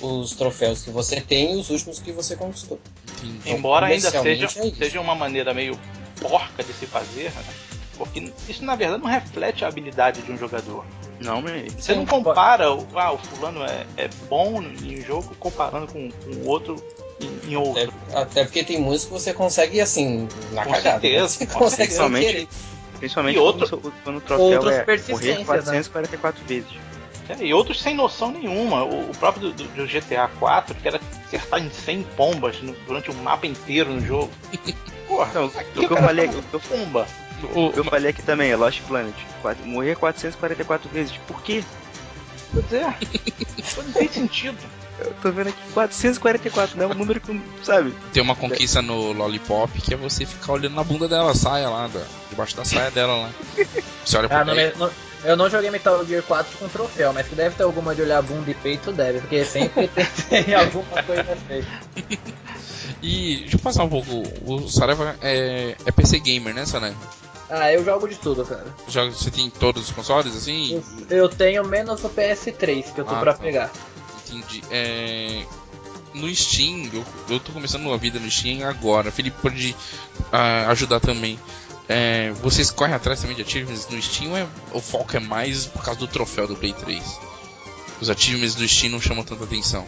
os 0.00 0.32
troféus 0.34 0.82
que 0.82 0.90
você 0.90 1.20
tem 1.20 1.52
e 1.56 1.56
os 1.60 1.70
últimos 1.70 1.98
que 2.00 2.12
você 2.12 2.36
conquistou. 2.36 2.80
Então, 3.22 3.52
Embora 3.52 3.86
ainda 3.86 4.10
seja, 4.10 4.46
é 4.46 4.48
seja 4.74 5.00
uma 5.00 5.14
maneira 5.14 5.52
meio 5.52 5.78
porca 6.20 6.62
de 6.62 6.72
se 6.72 6.86
fazer, 6.86 7.30
né? 7.32 7.44
porque 7.96 8.32
isso 8.48 8.64
na 8.64 8.74
verdade 8.76 9.02
não 9.02 9.10
reflete 9.10 9.62
a 9.64 9.68
habilidade 9.68 10.22
de 10.22 10.32
um 10.32 10.36
jogador. 10.38 10.84
Não, 11.20 11.42
mas. 11.42 11.74
Você 11.74 11.94
não 11.94 12.06
compara 12.06 12.72
o, 12.72 12.86
ah, 12.94 13.12
o 13.12 13.18
fulano 13.18 13.62
é, 13.62 13.86
é 13.98 14.08
bom 14.28 14.62
em 14.62 15.00
um 15.00 15.02
jogo 15.02 15.34
comparando 15.38 15.86
com, 15.86 16.10
com 16.10 16.30
o 16.30 16.46
outro 16.46 16.82
em, 17.20 17.52
em 17.52 17.56
outro. 17.56 17.92
Até, 18.08 18.18
até 18.18 18.44
porque 18.44 18.64
tem 18.64 18.80
muitos 18.80 19.04
que 19.04 19.12
você 19.12 19.34
consegue, 19.34 19.82
assim, 19.82 20.26
na 20.52 20.64
Com 20.64 20.70
cagada. 20.72 21.00
certeza, 21.00 21.22
né? 21.24 21.28
Você 21.28 21.46
com 21.46 21.58
consegue 21.58 21.92
certeza. 21.92 22.18
querer. 22.18 22.48
Principalmente 22.98 23.36
E 23.36 23.38
outro- 23.38 23.68
quando, 23.78 23.94
quando 24.02 24.16
o 24.16 24.20
troféu 24.20 24.46
Outros 24.46 24.74
é 24.74 25.12
morrer 25.12 25.44
444 25.44 26.44
vezes. 26.46 26.70
É, 27.38 27.44
E 27.44 27.54
outros 27.54 27.80
sem 27.80 27.94
noção 27.94 28.30
nenhuma. 28.32 28.84
O, 28.84 29.10
o 29.10 29.14
próprio 29.18 29.50
do, 29.52 29.64
do 29.64 29.86
GTA 29.86 30.28
4, 30.38 30.74
que 30.74 30.88
era 30.88 31.00
acertar 31.26 31.60
em 31.60 31.70
100 31.70 32.02
pombas 32.16 32.60
no- 32.62 32.74
durante 32.86 33.10
o 33.10 33.14
mapa 33.14 33.46
inteiro 33.46 33.90
no 33.92 34.04
jogo. 34.04 34.30
Porra, 35.06 35.30
Não, 35.34 35.44
aqui 35.46 35.78
o 35.80 35.86
que 35.88 35.92
eu 35.92 35.96
falei- 35.96 36.28
toma 36.28 36.38
o 36.38 36.42
que 36.42 36.54
eu- 36.54 36.60
pomba. 36.60 37.06
O- 37.54 37.66
O 37.66 37.72
que 37.72 37.78
eu 37.80 37.84
falei 37.84 38.10
aqui 38.10 38.22
também 38.22 38.50
é 38.50 38.56
Lost 38.56 38.80
Planet. 38.82 39.14
Quatro- 39.42 39.64
Morrer 39.66 39.96
444 39.96 40.88
vezes. 40.90 41.12
Por 41.26 41.42
quê? 41.42 41.64
Pois 42.52 42.72
é. 42.72 42.94
não 43.76 43.92
tem 43.92 44.08
sentido. 44.08 44.58
Eu 44.98 45.14
tô 45.22 45.32
vendo 45.32 45.48
aqui 45.48 45.58
444, 45.72 46.76
não 46.76 46.84
é 46.84 46.88
um 46.88 46.94
número 46.98 47.18
que, 47.20 47.40
sabe? 47.62 47.94
Tem 48.12 48.22
uma 48.22 48.36
conquista 48.36 48.82
no 48.82 49.12
Lollipop 49.12 49.80
que 49.80 49.94
é 49.94 49.96
você 49.96 50.26
ficar 50.26 50.52
olhando 50.52 50.74
na 50.74 50.84
bunda 50.84 51.08
dela, 51.08 51.30
a 51.30 51.34
saia 51.34 51.70
lá, 51.70 51.86
da- 51.86 52.04
debaixo 52.28 52.54
da 52.54 52.64
saia 52.66 52.90
dela 52.90 53.16
lá. 53.16 53.30
Você 54.04 54.18
olha 54.18 54.26
Ah, 54.26 54.28
pra 54.28 54.44
no- 54.44 54.90
eu 55.24 55.36
não 55.36 55.48
joguei 55.50 55.70
Metal 55.70 56.04
Gear 56.06 56.22
4 56.22 56.58
com 56.58 56.68
troféu, 56.68 57.12
mas 57.12 57.26
que 57.28 57.34
deve 57.34 57.54
ter 57.54 57.62
alguma 57.62 57.94
de 57.94 58.02
olhar 58.02 58.22
bunda 58.22 58.50
e 58.50 58.54
peito, 58.54 58.92
deve, 58.92 59.20
porque 59.20 59.44
sempre 59.44 59.88
tem, 60.28 60.54
alguma 60.54 61.02
coisa 61.02 61.36
feita. 61.46 61.68
E 63.02 63.36
deixa 63.42 63.56
eu 63.56 63.60
passar 63.60 63.84
um 63.84 63.88
pouco. 63.88 64.22
O 64.44 64.68
Saraiva 64.68 65.16
é, 65.22 65.74
é 65.86 65.92
PC 65.92 66.18
Gamer, 66.18 66.52
né, 66.54 66.66
Saraiva? 66.66 66.96
Ah, 67.48 67.72
eu 67.72 67.82
jogo 67.84 68.06
de 68.06 68.16
tudo, 68.16 68.44
cara. 68.44 68.66
Joga- 68.88 69.10
Você 69.12 69.30
tem 69.30 69.48
todos 69.48 69.84
os 69.84 69.90
consoles 69.90 70.36
assim? 70.36 70.82
Eu, 71.08 71.16
eu 71.18 71.28
tenho 71.28 71.64
menos 71.64 72.04
o 72.04 72.10
PS3 72.10 72.92
que 72.92 73.00
eu 73.00 73.04
tô 73.04 73.14
Ah, 73.14 73.20
pra 73.20 73.32
tá. 73.32 73.38
pegar. 73.38 73.70
Entendi. 74.28 74.62
É, 74.70 75.44
No 76.14 76.28
Steam, 76.34 76.90
eu, 76.92 77.04
eu 77.30 77.40
tô 77.40 77.52
começando 77.52 77.86
uma 77.86 77.96
vida 77.96 78.18
no 78.18 78.30
Steam 78.30 78.68
agora. 78.68 79.10
Felipe 79.10 79.36
pode 79.40 79.74
ah, 80.30 80.66
ajudar 80.68 81.00
também. 81.00 81.38
É, 81.92 82.30
vocês 82.40 82.70
correm 82.70 82.94
atrás 82.94 83.20
também 83.20 83.34
de 83.34 83.42
achievements 83.42 83.88
no 83.88 84.00
Steam 84.00 84.30
ou 84.30 84.38
é- 84.38 84.46
o 84.72 84.80
foco 84.80 85.16
é 85.16 85.18
mais 85.20 85.66
por 85.66 85.82
causa 85.82 85.98
do 85.98 86.06
troféu 86.06 86.46
do 86.46 86.54
Play 86.54 86.72
3? 86.72 87.02
Os 88.00 88.08
achievements 88.08 88.54
do 88.54 88.66
Steam 88.68 88.92
não 88.92 89.00
chamam 89.00 89.24
tanta 89.24 89.42
atenção. 89.42 89.84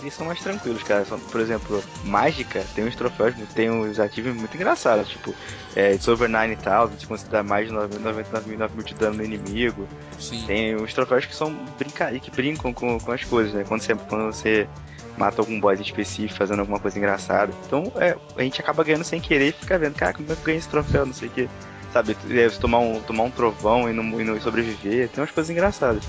Eles 0.00 0.14
são 0.14 0.26
mais 0.26 0.38
tranquilos, 0.40 0.82
cara. 0.84 1.04
São, 1.04 1.18
por 1.18 1.40
exemplo, 1.40 1.82
Mágica 2.04 2.64
tem 2.74 2.84
uns 2.84 2.94
troféus, 2.94 3.34
tem 3.52 3.68
uns 3.68 3.98
ativos 3.98 4.32
muito 4.36 4.54
engraçados. 4.54 5.08
Tipo, 5.08 5.34
é, 5.74 5.94
It's 5.94 6.06
Over 6.06 6.28
9000, 6.28 7.00
se 7.00 7.06
você 7.06 7.26
dá 7.26 7.42
mais 7.42 7.66
de 7.66 7.72
99 7.74 8.74
mil 8.76 8.84
de 8.84 8.94
dano 8.94 9.16
no 9.16 9.24
inimigo. 9.24 9.88
Sim. 10.20 10.44
Tem 10.46 10.76
uns 10.76 10.92
troféus 10.94 11.24
que 11.26 11.34
são 11.34 11.52
brinca 11.78 12.12
que 12.20 12.30
brincam 12.30 12.72
com, 12.72 13.00
com 13.00 13.10
as 13.12 13.24
coisas, 13.24 13.52
né? 13.54 13.64
Quando 13.66 13.80
você, 13.80 13.94
quando 13.94 14.26
você 14.26 14.68
mata 15.16 15.40
algum 15.40 15.60
boss 15.60 15.80
específico 15.80 16.38
fazendo 16.38 16.60
alguma 16.60 16.78
coisa 16.78 16.98
engraçada. 16.98 17.52
Então 17.66 17.92
é, 17.96 18.16
a 18.36 18.42
gente 18.42 18.60
acaba 18.60 18.84
ganhando 18.84 19.04
sem 19.04 19.20
querer 19.20 19.48
e 19.48 19.52
fica 19.52 19.78
vendo, 19.78 19.94
cara, 19.94 20.12
como 20.12 20.30
é 20.30 20.34
que 20.34 20.40
eu 20.40 20.44
ganhei 20.44 20.58
esse 20.58 20.68
troféu, 20.68 21.06
não 21.06 21.14
sei 21.14 21.28
o 21.28 21.30
que. 21.30 21.48
Sabe, 21.92 22.16
é, 22.30 22.48
tomar 22.50 22.80
um, 22.80 23.00
tomar 23.00 23.24
um 23.24 23.30
trovão 23.30 23.88
e 23.88 23.92
não, 23.92 24.20
e 24.20 24.24
não 24.24 24.40
sobreviver, 24.40 25.08
tem 25.08 25.22
umas 25.22 25.30
coisas 25.30 25.50
engraçadas. 25.50 26.02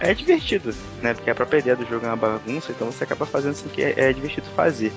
É 0.00 0.14
divertido, 0.14 0.74
né? 1.02 1.14
Porque 1.14 1.30
a 1.30 1.34
própria 1.34 1.58
ideia 1.58 1.76
do 1.76 1.86
jogo 1.86 2.06
é 2.06 2.08
uma 2.08 2.16
bagunça, 2.16 2.72
então 2.72 2.90
você 2.90 3.04
acaba 3.04 3.26
fazendo 3.26 3.52
assim 3.52 3.68
que 3.68 3.82
é, 3.82 3.94
é 3.96 4.12
divertido 4.12 4.46
fazer. 4.56 4.92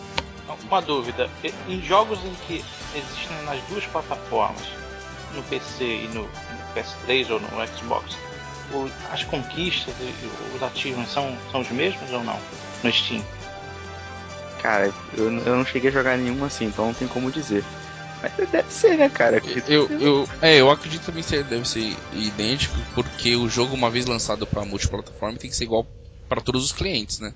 Uma 0.70 0.82
dúvida. 0.82 1.30
Em 1.68 1.82
jogos 1.82 2.20
em 2.26 2.34
que 2.48 2.64
existem 2.96 3.46
nas 3.46 3.62
duas 3.64 3.86
plataformas, 3.86 4.64
no 5.36 5.44
PC 5.44 5.84
e 5.84 6.08
no, 6.14 6.22
no 6.22 6.30
PS3 6.74 7.30
ou 7.32 7.40
no 7.40 7.68
Xbox, 7.68 8.18
as 9.12 9.24
conquistas 9.24 9.94
os 10.56 10.64
achievements 10.64 11.12
são, 11.12 11.36
são 11.52 11.62
os 11.62 11.70
mesmos 11.70 12.12
ou 12.12 12.24
não? 12.24 12.40
No 12.84 12.92
Steam? 12.92 13.24
Cara, 14.64 14.94
eu, 15.18 15.26
eu 15.26 15.56
não 15.58 15.66
cheguei 15.66 15.90
a 15.90 15.94
jogar 15.94 16.18
nenhum 16.18 16.44
assim, 16.46 16.66
então 16.66 16.86
não 16.86 16.94
tem 16.94 17.06
como 17.06 17.30
dizer. 17.30 17.66
Mas 18.22 18.50
deve 18.50 18.72
ser, 18.72 18.98
né, 18.98 19.10
cara? 19.10 19.42
Eu, 19.68 19.90
eu, 20.00 20.30
é, 20.42 20.62
eu 20.62 20.72
acredito 20.72 21.06
também 21.06 21.22
que 21.22 21.44
deve 21.44 21.68
ser 21.68 21.98
idêntico, 22.14 22.74
porque 22.96 23.36
o 23.36 23.50
jogo, 23.50 23.76
uma 23.76 23.92
vez 23.92 24.06
lançado 24.06 24.48
pra 24.48 24.64
multiplataforma, 24.64 25.38
tem 25.38 25.50
que 25.50 25.56
ser 25.58 25.66
igual 25.66 25.86
para 26.30 26.40
todos 26.40 26.64
os 26.64 26.72
clientes, 26.72 27.20
né? 27.20 27.34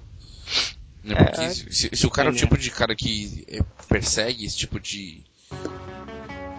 Né, 1.04 1.16
É, 1.18 1.24
Porque 1.26 1.50
se, 1.50 1.90
se 1.94 2.08
o 2.08 2.10
cara 2.10 2.30
é 2.30 2.32
o 2.32 2.36
tipo 2.36 2.58
de 2.58 2.72
cara 2.72 2.96
que 2.96 3.44
é, 3.50 3.60
persegue 3.90 4.46
esse 4.46 4.56
tipo 4.56 4.80
de. 4.80 5.22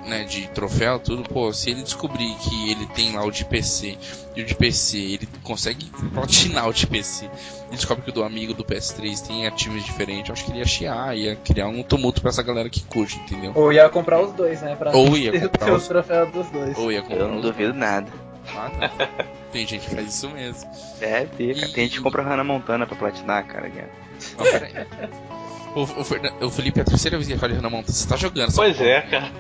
Né, 0.09 0.25
de 0.25 0.49
troféu, 0.49 0.99
tudo, 0.99 1.23
pô, 1.23 1.53
se 1.53 1.69
ele 1.69 1.83
descobrir 1.83 2.35
que 2.37 2.71
ele 2.71 2.87
tem 2.87 3.15
lá 3.15 3.23
o 3.27 3.31
de 3.31 3.45
PC 3.45 3.99
e 4.35 4.41
o 4.41 4.45
de 4.47 4.55
PC, 4.55 4.97
ele 4.97 5.29
consegue 5.43 5.85
platinar 6.15 6.67
o 6.67 6.73
de 6.73 6.87
PC 6.87 7.29
e 7.71 7.77
descobre 7.77 8.05
que 8.05 8.11
o 8.11 8.13
do 8.15 8.25
amigo 8.25 8.55
do 8.55 8.65
PS3 8.65 9.27
tem 9.27 9.47
ativos 9.47 9.85
diferentes, 9.85 10.31
eu 10.31 10.33
acho 10.33 10.47
que 10.47 10.51
ele 10.51 10.61
ia 10.61 10.65
chiar, 10.65 11.15
ia 11.15 11.37
criar 11.37 11.69
um 11.69 11.83
tumulto 11.83 12.23
pra 12.23 12.31
essa 12.31 12.43
galera 12.43 12.71
que 12.71 12.83
curte, 12.85 13.19
entendeu? 13.19 13.53
Ou 13.55 13.71
ia 13.71 13.87
comprar 13.91 14.19
os 14.19 14.33
dois, 14.33 14.63
né? 14.63 14.75
Pra 14.77 14.97
Ou 14.97 15.15
ia 15.15 15.31
ter 15.33 15.49
comprar 15.51 15.75
os 15.75 15.87
troféus 15.87 16.33
dos 16.33 16.49
dois. 16.49 16.79
Ou 16.79 16.91
ia 16.91 17.03
comprar 17.03 17.19
eu 17.19 17.29
não 17.29 17.43
duvido 17.43 17.75
nada. 17.75 18.11
Ah, 18.57 18.71
não. 18.71 19.27
Tem 19.53 19.67
gente 19.67 19.87
que 19.87 19.95
faz 19.95 20.09
isso 20.09 20.31
mesmo. 20.31 20.71
Deve 20.99 21.27
ter, 21.37 21.55
cara. 21.55 21.73
Tem 21.73 21.85
gente 21.85 21.97
que 21.99 22.03
compra 22.03 22.23
Hannah 22.23 22.45
Montana 22.45 22.87
pra 22.87 22.97
platinar, 22.97 23.47
cara. 23.47 23.69
cara. 23.69 23.91
Não, 24.39 24.45
peraí. 24.45 24.87
O, 25.75 25.81
o, 25.83 26.47
o 26.47 26.51
Felipe 26.51 26.79
é 26.79 26.83
a 26.83 26.85
terceira 26.85 27.17
vez 27.17 27.27
que 27.27 27.33
ele 27.35 27.41
fala 27.41 27.53
de 27.53 27.59
Hannah 27.59 27.71
Montana. 27.71 27.93
Você 27.93 28.09
tá 28.09 28.17
jogando 28.17 28.53
Pois 28.55 28.77
porra. 28.77 28.89
é, 28.89 29.01
cara. 29.03 29.31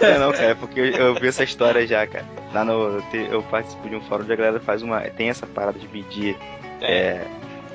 É, 0.00 0.18
não, 0.18 0.32
cara, 0.32 0.44
é 0.46 0.54
porque 0.54 0.80
eu, 0.80 0.86
eu 0.86 1.14
vi 1.14 1.28
essa 1.28 1.44
história 1.44 1.86
já, 1.86 2.06
cara. 2.06 2.24
Lá 2.52 2.64
no. 2.64 3.00
te- 3.10 3.28
Eu 3.30 3.42
participo 3.44 3.88
de 3.88 3.94
um 3.96 4.00
fórum 4.00 4.24
onde 4.24 4.32
a 4.32 4.36
galera 4.36 4.60
faz 4.60 4.82
uma. 4.82 5.00
Tem 5.02 5.28
essa 5.28 5.46
parada 5.46 5.78
de 5.78 5.86
medir 5.88 6.36
é, 6.80 7.24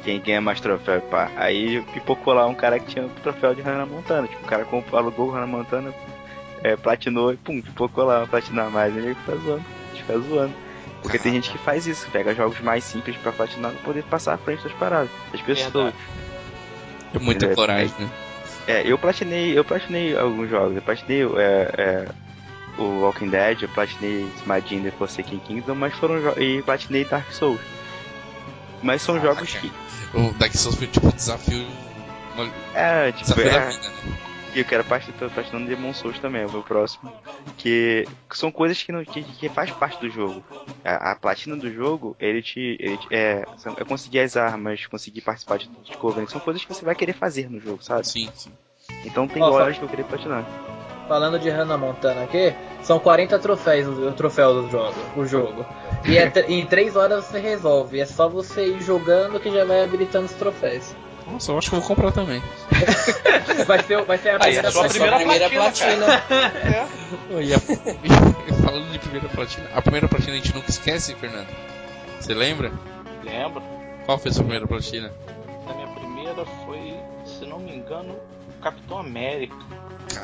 quem 0.03 0.19
ganha 0.19 0.41
mais 0.41 0.59
troféu, 0.59 0.99
pá. 1.01 1.31
Aí 1.37 1.81
pipocou 1.93 2.33
lá 2.33 2.45
um 2.47 2.55
cara 2.55 2.79
que 2.79 2.87
tinha 2.87 3.05
o 3.05 3.09
troféu 3.09 3.53
de 3.55 3.61
Hannah 3.61 3.85
Montana. 3.85 4.27
Tipo, 4.27 4.43
o 4.43 4.47
cara 4.47 4.65
comprou, 4.65 4.99
alugou 4.99 5.27
o 5.27 5.31
Hannah 5.31 5.47
Montana, 5.47 5.93
é, 6.63 6.75
platinou 6.75 7.31
e 7.31 7.37
pum, 7.37 7.61
pipocou 7.61 8.03
lá, 8.03 8.25
platinar 8.27 8.69
mais. 8.69 8.95
Aí 8.97 9.03
ele 9.05 9.15
fica 9.15 9.37
zoando, 9.37 9.63
fica 9.95 10.19
zoando. 10.19 10.53
Porque 11.01 11.17
tem 11.17 11.33
gente 11.33 11.49
que 11.49 11.57
faz 11.59 11.87
isso, 11.87 12.07
pega 12.11 12.35
jogos 12.35 12.59
mais 12.59 12.83
simples 12.83 13.15
pra 13.17 13.31
platinar 13.31 13.71
pra 13.71 13.81
poder 13.83 14.03
passar 14.03 14.33
à 14.33 14.37
frente 14.37 14.63
das 14.63 14.73
paradas. 14.73 15.09
Das 15.31 15.41
pessoas. 15.41 15.71
Verdade. 15.73 15.95
É 17.13 17.19
muita 17.19 17.45
É, 17.45 17.55
coragem, 17.55 17.93
né? 17.99 18.09
É, 18.67 18.83
eu 18.85 18.97
platinei, 18.97 19.57
eu 19.57 19.65
platinei 19.65 20.15
alguns 20.15 20.49
jogos. 20.49 20.75
Eu 20.75 20.81
platinei 20.81 21.23
é, 21.23 21.71
é, 21.77 22.07
o 22.77 23.01
Walking 23.01 23.29
Dead, 23.29 23.63
eu 23.63 23.69
platinei 23.69 24.29
Smadin 24.37 24.83
The 24.83 24.91
Forsaken 24.91 25.39
Kingdom, 25.39 25.75
mas 25.75 25.93
foram 25.95 26.15
e 26.37 26.61
platinei 26.61 27.05
Dark 27.05 27.31
Souls. 27.31 27.59
Mas 28.81 29.01
são 29.01 29.15
Caraca. 29.19 29.35
jogos 29.35 29.55
que. 29.55 29.71
O 30.13 30.33
Dark 30.33 30.53
Souls 30.53 30.77
foi 30.77 30.87
tipo 30.87 31.07
um 31.07 31.11
desafio. 31.11 31.67
É, 32.73 33.11
tipo, 33.11 33.23
Desafio 33.23 33.51
da 33.51 33.57
é, 33.57 33.69
vida, 33.71 33.89
né? 33.89 34.17
E 34.53 34.59
eu 34.59 34.65
quero 34.65 34.83
parte 34.83 35.11
platinando 35.13 35.67
Demon 35.67 35.93
Souls 35.93 36.19
também, 36.19 36.41
é 36.41 36.45
o 36.45 36.51
meu 36.51 36.63
próximo. 36.63 37.11
Que 37.57 38.07
são 38.31 38.51
coisas 38.51 38.81
que, 38.83 38.91
não, 38.91 39.03
que, 39.03 39.23
que 39.23 39.49
faz 39.49 39.71
parte 39.71 39.99
do 39.99 40.09
jogo. 40.09 40.43
A, 40.83 41.11
a 41.11 41.15
platina 41.15 41.55
do 41.55 41.71
jogo, 41.71 42.15
ele 42.19 42.41
te. 42.41 42.77
Ele 42.79 42.97
te- 42.97 43.07
é, 43.11 43.45
é 43.77 43.83
conseguir 43.85 44.19
as 44.19 44.35
armas, 44.35 44.85
conseguir 44.87 45.21
participar 45.21 45.57
de, 45.57 45.67
de 45.67 45.97
cover, 45.97 46.29
são 46.29 46.41
coisas 46.41 46.63
que 46.63 46.73
você 46.73 46.83
vai 46.83 46.95
querer 46.95 47.13
fazer 47.13 47.49
no 47.49 47.59
jogo, 47.59 47.83
sabe? 47.83 48.05
Sim, 48.07 48.29
sim. 48.33 48.51
Então 49.05 49.27
tem 49.27 49.41
Ó, 49.41 49.51
horas 49.51 49.77
que 49.77 49.83
eu 49.83 49.89
queria 49.89 50.05
platinar. 50.05 50.45
Falando 51.07 51.37
de 51.39 51.49
Hannah 51.49 51.77
Montana 51.77 52.23
aqui, 52.23 52.53
são 52.83 52.97
40 52.99 53.37
troféus 53.37 53.97
o 53.97 54.11
troféu 54.13 54.61
do 54.61 54.69
jogo, 54.69 54.95
o 55.17 55.25
jogo. 55.25 55.65
E 56.07 56.17
é 56.17 56.31
em 56.47 56.65
3 56.65 56.95
horas 56.95 57.25
você 57.25 57.39
resolve. 57.39 57.99
É 57.99 58.05
só 58.05 58.29
você 58.29 58.65
ir 58.67 58.81
jogando 58.81 59.39
que 59.39 59.51
já 59.51 59.65
vai 59.65 59.83
habilitando 59.83 60.25
os 60.25 60.33
troféus. 60.33 60.95
Nossa, 61.31 61.51
eu 61.51 61.57
acho 61.57 61.69
que 61.69 61.75
eu 61.75 61.79
vou 61.79 61.87
comprar 61.87 62.11
também. 62.11 62.41
Vai 63.67 63.83
ser, 63.83 64.03
vai 64.05 64.17
ser 64.17 64.29
a 64.29 64.33
Aí, 64.43 64.57
é 64.57 64.61
primeira 64.61 64.71
só 64.71 64.79
a 64.79 64.83
platina. 64.89 65.17
primeira 65.17 65.49
platina. 65.49 66.05
É. 66.63 66.87
E 67.43 67.53
a- 67.53 67.59
Falando 68.63 68.91
de 68.91 68.99
primeira 68.99 69.29
platina, 69.29 69.69
a 69.73 69.81
primeira 69.81 70.07
platina 70.07 70.33
a 70.33 70.35
gente 70.37 70.53
nunca 70.55 70.69
esquece, 70.69 71.13
Fernando. 71.15 71.47
Você 72.19 72.33
lembra? 72.33 72.71
Lembro. 73.23 73.61
Qual 74.05 74.17
foi 74.17 74.31
a 74.31 74.33
sua 74.33 74.43
primeira 74.43 74.67
platina? 74.67 75.11
A 75.69 75.73
minha 75.73 75.87
primeira 75.89 76.45
foi, 76.65 76.95
se 77.25 77.45
não 77.45 77.59
me 77.59 77.75
engano, 77.75 78.15
Capitão 78.61 78.97
América. 78.99 79.55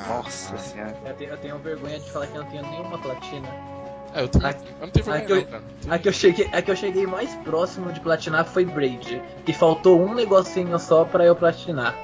Nossa 0.07 0.57
senhora. 0.57 0.95
Eu 1.05 1.13
tenho, 1.13 1.29
eu 1.31 1.37
tenho 1.37 1.57
vergonha 1.59 1.99
de 1.99 2.09
falar 2.11 2.27
que 2.27 2.35
eu 2.37 2.43
não 2.43 2.49
tenho 2.49 2.63
nenhuma 2.69 2.97
platina. 2.97 3.47
É, 4.17 4.23
eu, 4.23 4.27
também, 4.29 4.49
Aqui- 4.49 4.65
eu 4.67 4.85
não 4.87 4.89
tenho 4.89 5.05
vergonha 5.05 5.23
aqui 5.23 5.31
eu- 5.31 5.35
não, 5.37 5.45
cara. 5.45 5.63
A 5.95 5.99
que, 5.99 6.07
eu 6.09 6.13
cheguei, 6.13 6.49
a 6.51 6.61
que 6.61 6.71
eu 6.71 6.75
cheguei 6.75 7.05
mais 7.05 7.33
próximo 7.35 7.91
de 7.93 7.99
platinar 7.99 8.45
foi 8.45 8.65
Braid. 8.65 9.21
E 9.45 9.53
faltou 9.53 10.01
um 10.01 10.13
negocinho 10.15 10.77
só 10.79 11.05
pra 11.05 11.23
eu 11.25 11.35
platinar. 11.35 11.95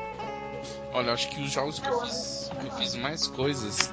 Olha, 0.93 1.11
acho 1.11 1.27
que 1.29 1.41
os 1.41 1.51
jogos 1.51 1.79
que 1.79 1.87
eu 1.89 1.99
fiz, 2.01 2.51
que 2.59 2.67
eu 2.67 2.71
fiz 2.73 2.95
mais 2.95 3.25
coisas 3.27 3.91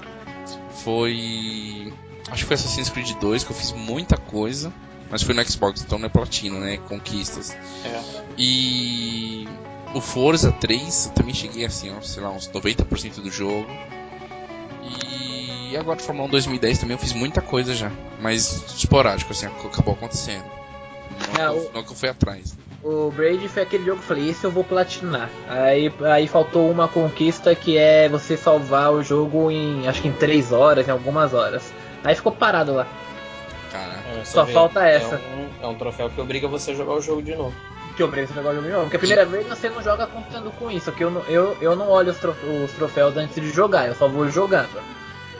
foi. 0.84 1.92
Acho 2.30 2.42
que 2.42 2.44
foi 2.44 2.54
Assassin's 2.54 2.90
Creed 2.90 3.12
2, 3.18 3.42
que 3.42 3.50
eu 3.50 3.56
fiz 3.56 3.72
muita 3.72 4.16
coisa. 4.16 4.72
Mas 5.10 5.22
foi 5.22 5.34
no 5.34 5.42
Xbox, 5.44 5.82
então 5.82 5.98
não 5.98 6.06
é 6.06 6.08
platina, 6.08 6.58
né? 6.60 6.76
Conquistas. 6.88 7.56
É. 7.84 8.00
E. 8.38 9.48
O 9.92 10.00
Forza 10.00 10.52
3, 10.52 11.06
eu 11.06 11.12
também 11.14 11.34
cheguei 11.34 11.64
assim, 11.64 11.90
ó, 11.92 12.00
sei 12.00 12.22
lá, 12.22 12.30
uns 12.30 12.46
90% 12.48 13.20
do 13.20 13.28
jogo. 13.28 13.66
E 14.84 15.29
agora 15.76 15.98
o 15.98 16.02
Fórmula 16.02 16.26
1 16.28 16.30
2010 16.30 16.78
também 16.78 16.94
eu 16.94 16.98
fiz 16.98 17.12
muita 17.12 17.40
coisa 17.40 17.74
já. 17.74 17.90
Mas 18.20 18.64
esporádico, 18.76 19.32
assim, 19.32 19.46
ac- 19.46 19.66
acabou 19.66 19.94
acontecendo. 19.94 20.44
Não, 21.38 21.44
É, 21.44 21.48
que 21.50 21.56
eu- 21.58 21.62
o- 21.62 21.70
não 21.74 21.82
que 21.82 21.92
eu 21.92 21.96
fui 21.96 22.08
atrás. 22.08 22.56
O 22.82 23.10
Braid 23.10 23.46
foi 23.48 23.62
aquele 23.62 23.84
jogo 23.84 23.98
que 23.98 24.04
eu 24.04 24.08
falei, 24.08 24.30
esse 24.30 24.44
eu 24.44 24.50
vou 24.50 24.64
platinar. 24.64 25.28
Aí, 25.48 25.92
aí 26.10 26.26
faltou 26.26 26.70
uma 26.70 26.88
conquista 26.88 27.54
que 27.54 27.76
é 27.76 28.08
você 28.08 28.36
salvar 28.38 28.90
o 28.92 29.02
jogo 29.02 29.50
em 29.50 29.86
acho 29.86 30.00
que 30.00 30.08
em 30.08 30.12
3 30.12 30.50
horas, 30.50 30.88
em 30.88 30.90
algumas 30.90 31.34
horas. 31.34 31.72
Aí 32.02 32.14
ficou 32.14 32.32
parado 32.32 32.72
lá. 32.74 32.86
Caraca. 33.70 34.00
É, 34.18 34.24
Só 34.24 34.44
vê, 34.44 34.52
falta 34.52 34.82
essa. 34.86 35.16
É 35.16 35.18
um, 35.62 35.64
é 35.64 35.68
um 35.68 35.74
troféu 35.74 36.08
que 36.08 36.20
obriga 36.20 36.48
você 36.48 36.70
a 36.70 36.74
jogar 36.74 36.94
o 36.94 37.00
jogo 37.02 37.22
de 37.22 37.34
novo. 37.36 37.54
Que 37.96 38.02
obriga 38.02 38.26
você 38.26 38.32
a 38.32 38.36
jogar 38.36 38.50
o 38.50 38.54
jogo 38.54 38.66
de 38.66 38.72
novo. 38.72 38.82
Porque 38.84 38.96
a 38.96 39.00
primeira 39.00 39.26
vez 39.26 39.46
você 39.46 39.68
não 39.68 39.82
joga 39.82 40.06
contando 40.06 40.50
com 40.52 40.70
isso. 40.70 40.90
Que 40.92 41.04
eu 41.04 41.10
não, 41.10 41.20
eu, 41.24 41.56
eu 41.60 41.76
não 41.76 41.90
olho 41.90 42.10
os, 42.12 42.18
trof- 42.18 42.42
os 42.64 42.72
troféus 42.72 43.14
antes 43.16 43.34
de 43.34 43.50
jogar, 43.50 43.86
eu 43.88 43.94
só 43.94 44.08
vou 44.08 44.26
jogando. 44.28 44.68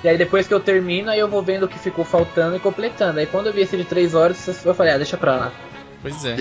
E 0.03 0.09
aí 0.09 0.17
depois 0.17 0.47
que 0.49 0.55
eu 0.55 0.61
termino, 0.61 1.11
aí 1.11 1.19
eu 1.19 1.29
vou 1.29 1.43
vendo 1.43 1.65
o 1.65 1.69
que 1.69 1.79
ficou 1.79 2.05
faltando 2.05 2.57
e 2.57 2.61
completando. 2.61 3.19
Aí 3.21 3.27
quando 3.27 3.49
eu 3.49 3.53
vi 3.53 3.61
esse 3.61 3.77
de 3.77 3.85
3 3.85 4.15
horas, 4.15 4.65
eu 4.65 4.75
falei, 4.75 4.95
ah, 4.95 4.97
deixa 4.99 5.17
pra 5.17 5.37
lá. 5.37 5.53
Pois 6.03 6.25
é. 6.25 6.37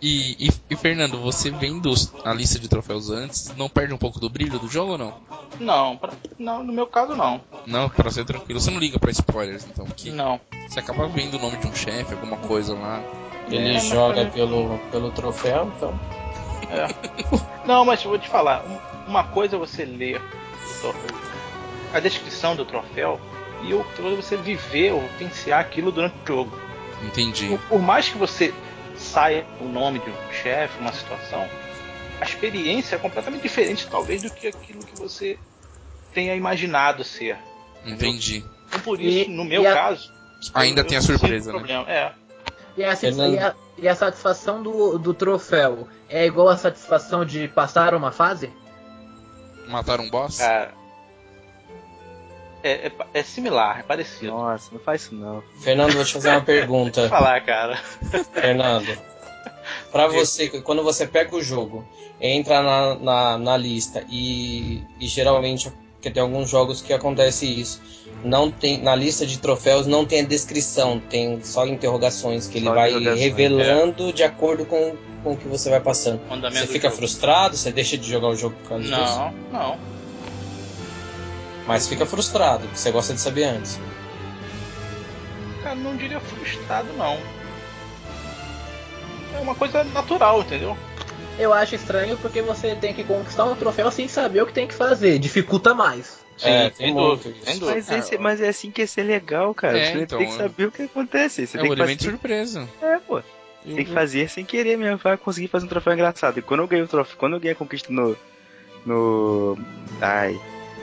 E, 0.00 0.06
e, 0.40 0.46
e- 0.48 0.52
e, 0.70 0.76
Fernando, 0.76 1.18
você 1.20 1.50
vendo 1.50 1.92
a 2.24 2.32
lista 2.32 2.58
de 2.58 2.66
troféus 2.68 3.10
antes, 3.10 3.54
não 3.56 3.68
perde 3.68 3.92
um 3.92 3.98
pouco 3.98 4.18
do 4.18 4.30
brilho 4.30 4.58
do 4.58 4.66
jogo 4.68 4.92
ou 4.92 4.98
não? 4.98 5.14
Não, 5.60 5.96
pra- 5.98 6.12
não, 6.38 6.64
no 6.64 6.72
meu 6.72 6.86
caso 6.86 7.14
não. 7.14 7.42
Não, 7.66 7.90
pra 7.90 8.10
ser 8.10 8.24
tranquilo. 8.24 8.58
Você 8.58 8.70
não 8.70 8.78
liga 8.80 8.98
pra 8.98 9.10
spoilers, 9.10 9.66
então, 9.70 9.84
porque 9.84 10.10
Não. 10.10 10.40
você 10.66 10.80
acaba 10.80 11.06
vendo 11.08 11.34
o 11.36 11.40
nome 11.40 11.58
de 11.58 11.66
um 11.66 11.74
chefe, 11.74 12.14
alguma 12.14 12.38
coisa 12.38 12.72
lá. 12.74 13.02
Ele 13.48 13.68
É, 13.68 13.74
mas 13.74 13.84
joga 13.84 14.14
também- 14.14 14.30
pelo, 14.30 14.78
pelo 14.90 15.10
troféu, 15.10 15.70
então. 15.76 16.00
Não, 17.66 17.84
mas 17.84 18.02
eu 18.02 18.10
vou 18.10 18.18
te 18.18 18.28
falar, 18.28 18.64
um- 18.66 19.10
uma 19.10 19.24
coisa 19.24 19.56
é 19.56 19.58
você 19.58 19.84
ler 19.84 20.16
o 20.20 20.80
tro- 20.80 20.94
a 21.92 22.00
descrição 22.00 22.54
do 22.56 22.64
troféu 22.64 23.20
e 23.62 23.72
coisa 23.72 24.12
é 24.12 24.16
você 24.16 24.36
viver 24.36 24.92
ou 24.92 25.00
vivenciar 25.18 25.60
aquilo 25.60 25.92
durante 25.92 26.14
o 26.24 26.26
jogo. 26.26 26.58
Entendi. 27.02 27.48
Por, 27.48 27.58
por 27.60 27.78
mais 27.80 28.08
que 28.08 28.16
você 28.18 28.54
saia 28.96 29.46
o 29.60 29.64
nome 29.64 29.98
de 29.98 30.10
um 30.10 30.32
chefe, 30.32 30.78
uma 30.80 30.92
situação, 30.92 31.46
a 32.20 32.24
experiência 32.24 32.96
é 32.96 32.98
completamente 32.98 33.42
diferente, 33.42 33.86
talvez, 33.90 34.22
do 34.22 34.30
que 34.30 34.46
aquilo 34.48 34.80
que 34.80 34.96
você 34.98 35.38
tenha 36.12 36.34
imaginado 36.34 37.02
ser. 37.04 37.36
Entendi. 37.84 38.44
Então, 38.68 38.80
por 38.80 39.00
isso, 39.00 39.30
E- 39.30 39.32
no 39.32 39.44
meu 39.44 39.68
a- 39.68 39.72
caso. 39.72 40.12
Ainda 40.54 40.80
eu- 40.80 40.86
tem 40.86 40.96
a 40.96 41.00
eu 41.00 41.04
surpresa, 41.04 41.52
né? 41.52 41.84
É. 41.86 42.12
E 42.76 42.84
a, 42.84 42.96
Fernando. 42.96 43.34
e 43.34 43.38
a- 43.38 43.54
e 43.78 43.88
a 43.88 43.94
satisfação 43.94 44.62
do, 44.62 44.98
do 44.98 45.12
troféu 45.14 45.88
é 46.08 46.24
igual 46.26 46.48
a 46.48 46.56
satisfação 46.56 47.24
de 47.24 47.48
passar 47.48 47.94
uma 47.94 48.12
fase? 48.12 48.50
Mataram 49.68 50.04
um 50.04 50.10
boss? 50.10 50.38
Cara. 50.38 50.72
É, 52.62 52.86
é, 52.88 52.92
é 53.14 53.22
similar, 53.22 53.80
é 53.80 53.82
parecido. 53.82 54.32
Nossa, 54.32 54.70
não 54.72 54.80
faz 54.80 55.02
isso 55.02 55.14
não. 55.14 55.42
Fernando, 55.60 55.94
vou 55.94 56.04
te 56.04 56.12
fazer 56.12 56.28
uma 56.28 56.36
Vou 56.36 56.44
pergunta. 56.44 57.08
falar, 57.08 57.40
cara. 57.42 57.76
Fernando, 58.32 58.98
pra 59.90 60.06
você, 60.06 60.48
quando 60.60 60.82
você 60.82 61.06
pega 61.06 61.34
o 61.34 61.42
jogo, 61.42 61.86
entra 62.20 62.62
na, 62.62 62.94
na, 62.96 63.38
na 63.38 63.56
lista 63.56 64.04
e, 64.10 64.82
e 65.00 65.06
geralmente, 65.06 65.72
porque 65.94 66.10
tem 66.10 66.22
alguns 66.22 66.50
jogos 66.50 66.82
que 66.82 66.92
acontece 66.92 67.46
isso, 67.46 67.80
não 68.22 68.50
tem 68.50 68.82
na 68.82 68.94
lista 68.94 69.24
de 69.24 69.38
troféus 69.38 69.86
não 69.86 70.04
tem 70.04 70.20
a 70.20 70.24
descrição, 70.24 71.00
tem 71.00 71.42
só 71.42 71.66
interrogações 71.66 72.46
que 72.46 72.58
ele 72.58 72.66
Só 72.66 72.74
vai 72.74 72.92
revelando 72.92 74.12
de 74.12 74.22
acordo 74.22 74.66
com, 74.66 74.94
com 75.22 75.32
o 75.32 75.36
que 75.36 75.48
você 75.48 75.70
vai 75.70 75.80
passando. 75.80 76.20
Você 76.50 76.66
fica 76.66 76.90
frustrado, 76.90 77.56
você 77.56 77.72
deixa 77.72 77.96
de 77.96 78.08
jogar 78.08 78.28
o 78.28 78.36
jogo 78.36 78.54
por 78.62 78.68
causa 78.68 78.84
disso, 78.84 78.96
Não, 79.00 79.32
não. 79.50 79.78
Mas 81.70 81.86
fica 81.86 82.04
frustrado, 82.04 82.62
porque 82.64 82.76
você 82.78 82.90
gosta 82.90 83.14
de 83.14 83.20
saber 83.20 83.44
antes. 83.44 83.78
Cara, 85.62 85.76
não 85.76 85.96
diria 85.96 86.18
frustrado, 86.18 86.92
não. 86.94 87.16
É 89.36 89.40
uma 89.40 89.54
coisa 89.54 89.84
natural, 89.84 90.40
entendeu? 90.40 90.76
Eu 91.38 91.52
acho 91.52 91.76
estranho 91.76 92.16
porque 92.18 92.42
você 92.42 92.74
tem 92.74 92.92
que 92.92 93.04
conquistar 93.04 93.44
um 93.44 93.54
troféu 93.54 93.88
sem 93.92 94.08
saber 94.08 94.42
o 94.42 94.46
que 94.46 94.52
tem 94.52 94.66
que 94.66 94.74
fazer. 94.74 95.20
Dificulta 95.20 95.72
mais. 95.72 96.24
É, 96.42 96.64
Sim, 96.64 96.70
tem 96.70 96.86
sem 96.86 96.92
muito 96.92 97.28
dúvida. 97.28 97.66
Mas, 97.66 97.90
esse, 97.90 98.18
mas 98.18 98.40
é 98.40 98.48
assim 98.48 98.72
que 98.72 98.80
ia 98.80 98.86
ser 98.88 99.04
legal, 99.04 99.54
cara. 99.54 99.78
É, 99.78 99.92
você 99.92 99.98
então, 100.00 100.18
tem 100.18 100.26
que 100.26 100.34
é. 100.34 100.36
saber 100.38 100.64
o 100.66 100.72
que 100.72 100.82
acontece. 100.82 101.46
Você 101.46 101.56
é 101.56 101.60
tem 101.60 101.70
um 101.70 101.74
que 101.74 101.80
elemento 101.80 101.98
fazer. 102.00 102.10
surpresa. 102.10 102.68
É, 102.82 102.98
pô. 102.98 103.18
Eu- 103.64 103.76
Tem 103.76 103.84
que 103.84 103.92
fazer 103.92 104.28
sem 104.28 104.44
querer 104.44 104.76
mesmo, 104.76 104.96
vai 104.96 105.16
conseguir 105.16 105.46
fazer 105.46 105.66
um 105.66 105.68
troféu 105.68 105.92
engraçado. 105.92 106.38
E 106.38 106.42
quando 106.42 106.60
eu 106.60 106.66
ganhei 106.66 106.84
o 106.84 106.88
troféu, 106.88 107.16
quando 107.16 107.34
eu 107.34 107.40
ganhei 107.40 107.52
a 107.52 107.56
conquista 107.56 107.92
no. 107.92 108.16
No. 108.84 109.56
Ai. 110.00 110.36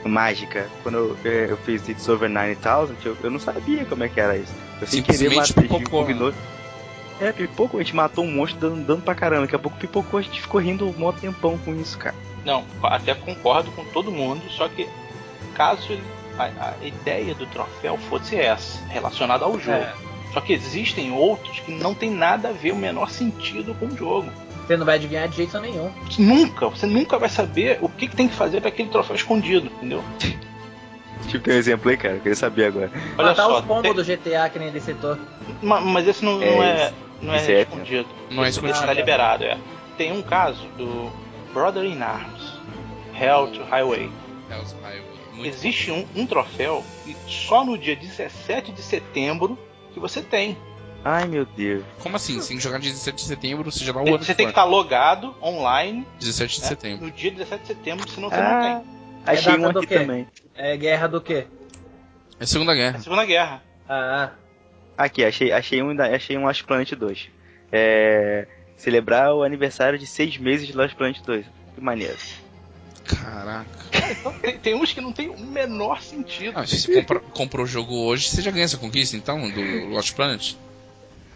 Mágica, 0.04 0.68
quando 0.82 0.96
eu, 0.96 1.16
eh, 1.24 1.46
eu 1.50 1.56
fiz 1.56 1.88
It's 1.88 2.08
Over 2.08 2.28
9000, 2.28 2.96
eu, 3.04 3.16
eu 3.22 3.30
não 3.30 3.38
sabia 3.38 3.84
como 3.84 4.04
é 4.04 4.08
que 4.08 4.20
era 4.20 4.36
isso. 4.36 4.52
Eu 4.80 4.86
sem 4.86 5.02
querer 5.02 5.34
matei, 5.34 5.62
pipocou, 5.62 6.00
combinou. 6.00 6.32
É, 7.20 7.32
pipocou, 7.32 7.80
a 7.80 7.82
gente 7.82 7.96
matou 7.96 8.24
um 8.24 8.30
monstro 8.30 8.60
dando, 8.60 8.86
dando 8.86 9.02
pra 9.02 9.14
caramba. 9.14 9.42
Daqui 9.42 9.56
a 9.56 9.58
pouco 9.58 9.76
pipocou, 9.76 10.18
a 10.18 10.22
gente 10.22 10.40
ficou 10.40 10.60
rindo 10.60 10.88
um 10.88 10.92
mó 10.92 11.10
tempão 11.10 11.58
com 11.58 11.74
isso, 11.74 11.98
cara. 11.98 12.14
Não, 12.44 12.64
até 12.82 13.14
concordo 13.14 13.70
com 13.72 13.84
todo 13.86 14.12
mundo, 14.12 14.42
só 14.50 14.68
que 14.68 14.88
caso 15.54 15.98
a, 16.38 16.74
a 16.80 16.86
ideia 16.86 17.34
do 17.34 17.46
troféu 17.46 17.98
fosse 17.98 18.36
essa, 18.36 18.84
relacionada 18.86 19.44
ao 19.44 19.58
jogo. 19.58 19.78
É. 19.78 19.94
Só 20.32 20.40
que 20.40 20.52
existem 20.52 21.10
outros 21.10 21.58
que 21.60 21.72
não 21.72 21.94
tem 21.94 22.10
nada 22.10 22.50
a 22.50 22.52
ver 22.52 22.72
o 22.72 22.76
menor 22.76 23.10
sentido 23.10 23.74
com 23.74 23.86
o 23.86 23.96
jogo. 23.96 24.30
Você 24.68 24.76
não 24.76 24.84
vai 24.86 24.96
adivinhar 24.96 25.26
de 25.28 25.36
jeito 25.36 25.58
nenhum. 25.60 25.90
Nunca, 26.18 26.68
você 26.68 26.86
nunca 26.86 27.18
vai 27.18 27.28
saber 27.30 27.78
o 27.80 27.88
que, 27.88 28.06
que 28.06 28.14
tem 28.14 28.28
que 28.28 28.34
fazer 28.34 28.60
para 28.60 28.68
aquele 28.68 28.90
troféu 28.90 29.16
escondido, 29.16 29.66
entendeu? 29.66 30.04
Tipo, 31.26 31.44
tem 31.44 31.54
um 31.54 31.58
exemplo 31.58 31.90
aí, 31.90 31.96
cara, 31.96 32.14
eu 32.14 32.20
queria 32.20 32.36
saber 32.36 32.66
agora. 32.66 32.90
Olha 33.16 33.28
Matar 33.30 33.42
só, 33.44 33.58
os 33.60 33.64
pombos 33.64 33.82
tem- 33.82 33.94
do 33.94 34.04
GTA 34.04 34.48
que 34.50 34.58
nem 34.58 34.68
ele 34.68 34.80
citou. 34.80 35.16
ma- 35.62 35.80
mas 35.80 36.06
esse 36.06 36.24
não, 36.24 36.38
não 36.38 36.62
é, 36.62 36.92
não 37.20 37.32
é 37.34 37.36
esse 37.38 37.52
é- 37.52 37.60
escondido. 37.62 38.08
Não 38.30 38.44
é 38.44 38.48
Esse 38.48 38.58
escondido. 38.58 38.78
está 38.80 38.92
liberado, 38.92 39.44
é. 39.44 39.56
Tem 39.96 40.12
um 40.12 40.22
caso 40.22 40.66
do 40.76 41.10
Brother 41.52 41.84
in 41.84 42.00
Arms, 42.02 42.52
Hell 43.18 43.48
to 43.48 43.64
Highway. 43.64 44.10
Hell's 44.50 44.74
Highway. 44.82 45.02
Muito 45.32 45.46
Existe 45.48 45.90
um, 45.90 46.06
um 46.14 46.26
troféu 46.26 46.84
que 47.04 47.16
só 47.26 47.64
no 47.64 47.76
dia 47.78 47.96
17 47.96 48.70
de 48.72 48.82
setembro 48.82 49.58
que 49.94 50.00
você 50.00 50.20
tem. 50.20 50.56
Ai 51.10 51.26
meu 51.26 51.44
Deus. 51.46 51.84
Como 52.00 52.16
assim? 52.16 52.40
Você 52.40 52.48
tem 52.48 52.56
que 52.58 52.62
jogar 52.62 52.78
dia 52.78 52.90
17 52.90 53.16
de 53.16 53.22
setembro, 53.28 53.70
seja 53.72 53.92
lá 53.94 54.00
o 54.02 54.04
Tem- 54.04 54.14
ano 54.14 54.24
você 54.24 54.34
tem 54.34 54.46
que 54.46 54.50
estar 54.52 54.64
logado 54.64 55.34
online 55.42 56.06
17 56.18 56.56
de 56.56 56.60
né, 56.62 56.66
setembro. 56.68 57.06
no 57.06 57.10
dia 57.12 57.30
17 57.30 57.62
de 57.62 57.66
setembro, 57.68 58.10
senão 58.10 58.28
você 58.28 58.36
não 58.36 58.42
Ah, 58.46 58.60
tem. 59.24 59.34
achei 59.34 59.52
data 59.56 59.68
um 59.68 59.72
do 59.72 59.78
aqui 59.78 59.86
quê? 59.88 59.98
também. 60.00 60.26
É 60.54 60.76
guerra 60.76 61.06
do 61.06 61.20
quê? 61.20 61.46
É 62.40 62.44
Segunda 62.46 62.72
É 62.72 62.76
Guerra. 62.76 62.96
a 62.98 63.00
Segunda 63.00 63.24
Guerra. 63.24 63.62
Ah, 63.88 64.30
Aqui, 64.96 65.24
achei, 65.24 65.52
achei 65.52 65.80
um, 65.82 65.94
da- 65.94 66.14
achei 66.14 66.36
um 66.36 66.44
Lost 66.44 66.64
Planet 66.64 66.90
2. 66.92 67.28
É, 67.70 68.46
celebrar 68.76 69.32
o 69.32 69.44
aniversário 69.44 69.96
de 69.98 70.06
seis 70.06 70.36
meses 70.36 70.66
de 70.66 70.72
Lost 70.72 70.94
Planet 70.96 71.20
2. 71.24 71.46
Que 71.74 71.80
maneiro. 71.80 72.16
Caraca. 73.04 73.66
Então, 74.10 74.32
tem, 74.40 74.58
tem 74.58 74.74
uns 74.74 74.92
que 74.92 75.00
não 75.00 75.12
tem 75.12 75.28
o 75.30 75.38
menor 75.38 76.02
sentido. 76.02 76.52
Ah, 76.58 76.66
se 76.66 76.80
você 76.80 76.94
compra- 77.00 77.20
comprou 77.20 77.64
o 77.64 77.68
jogo 77.68 77.94
hoje, 77.94 78.28
você 78.28 78.42
já 78.42 78.50
ganha 78.50 78.64
essa 78.64 78.76
conquista, 78.76 79.16
então, 79.16 79.48
do 79.50 79.86
Lost 79.86 80.14
Planet? 80.14 80.54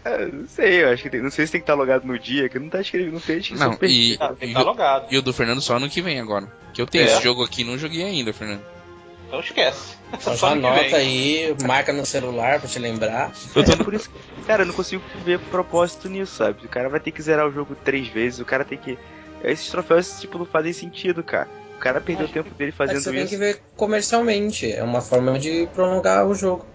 É, 0.05 0.25
não 0.25 0.47
sei, 0.47 0.83
eu 0.83 0.89
acho 0.89 1.03
que 1.03 1.09
tem, 1.09 1.21
não 1.21 1.31
sei 1.31 1.45
se 1.45 1.51
tem 1.53 1.61
que 1.61 1.63
estar 1.63 1.75
logado 1.75 2.05
no 2.05 2.17
dia, 2.19 2.49
que 2.49 2.59
não 2.59 2.69
tá 2.69 2.81
escrito, 2.81 3.11
não 3.11 3.19
tem 3.21 3.41
Não, 3.51 3.77
e, 3.83 4.17
Ah, 4.19 4.27
tem 4.29 4.37
que 4.37 4.45
e, 4.45 4.47
estar 4.49 4.61
o, 4.61 4.65
logado. 4.65 5.07
e 5.13 5.17
o 5.17 5.21
do 5.21 5.31
Fernando 5.33 5.61
só 5.61 5.77
ano 5.77 5.89
que 5.89 6.01
vem 6.01 6.19
agora. 6.19 6.51
Que 6.73 6.81
eu 6.81 6.87
tenho 6.87 7.05
É. 7.05 7.07
esse 7.07 7.23
jogo 7.23 7.43
aqui 7.43 7.61
e 7.61 7.65
não 7.65 7.77
joguei 7.77 8.03
ainda, 8.03 8.33
Fernando. 8.33 8.61
Então 9.27 9.39
esquece. 9.39 9.95
Então 10.09 10.35
Só 10.35 10.47
já 10.49 10.53
anota 10.53 10.97
aí, 10.97 11.55
marca 11.65 11.93
no 11.93 12.05
celular 12.05 12.59
pra 12.59 12.67
te 12.69 12.79
lembrar. 12.79 13.31
Eu 13.55 13.63
tô 13.63 13.71
É 13.71 13.75
por 13.77 13.93
isso, 13.93 14.09
cara, 14.45 14.63
eu 14.63 14.67
não 14.67 14.73
consigo 14.73 15.01
ver 15.23 15.39
propósito 15.39 16.09
nisso, 16.09 16.35
sabe? 16.35 16.65
O 16.65 16.69
cara 16.69 16.89
vai 16.89 16.99
ter 16.99 17.11
que 17.11 17.21
zerar 17.21 17.47
o 17.47 17.51
jogo 17.51 17.75
três 17.83 18.07
vezes, 18.09 18.39
o 18.39 18.45
cara 18.45 18.63
tem 18.65 18.77
que. 18.77 18.97
Esses 19.43 19.69
troféus, 19.69 20.19
tipo, 20.21 20.37
não 20.37 20.45
fazem 20.45 20.71
sentido, 20.73 21.23
cara. 21.23 21.49
O 21.75 21.79
cara 21.79 21.99
perdeu 21.99 22.27
o 22.27 22.29
tempo 22.29 22.53
dele 22.55 22.71
fazendo 22.71 23.01
você 23.01 23.11
tem 23.11 23.19
isso. 23.21 23.29
que 23.29 23.37
ver 23.37 23.61
comercialmente. 23.75 24.71
É 24.71 24.81
uma 24.83 25.01
forma 25.01 25.37
de 25.39 25.67
prolongar 25.73 26.25
o 26.27 26.33
jogo. 26.35 26.65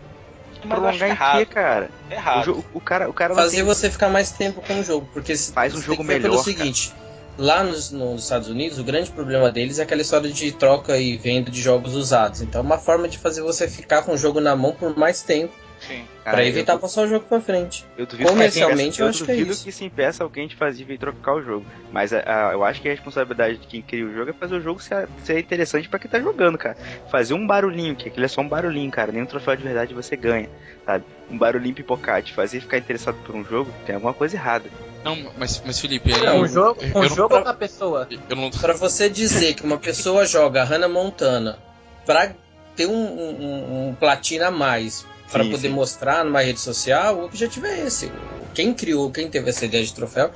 Mas 0.65 0.79
Prolongar 0.79 1.03
é 1.03 1.09
em 1.09 1.11
errado. 1.13 1.39
quê, 1.39 1.47
cara? 1.47 1.91
O, 2.09 2.13
errado. 2.13 2.45
jogo- 2.45 2.65
o 2.75 2.81
cara, 2.81 3.09
o 3.09 3.13
cara 3.13 3.35
Fazer 3.35 3.57
tem... 3.59 3.65
você 3.65 3.91
ficar 3.91 4.09
mais 4.09 4.31
tempo 4.33 4.61
com 4.63 4.81
o 4.81 4.85
jogo. 4.85 5.09
Porque 5.13 5.37
se- 5.37 5.53
Faz 5.53 5.75
um 5.75 5.81
jogo 5.81 6.03
ver 6.03 6.21
pelo 6.21 6.35
melhor, 6.35 6.45
seguinte. 6.45 6.93
Lá 7.37 7.63
nos, 7.63 7.93
nos 7.93 8.25
Estados 8.25 8.49
Unidos, 8.49 8.79
o 8.81 8.85
grande 8.85 9.11
problema 9.11 9.51
deles 9.53 9.79
é 9.79 9.83
aquela 9.85 10.01
história 10.03 10.29
de 10.29 10.51
troca 10.53 10.97
e 10.99 11.17
venda 11.17 11.51
de 11.53 11.61
jogos 11.63 11.95
usados. 11.95 12.43
Então, 12.43 12.61
é 12.61 12.65
uma 12.65 12.79
forma 12.79 13.07
de 13.09 13.17
fazer 13.17 13.43
você 13.43 13.69
ficar 13.69 14.03
com 14.03 14.13
o 14.15 14.19
jogo 14.19 14.41
na 14.41 14.57
mão 14.57 14.73
por 14.73 14.97
mais 14.99 15.23
tempo, 15.23 15.53
Sim. 15.89 16.05
pra 16.23 16.45
evitar 16.45 16.75
eu, 16.75 16.79
passar 16.79 17.03
o 17.03 17.07
jogo 17.09 17.25
pra 17.27 17.41
frente. 17.41 17.85
eu 17.97 18.05
duvido 18.07 18.29
comercialmente, 18.29 18.97
que, 18.97 19.03
eu 19.03 19.07
eu 19.07 19.11
acho 19.11 19.25
que 19.25 19.31
é 19.31 19.35
duvido 19.35 19.53
isso. 19.53 19.65
que 19.65 19.73
se 19.73 19.85
impeça 19.85 20.23
alguém 20.23 20.47
de 20.47 20.55
fazer 20.55 20.85
e 20.89 20.99
trocar 20.99 21.35
o 21.35 21.43
jogo. 21.43 21.65
Mas 21.91 22.13
a- 22.13 22.23
a- 22.27 22.53
eu 22.53 22.63
acho 22.63 22.81
que 22.83 22.89
a 22.89 22.93
responsabilidade 22.93 23.57
de 23.57 23.67
quem 23.67 23.81
cria 23.83 24.05
o 24.07 24.13
jogo 24.13 24.31
é 24.31 24.33
fazer 24.35 24.57
o 24.57 24.61
jogo 24.61 24.81
ser, 24.81 25.09
ser 25.25 25.39
interessante 25.39 25.89
pra 25.89 25.99
quem 25.99 26.11
tá 26.11 26.21
jogando, 26.21 26.57
cara. 26.59 26.77
Fazer 27.11 27.33
um 27.35 27.47
barulhinho, 27.47 27.97
que 27.97 28.09
aquilo 28.09 28.27
é 28.27 28.29
só 28.29 28.41
um 28.43 28.49
barulhinho, 28.49 28.91
cara. 28.91 29.11
Nem 29.11 29.23
um 29.23 29.27
troféu 29.27 29.57
de 29.57 29.63
verdade 29.65 29.95
você 29.95 30.15
ganha, 30.15 30.49
sabe? 30.85 31.05
Um 31.31 31.39
barulhinho 31.39 31.75
pipocate, 31.75 32.35
fazer 32.35 32.61
ficar 32.61 32.79
interessado 32.79 33.17
por 33.25 33.35
um 33.35 33.43
jogo, 33.45 33.73
tem 33.87 33.95
alguma 33.95 34.13
coisa 34.15 34.37
errada. 34.37 34.69
Não, 35.03 35.17
mas, 35.39 35.63
mas 35.65 35.79
Felipe, 35.81 36.13
aí. 36.13 36.21
Não, 36.27 36.41
um 36.43 36.47
jogo, 36.49 36.81
eu, 36.83 37.01
um 37.01 37.05
eu 37.05 37.09
jogo 37.09 37.29
pra- 37.29 37.39
ou 37.39 37.45
com 37.45 37.49
a 37.51 37.55
pessoa? 37.55 38.07
não, 38.11 38.19
eu 38.29 38.37
não. 38.37 38.51
Pra 38.51 38.75
você 38.75 39.09
dizer 39.09 39.55
que 39.55 39.65
uma 39.65 39.79
pessoa 39.79 40.27
joga 40.27 40.65
Hannah 40.65 40.89
Montana 40.89 41.59
pra 42.05 42.33
ter 42.77 42.87
um, 42.87 42.93
um, 42.93 43.89
um 43.89 43.95
platina 43.95 44.49
a 44.49 44.51
mais 44.51 45.07
Sim, 45.29 45.51
poder 45.51 45.69
sim. 45.69 45.75
mostrar 45.75 46.25
numa 46.25 46.41
rede 46.41 46.61
social, 46.61 47.19
o 47.19 47.25
objetivo 47.25 47.67
é 47.67 47.87
esse. 47.87 48.11
Quem 48.55 48.73
criou, 48.73 49.11
quem 49.11 49.29
teve 49.29 49.51
essa 49.51 49.65
ideia 49.65 49.85
de 49.85 49.93
troféu, 49.93 50.31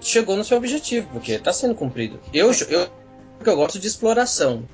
chegou 0.00 0.36
no 0.36 0.44
seu 0.44 0.56
objetivo, 0.56 1.08
porque 1.12 1.38
tá 1.38 1.52
sendo 1.52 1.74
cumprido. 1.74 2.18
Eu, 2.32 2.50
eu, 2.68 2.88
eu 3.44 3.56
gosto 3.56 3.78
de 3.78 3.86
exploração, 3.86 4.64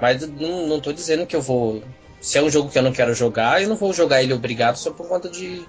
mas 0.00 0.26
não, 0.28 0.80
tô 0.80 0.92
dizendo 0.92 1.26
que 1.26 1.34
eu 1.34 1.42
vou. 1.42 1.82
Se 2.20 2.36
é 2.36 2.42
um 2.42 2.50
jogo 2.50 2.70
que 2.70 2.78
eu 2.78 2.82
não 2.82 2.92
quero 2.92 3.14
jogar, 3.14 3.62
eu 3.62 3.68
não 3.68 3.76
vou 3.76 3.92
jogar 3.92 4.22
ele 4.22 4.34
obrigado 4.34 4.76
só 4.76 4.90
por 4.90 5.08
conta 5.08 5.28
de, 5.28 5.64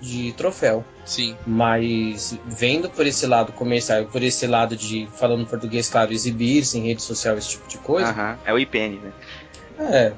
de 0.00 0.32
troféu. 0.32 0.82
Sim. 1.04 1.36
Mas 1.46 2.38
vendo 2.46 2.88
por 2.88 3.06
esse 3.06 3.26
lado 3.26 3.52
comercial, 3.52 4.06
por 4.06 4.22
esse 4.22 4.46
lado 4.46 4.74
de, 4.76 5.06
falando 5.16 5.46
português, 5.46 5.90
claro, 5.90 6.12
exibir-se 6.12 6.78
em 6.78 6.86
rede 6.86 7.02
social, 7.02 7.36
esse 7.36 7.50
tipo 7.50 7.68
de 7.68 7.76
coisa, 7.78 8.10
Aham, 8.10 8.38
é 8.46 8.52
o 8.52 8.58
IPN, 8.58 8.98
né? 8.98 9.12
é, 9.78 10.12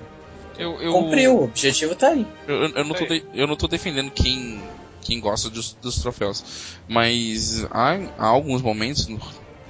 Eu, 0.58 0.80
eu, 0.80 0.92
cumpriu, 0.92 1.36
o 1.40 1.44
objetivo 1.44 1.94
tá 1.94 2.08
aí. 2.08 2.26
Eu, 2.46 2.62
eu 2.68 2.84
não 2.84 2.94
tô 2.94 3.06
de- 3.06 3.24
eu 3.34 3.46
não 3.46 3.56
tô 3.56 3.66
defendendo 3.68 4.10
quem, 4.10 4.62
quem 5.00 5.18
gosta 5.20 5.48
dos, 5.50 5.74
dos 5.74 5.96
troféus. 5.96 6.44
Mas 6.88 7.64
há, 7.70 7.92
há 8.18 8.26
alguns 8.26 8.60
momentos, 8.62 9.06
no- 9.08 9.20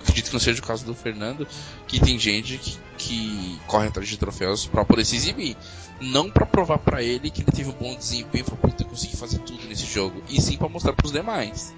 acredito 0.01 0.26
que 0.26 0.33
não 0.33 0.41
seja 0.41 0.61
o 0.61 0.66
caso 0.66 0.85
do 0.85 0.95
Fernando, 0.95 1.47
que 1.87 2.01
tem 2.01 2.18
gente 2.18 2.59
que, 2.59 2.76
que 2.99 3.61
corre 3.66 3.89
atrás 3.89 4.09
de 4.09 4.16
troféus 4.16 4.66
pra 4.66 4.85
poder 4.85 5.05
se 5.05 5.16
exibir. 5.16 5.57
Não 6.01 6.28
pra 6.30 6.45
provar 6.45 6.78
pra 6.78 7.03
ele 7.03 7.30
que 7.30 7.43
ele 7.43 7.53
teve 7.53 7.70
um 7.70 7.74
bom 7.74 7.95
desempenho, 7.97 8.45
falou, 8.45 8.59
puta, 8.61 8.83
eu 8.83 8.89
consegui 8.89 9.16
fazer 9.16 9.39
tudo 9.39 9.64
nesse 9.68 9.87
jogo. 9.87 10.20
E 10.28 10.41
sim 10.41 10.57
pra 10.57 10.68
mostrar 10.68 10.93
pros 10.95 11.12
demais. 11.12 11.72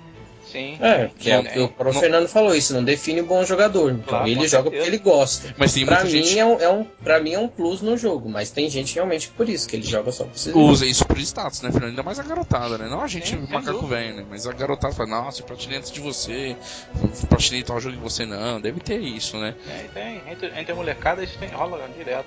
Sim. 0.55 0.79
É, 0.81 1.11
que 1.19 1.31
é, 1.33 1.39
o 1.41 1.43
Sim. 1.43 1.49
que 1.49 1.59
o 1.59 1.69
próprio 1.69 1.95
Não- 1.95 2.01
Fernando 2.01 2.29
falou 2.29 2.55
isso, 2.55 2.73
não 2.73 2.85
define 2.85 3.23
um 3.23 3.27
bom 3.27 3.45
jogador. 3.45 3.91
Então 3.91 4.05
Claro, 4.07 4.29
ele 4.29 4.35
joga 4.47 4.49
certeza. 4.49 4.71
porque 4.71 4.87
ele 4.87 4.99
gosta. 4.99 5.55
Mas 5.59 5.73
tem 5.73 5.85
Pra 5.85 5.97
muita 5.97 6.11
mim, 6.17 6.23
gente 6.25 6.39
é 6.39 6.47
um, 6.47 6.61
é 6.61 6.69
um, 6.69 6.85
pra 6.85 7.21
mim 7.21 7.33
é 7.33 7.39
um 7.41 7.49
plus 7.49 7.83
no 7.83 7.97
jogo, 7.97 8.29
mas 8.31 8.51
tem 8.51 8.71
gente 8.71 8.95
realmente 8.95 9.29
por 9.31 9.49
isso, 9.49 9.69
que 9.69 9.75
ele 9.75 9.83
joga 9.85 10.13
só 10.13 10.23
por 10.25 10.39
si. 10.39 10.53
usa 10.53 10.87
isso 10.87 11.05
por 11.05 11.19
status, 11.19 11.61
né, 11.61 11.73
Fernando? 11.73 11.91
Ainda 11.91 12.03
mais 12.05 12.21
a 12.21 12.23
garotada, 12.23 12.79
né? 12.79 12.89
Não 12.89 13.01
a 13.01 13.09
gente, 13.09 13.31
Sim, 13.31 13.47
macaco 13.51 13.85
velho, 13.87 14.15
né? 14.17 14.25
Mas 14.31 14.47
a 14.47 14.53
garotada 14.53 14.95
fala, 14.95 15.09
nossa, 15.09 15.41
eu 15.43 15.47
platinei 15.47 15.79
antes 15.79 15.91
de 15.91 16.01
você, 16.01 16.55
eu 17.03 17.27
platinei 17.29 17.65
tal 17.65 17.81
jogo 17.81 17.97
que 17.97 18.03
você 18.03 18.25
não. 18.25 18.61
Deve 18.61 18.79
ter 18.79 19.01
isso, 19.01 19.37
né? 19.37 19.57
Tem, 19.67 19.89
tem. 20.05 20.33
Entre, 20.33 20.47
entre 20.61 20.73
a 20.73 20.75
molecada 20.77 21.25
isso 21.25 21.37
tem, 21.37 21.49
rola 21.49 21.81
direto. 21.99 22.27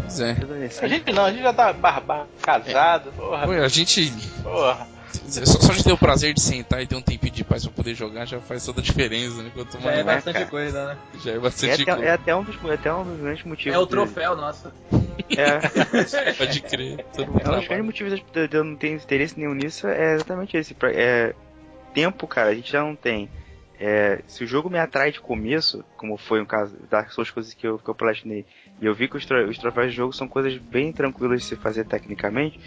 Pois 0.00 0.20
é. 0.20 0.36
A 0.82 0.88
gente 0.88 1.12
não, 1.12 1.24
a 1.26 1.30
gente 1.30 1.42
já 1.42 1.52
tá 1.52 1.72
barbado, 1.72 2.28
casado, 2.40 3.12
porra, 3.12 3.46
Oi, 3.48 3.58
a 3.62 3.68
gente. 3.68 4.12
porra. 4.42 4.93
Só, 5.18 5.60
só 5.60 5.72
de 5.72 5.84
ter 5.84 5.92
o 5.92 5.98
prazer 5.98 6.32
de 6.34 6.40
sentar 6.42 6.82
e 6.82 6.86
ter 6.86 6.94
um 6.96 7.02
tempinho 7.02 7.32
de 7.32 7.44
paz 7.44 7.64
pra 7.64 7.72
poder 7.72 7.94
jogar 7.94 8.26
já 8.26 8.40
faz 8.40 8.64
toda 8.64 8.80
a 8.80 8.84
diferença, 8.84 9.42
né? 9.42 9.50
Quanto 9.54 9.78
Já 9.80 9.90
é 9.92 10.02
mais 10.02 10.16
bastante 10.16 10.34
cara. 10.34 10.46
coisa, 10.46 10.86
né? 10.88 10.98
já 11.22 11.32
é 11.32 11.34
É 11.36 11.38
bastante 11.38 11.82
até, 11.82 11.92
coisa. 11.92 12.04
é 12.08 12.10
até 12.12 12.36
um 12.36 12.42
dos, 12.44 12.56
é 12.64 12.74
até 12.74 12.94
um 12.94 13.04
dos 13.04 13.20
grandes 13.20 13.44
motivos. 13.44 13.74
É 13.74 13.78
o 13.78 13.84
de- 13.84 13.90
troféu, 13.90 14.36
nossa. 14.36 14.72
É, 15.36 15.58
Pode 16.36 16.60
crer. 16.62 17.04
Todo 17.14 17.32
mundo 17.32 17.40
É 17.42 17.50
um 17.50 17.56
dos 17.58 17.66
grandes 17.68 17.86
motivos 17.86 18.12
de 18.20 18.48
de 18.48 18.56
eu 18.56 18.64
não 18.64 18.76
ter 18.76 18.92
interesse 18.94 19.38
nenhum 19.38 19.54
nisso 19.54 19.86
é 19.86 20.14
exatamente 20.14 20.56
esse. 20.56 20.74
pra- 20.74 20.92
É, 20.92 21.34
tempo, 21.94 22.26
cara, 22.26 22.50
a 22.50 22.54
gente 22.54 22.70
já 22.72 22.80
não 22.82 22.96
tem. 22.96 23.28
É, 23.78 24.20
se 24.28 24.44
o 24.44 24.46
jogo 24.46 24.70
me 24.70 24.78
atrai 24.78 25.10
de 25.10 25.20
começo, 25.20 25.84
como 25.96 26.16
foi 26.16 26.40
o 26.40 26.46
caso 26.46 26.76
das 26.88 27.12
suas 27.12 27.28
coisas 27.30 27.52
que 27.54 27.66
eu, 27.66 27.76
que 27.78 27.88
eu 27.88 27.94
platinei, 27.94 28.46
e 28.80 28.86
eu 28.86 28.94
vi 28.94 29.08
que 29.08 29.16
os, 29.16 29.26
tro- 29.26 29.48
os 29.48 29.58
troféus 29.58 29.90
de 29.90 29.96
jogo 29.96 30.12
são 30.12 30.28
coisas 30.28 30.56
bem 30.56 30.92
tranquilas 30.92 31.40
de 31.42 31.46
se 31.48 31.56
fazer 31.56 31.84
tecnicamente, 31.84 32.58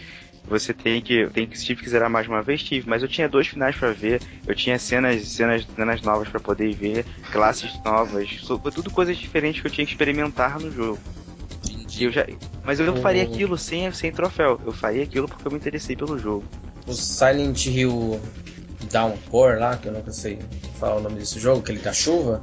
você 0.48 0.74
tem 0.74 1.02
que, 1.02 1.28
tem 1.28 1.46
que 1.46 1.58
tive 1.60 1.82
que 1.84 1.90
zerar 1.90 2.10
mais 2.10 2.28
uma 2.28 2.42
vez, 2.42 2.64
tive, 2.64 2.88
mas 2.90 3.02
eu 3.04 3.08
tinha 3.10 3.28
dois 3.28 3.48
finais 3.48 3.76
pra 3.76 3.92
ver, 3.92 4.22
eu 4.48 4.56
tinha 4.56 4.80
cenas, 4.80 5.28
cenas, 5.28 5.66
cenas 5.76 6.02
novas 6.02 6.30
pra 6.30 6.40
poder 6.40 6.74
ver, 6.74 7.06
classes 7.32 7.72
novas, 7.84 8.30
tudo 8.74 8.90
coisas 8.90 9.18
diferentes 9.18 9.62
que 9.62 9.68
eu 9.68 9.72
tinha 9.72 9.86
que 9.86 9.92
experimentar 9.92 10.60
no 10.60 10.72
jogo. 10.74 11.00
E 11.68 11.74
Entendi. 11.74 12.06
eu 12.06 12.12
já, 12.12 12.26
mas 12.64 12.80
eu 12.80 12.96
faria 12.98 13.24
O- 13.24 13.34
aquilo 13.34 13.58
sem, 13.58 13.92
sem 13.92 14.12
troféu. 14.12 14.60
Eu 14.66 14.72
faria 14.72 15.04
aquilo 15.04 15.28
porque 15.28 15.48
eu 15.48 15.52
me 15.52 15.58
interessei 15.58 15.96
pelo 15.96 16.18
jogo. 16.20 16.46
O 16.86 16.94
Silent 16.94 17.66
Hill 17.66 18.20
Downpour 18.92 19.58
lá, 19.60 19.76
que 19.78 19.88
eu 19.88 19.92
nunca 19.94 20.12
sei 20.12 20.40
falar 20.80 20.96
o 20.96 21.02
nome 21.02 21.20
desse 21.20 21.40
jogo, 21.40 21.60
aquele 21.62 21.80
da 21.80 21.92
chuva. 21.92 22.42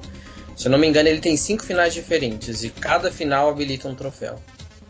Se 0.57 0.67
eu 0.67 0.71
não 0.73 0.79
me 0.79 0.87
engano, 0.87 1.09
ele 1.09 1.21
tem 1.21 1.37
cinco 1.37 1.65
finais 1.65 1.95
diferentes 1.95 2.63
e 2.63 2.71
cada 2.71 3.11
final 3.11 3.49
habilita 3.49 3.89
um 3.89 3.95
troféu. 3.95 4.41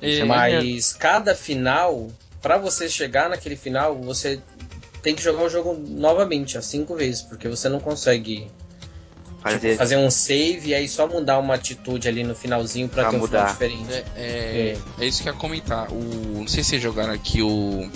É, 0.02 0.22
Mas 0.24 0.92
cada 0.92 1.34
final, 1.34 2.10
pra 2.44 2.58
você 2.58 2.88
chegar 2.90 3.28
naquele 3.30 3.56
final, 3.56 3.96
você 4.02 4.38
tem 5.02 5.14
que 5.14 5.22
jogar 5.22 5.42
o 5.44 5.48
jogo 5.48 5.74
novamente, 5.88 6.58
as 6.58 6.66
cinco 6.66 6.94
vezes, 6.94 7.22
porque 7.22 7.48
você 7.48 7.68
não 7.70 7.80
consegue 7.80 8.50
Fazer. 9.42 9.58
tipo, 9.60 9.76
fazer 9.78 9.96
um 9.96 10.10
save 10.10 10.68
e 10.68 10.74
aí 10.74 10.86
só 10.88 11.06
mudar 11.08 11.38
uma 11.38 11.54
atitude 11.54 12.06
ali 12.06 12.22
no 12.22 12.34
finalzinho 12.34 12.86
pra 12.88 13.02
Pra 13.04 13.10
ter 13.12 13.16
um 13.16 13.20
mudar. 13.20 13.54
final 13.54 13.70
diferente. 13.70 14.04
É, 14.16 14.76
é, 14.98 15.02
é 15.02 15.06
isso 15.06 15.22
que 15.22 15.28
eu 15.28 15.32
ia 15.32 15.38
comentar. 15.40 15.90
O, 15.90 16.38
não 16.40 16.46
sei 16.46 16.62
se 16.62 16.70
vocês 16.70 16.82
jogaram 16.82 17.12
aqui 17.14 17.40
o. 17.42 17.90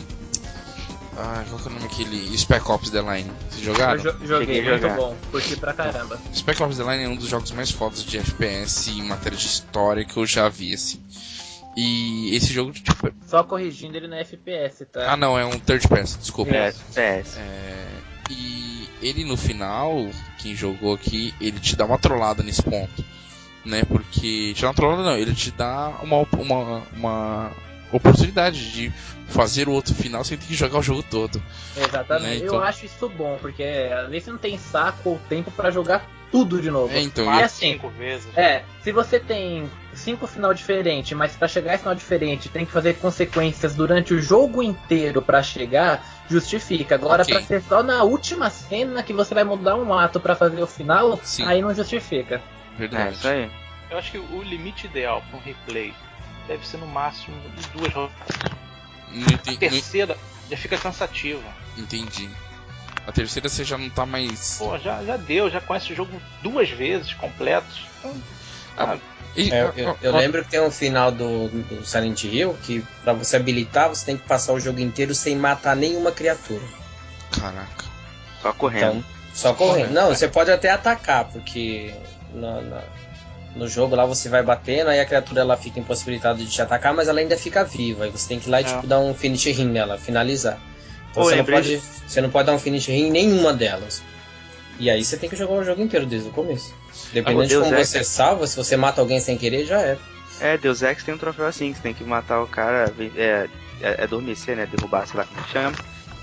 Ah, 1.21 1.45
qual 1.49 1.61
que 1.61 1.67
é 1.69 1.71
o 1.71 1.75
nome 1.75 1.87
aquele? 1.87 2.39
Spec 2.39 2.71
Ops 2.71 2.91
The 2.91 3.01
Line. 3.01 3.31
Vocês 3.51 3.67
Eu 3.67 3.73
jogaram? 3.75 4.01
jo- 4.01 4.15
joguei, 4.27 4.63
muito 4.63 4.81
jogar. 4.83 4.97
bom. 4.97 5.17
Curti 5.33 5.57
pra 5.57 5.73
caramba. 5.73 6.19
Spec 6.35 6.63
Ops 6.63 6.77
The 6.77 6.83
Line 6.85 7.05
é 7.05 7.09
um 7.09 7.17
dos 7.17 7.29
jogos 7.29 7.51
mais 7.51 7.71
fodas 7.71 8.05
de 8.05 8.19
FPS 8.19 8.91
em 8.91 9.03
matéria 9.03 9.37
de 9.37 9.45
história 9.47 10.05
que 10.05 10.17
eu 10.17 10.25
já 10.27 10.49
vi, 10.49 10.75
assim. 10.75 11.01
E 11.81 12.35
esse 12.35 12.53
jogo, 12.53 12.73
tipo. 12.73 13.13
Só 13.25 13.45
corrigindo 13.45 13.97
ele 13.97 14.09
na 14.09 14.17
FPS, 14.19 14.85
tá? 14.87 15.13
Ah, 15.13 15.17
não, 15.17 15.39
é 15.39 15.45
um 15.45 15.57
third 15.61 15.87
person, 15.87 16.19
desculpa. 16.19 16.53
É, 16.53 16.73
PS. 16.73 17.37
É, 17.39 17.87
e 18.31 18.89
ele 19.01 19.25
no 19.25 19.37
final, 19.37 20.11
quem 20.39 20.57
jogou 20.57 20.93
aqui, 20.93 21.33
ele 21.41 21.61
te 21.61 21.77
dá 21.77 21.85
uma 21.85 21.97
trollada 21.97 22.43
nesse 22.43 22.65
ponto. 22.65 23.05
Né? 23.65 23.85
Porque. 23.85 24.55
Te 24.57 24.63
dá 24.63 24.69
uma 24.69 24.75
trollada 24.75 25.05
não, 25.05 25.17
ele 25.17 25.33
te 25.33 25.53
dá 25.53 25.93
uma, 26.03 26.27
uma, 26.37 26.83
uma 26.97 27.53
oportunidade 27.93 28.73
de 28.73 28.93
fazer 29.29 29.69
o 29.69 29.73
outro 29.73 29.95
final 29.95 30.25
sem 30.25 30.37
ter 30.37 30.47
que 30.47 30.55
jogar 30.55 30.81
o 30.81 30.83
jogo 30.83 31.05
todo. 31.05 31.41
Exatamente. 31.77 32.29
Né, 32.29 32.37
então- 32.39 32.57
Eu 32.57 32.63
acho 32.65 32.87
isso 32.87 33.09
bom, 33.09 33.39
porque 33.41 33.63
às 33.63 34.09
vezes 34.09 34.25
você 34.25 34.31
não 34.33 34.39
tem 34.39 34.59
saco 34.59 35.11
ou 35.11 35.19
tempo 35.29 35.53
pra 35.53 35.71
jogar 35.71 36.11
tudo 36.33 36.61
de 36.61 36.71
novo. 36.71 36.93
É, 36.93 37.01
então, 37.01 37.25
E 37.25 37.27
Quatro, 37.27 37.45
assim, 37.45 37.73
cinco 37.73 37.89
vezes. 37.91 38.27
É, 38.37 38.65
se 38.83 38.91
você 38.91 39.21
tem. 39.21 39.71
Cinco 40.09 40.27
final 40.27 40.55
diferente, 40.55 41.15
mas 41.15 41.37
para 41.37 41.47
chegar 41.47 41.75
a 41.75 41.79
final 41.79 41.95
diferente 41.95 42.49
tem 42.49 42.65
que 42.65 42.73
fazer 42.73 42.95
consequências 42.95 43.75
durante 43.75 44.15
o 44.15 44.23
jogo 44.23 44.63
inteiro 44.63 45.21
para 45.21 45.43
chegar, 45.43 46.03
justifica. 46.31 46.95
Agora 46.95 47.25
Ok. 47.25 47.35
pra 47.35 47.43
ser 47.45 47.61
só 47.61 47.83
na 47.83 48.03
última 48.05 48.49
cena 48.49 49.03
que 49.03 49.13
você 49.13 49.35
vai 49.35 49.45
mudar 49.45 49.77
um 49.77 49.93
ato 49.93 50.19
para 50.19 50.35
fazer 50.35 50.63
o 50.63 50.67
final, 50.67 51.21
Sim. 51.23 51.45
aí 51.45 51.61
não 51.61 51.75
justifica. 51.75 52.37
É, 52.37 52.79
Verdade. 52.79 53.17
isso 53.17 53.29
aí. 53.29 53.51
Eu 53.91 53.99
acho 53.99 54.11
que 54.13 54.17
o 54.19 54.43
limite 54.43 54.87
ideal 54.87 55.23
para 55.29 55.39
um 55.39 55.43
replay 55.43 55.93
deve 56.47 56.67
ser 56.67 56.79
no 56.79 56.87
máximo 56.87 57.37
de 57.55 57.67
duas 57.79 57.93
rodadas. 57.93 58.17
A 59.47 59.57
terceira 59.59 60.17
já 60.49 60.57
fica 60.57 60.79
cansativa. 60.79 61.43
entendi. 61.77 62.31
A 63.07 63.13
terceira 63.13 63.47
você 63.47 63.63
já 63.63 63.77
não 63.77 63.91
tá 63.91 64.07
mais. 64.07 64.57
Pô, 64.59 64.79
já, 64.79 65.05
já 65.05 65.19
deu, 65.19 65.51
já 65.51 65.61
conhece 65.61 65.93
o 65.93 65.97
jogo 65.97 66.19
duas 66.43 66.71
vezes 66.71 67.13
completos. 67.13 67.83
Então, 67.99 68.15
Ah, 68.77 68.93
ah, 68.95 68.99
E- 69.37 69.51
É, 69.53 69.73
eu, 69.77 69.97
eu 70.03 70.17
lembro 70.17 70.43
que 70.45 70.51
tem 70.51 70.61
um 70.61 70.71
final 70.71 71.11
do, 71.13 71.49
do 71.49 71.85
Silent 71.85 72.25
Hill 72.25 72.57
que 72.63 72.85
pra 73.05 73.13
você 73.13 73.37
habilitar 73.37 73.89
você 73.89 74.05
tem 74.07 74.17
que 74.17 74.27
passar 74.27 74.53
o 74.53 74.61
jogo 74.61 74.81
inteiro 74.81 75.15
sem 75.15 75.37
matar 75.37 75.77
nenhuma 75.77 76.11
criatura. 76.13 76.65
Caraca. 77.39 77.85
Só 78.43 78.53
correndo. 78.53 78.99
Então, 78.99 79.05
só 79.35 79.55
correndo. 79.55 79.93
Não, 79.93 80.09
você 80.09 80.29
pode 80.29 80.51
até 80.51 80.71
atacar, 80.71 81.27
porque 81.27 81.95
no, 82.33 82.63
na- 82.63 82.83
no 83.55 83.69
jogo 83.69 83.95
lá 83.97 84.05
você 84.07 84.29
vai 84.29 84.43
batendo, 84.43 84.89
aí 84.91 85.01
a 85.01 85.07
criatura 85.07 85.41
ela 85.41 85.57
fica 85.57 85.79
impossibilitada 85.81 86.39
de 86.39 86.47
te 86.47 86.61
atacar, 86.63 86.95
mas 86.95 87.09
ela 87.09 87.21
ainda 87.21 87.37
fica 87.37 87.65
viva. 87.65 88.05
Aí 88.05 88.11
você 88.11 88.29
tem 88.29 88.39
que 88.41 88.49
ir 88.49 88.51
lá 88.51 88.61
e 88.61 88.65
É. 88.65 88.67
tipo, 88.67 88.87
dar 88.87 88.99
um 89.01 89.15
finish 89.15 89.45
ring 89.47 89.67
nela, 89.67 89.99
finalizar. 89.99 90.59
Então 91.11 91.23
Pô, 91.23 91.29
você, 91.31 91.37
não 91.37 91.45
pode, 91.45 91.83
você 92.07 92.21
não 92.21 92.31
pode 92.31 92.47
dar 92.47 92.53
um 92.55 92.59
finish 92.59 92.87
ring 92.87 93.07
em 93.07 93.11
nenhuma 93.11 93.53
delas. 93.53 94.03
E 94.79 94.89
aí 94.89 95.05
você 95.05 95.17
tem 95.17 95.29
que 95.29 95.37
jogar 95.37 95.55
o 95.55 95.65
jogo 95.65 95.83
inteiro 95.83 96.07
desde 96.07 96.29
o 96.29 96.33
começo. 96.33 96.73
Dependendo 97.13 97.43
de 97.43 97.49
Deus 97.49 97.65
como 97.67 97.79
Ex. 97.79 97.89
você 97.89 98.05
salva, 98.05 98.47
se 98.47 98.57
você 98.57 98.77
mata 98.77 99.01
alguém 99.01 99.21
sem 99.21 99.37
querer, 99.37 99.65
já 99.65 99.81
é. 99.81 99.99
É, 100.41 100.57
Deus 100.57 100.83
Ex 100.83 101.03
tem 101.03 101.15
um 101.15 101.19
troféu 101.19 101.47
assim, 101.47 101.73
que 101.73 101.79
você 101.79 101.83
tem 101.83 101.95
que 101.95 102.05
matar 102.05 102.41
o 102.43 102.47
cara, 102.47 102.95
é, 103.17 103.21
é, 103.21 103.49
é 103.81 104.05
adormecer, 104.05 104.57
né? 104.57 104.67
Derrubar, 104.67 105.07
sei 105.07 105.19
lá 105.19 105.27
como 105.27 105.45
chama, 105.49 105.77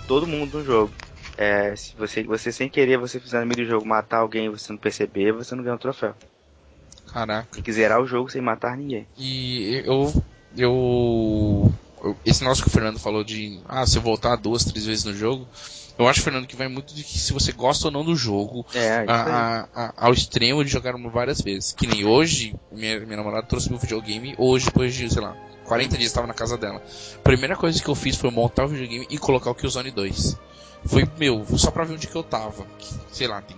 todo 0.08 0.26
mundo 0.26 0.60
no 0.60 0.66
jogo. 0.66 0.94
É, 1.38 1.76
se 1.76 1.94
você, 1.98 2.24
você 2.24 2.52
sem 2.52 2.70
querer, 2.70 2.98
você 2.98 3.20
fizer 3.20 3.42
no 3.42 3.46
meio 3.46 3.58
do 3.58 3.66
jogo 3.66 3.86
matar 3.86 4.20
alguém 4.20 4.46
e 4.46 4.50
você 4.50 4.72
não 4.72 4.80
perceber, 4.80 5.34
você 5.34 5.54
não 5.54 5.64
ganha 5.64 5.76
o 5.76 5.80
troféu. 5.80 6.16
Caraca. 7.12 7.48
Tem 7.52 7.64
que 7.64 7.72
zerar 7.74 8.02
o 8.02 8.08
jogo 8.08 8.30
sem 8.30 8.42
matar 8.42 8.78
ninguém. 8.78 9.08
E 9.18 9.84
eu. 9.86 10.14
Eu. 10.58 11.72
eu- 12.02 12.18
esse 12.26 12.42
negócio 12.42 12.64
que 12.64 12.70
o 12.70 12.74
Fernando 12.74 13.00
falou 13.00 13.24
de. 13.24 13.60
Ah, 13.68 13.86
se 13.86 13.98
eu 13.98 14.02
voltar 14.02 14.38
duas, 14.38 14.64
três 14.64 14.86
vezes 14.86 15.04
no 15.04 15.14
jogo. 15.14 15.48
Eu 15.98 16.08
acho, 16.08 16.22
Fernando, 16.22 16.46
que 16.46 16.56
vai 16.56 16.68
muito 16.68 16.94
de 16.94 17.04
que 17.04 17.18
se 17.18 17.32
você 17.32 17.52
gosta 17.54 17.88
ou 17.88 17.92
não 17.92 18.04
do 18.04 18.16
jogo. 18.16 18.66
É, 18.74 19.06
a- 19.08 19.68
a- 19.74 19.94
ao 19.98 20.14
extremo 20.14 20.64
de 20.64 20.70
jogar 20.70 20.94
várias 21.10 21.40
vezes. 21.42 21.72
Que 21.74 21.88
nem 21.88 22.04
hoje, 22.06 22.54
minha, 22.72 23.00
minha 23.00 23.18
namorada 23.18 23.48
trouxe 23.48 23.70
meu 23.70 23.80
videogame, 23.80 24.36
hoje, 24.38 24.66
depois 24.66 24.94
de, 24.94 25.10
sei 25.10 25.22
lá, 25.22 25.36
40 25.64 25.98
dias 25.98 26.10
estava 26.12 26.28
na 26.28 26.34
casa 26.34 26.58
dela. 26.58 26.82
Primeira 27.24 27.56
coisa 27.56 27.82
que 27.82 27.88
eu 27.90 27.96
fiz 27.96 28.16
foi 28.18 28.30
montar 28.30 28.66
o 28.66 28.68
videogame 28.68 29.08
e 29.10 29.18
colocar 29.18 29.50
o 29.52 29.56
Killzone 29.56 29.90
2. 29.92 30.38
Foi, 30.88 31.04
meu, 31.18 31.46
só 31.58 31.72
pra 31.72 31.84
ver 31.84 31.94
onde 31.96 32.08
que 32.08 32.16
eu 32.16 32.24
tava. 32.24 32.66
Sei 33.12 33.28
lá, 33.28 33.42
tem 33.42 33.58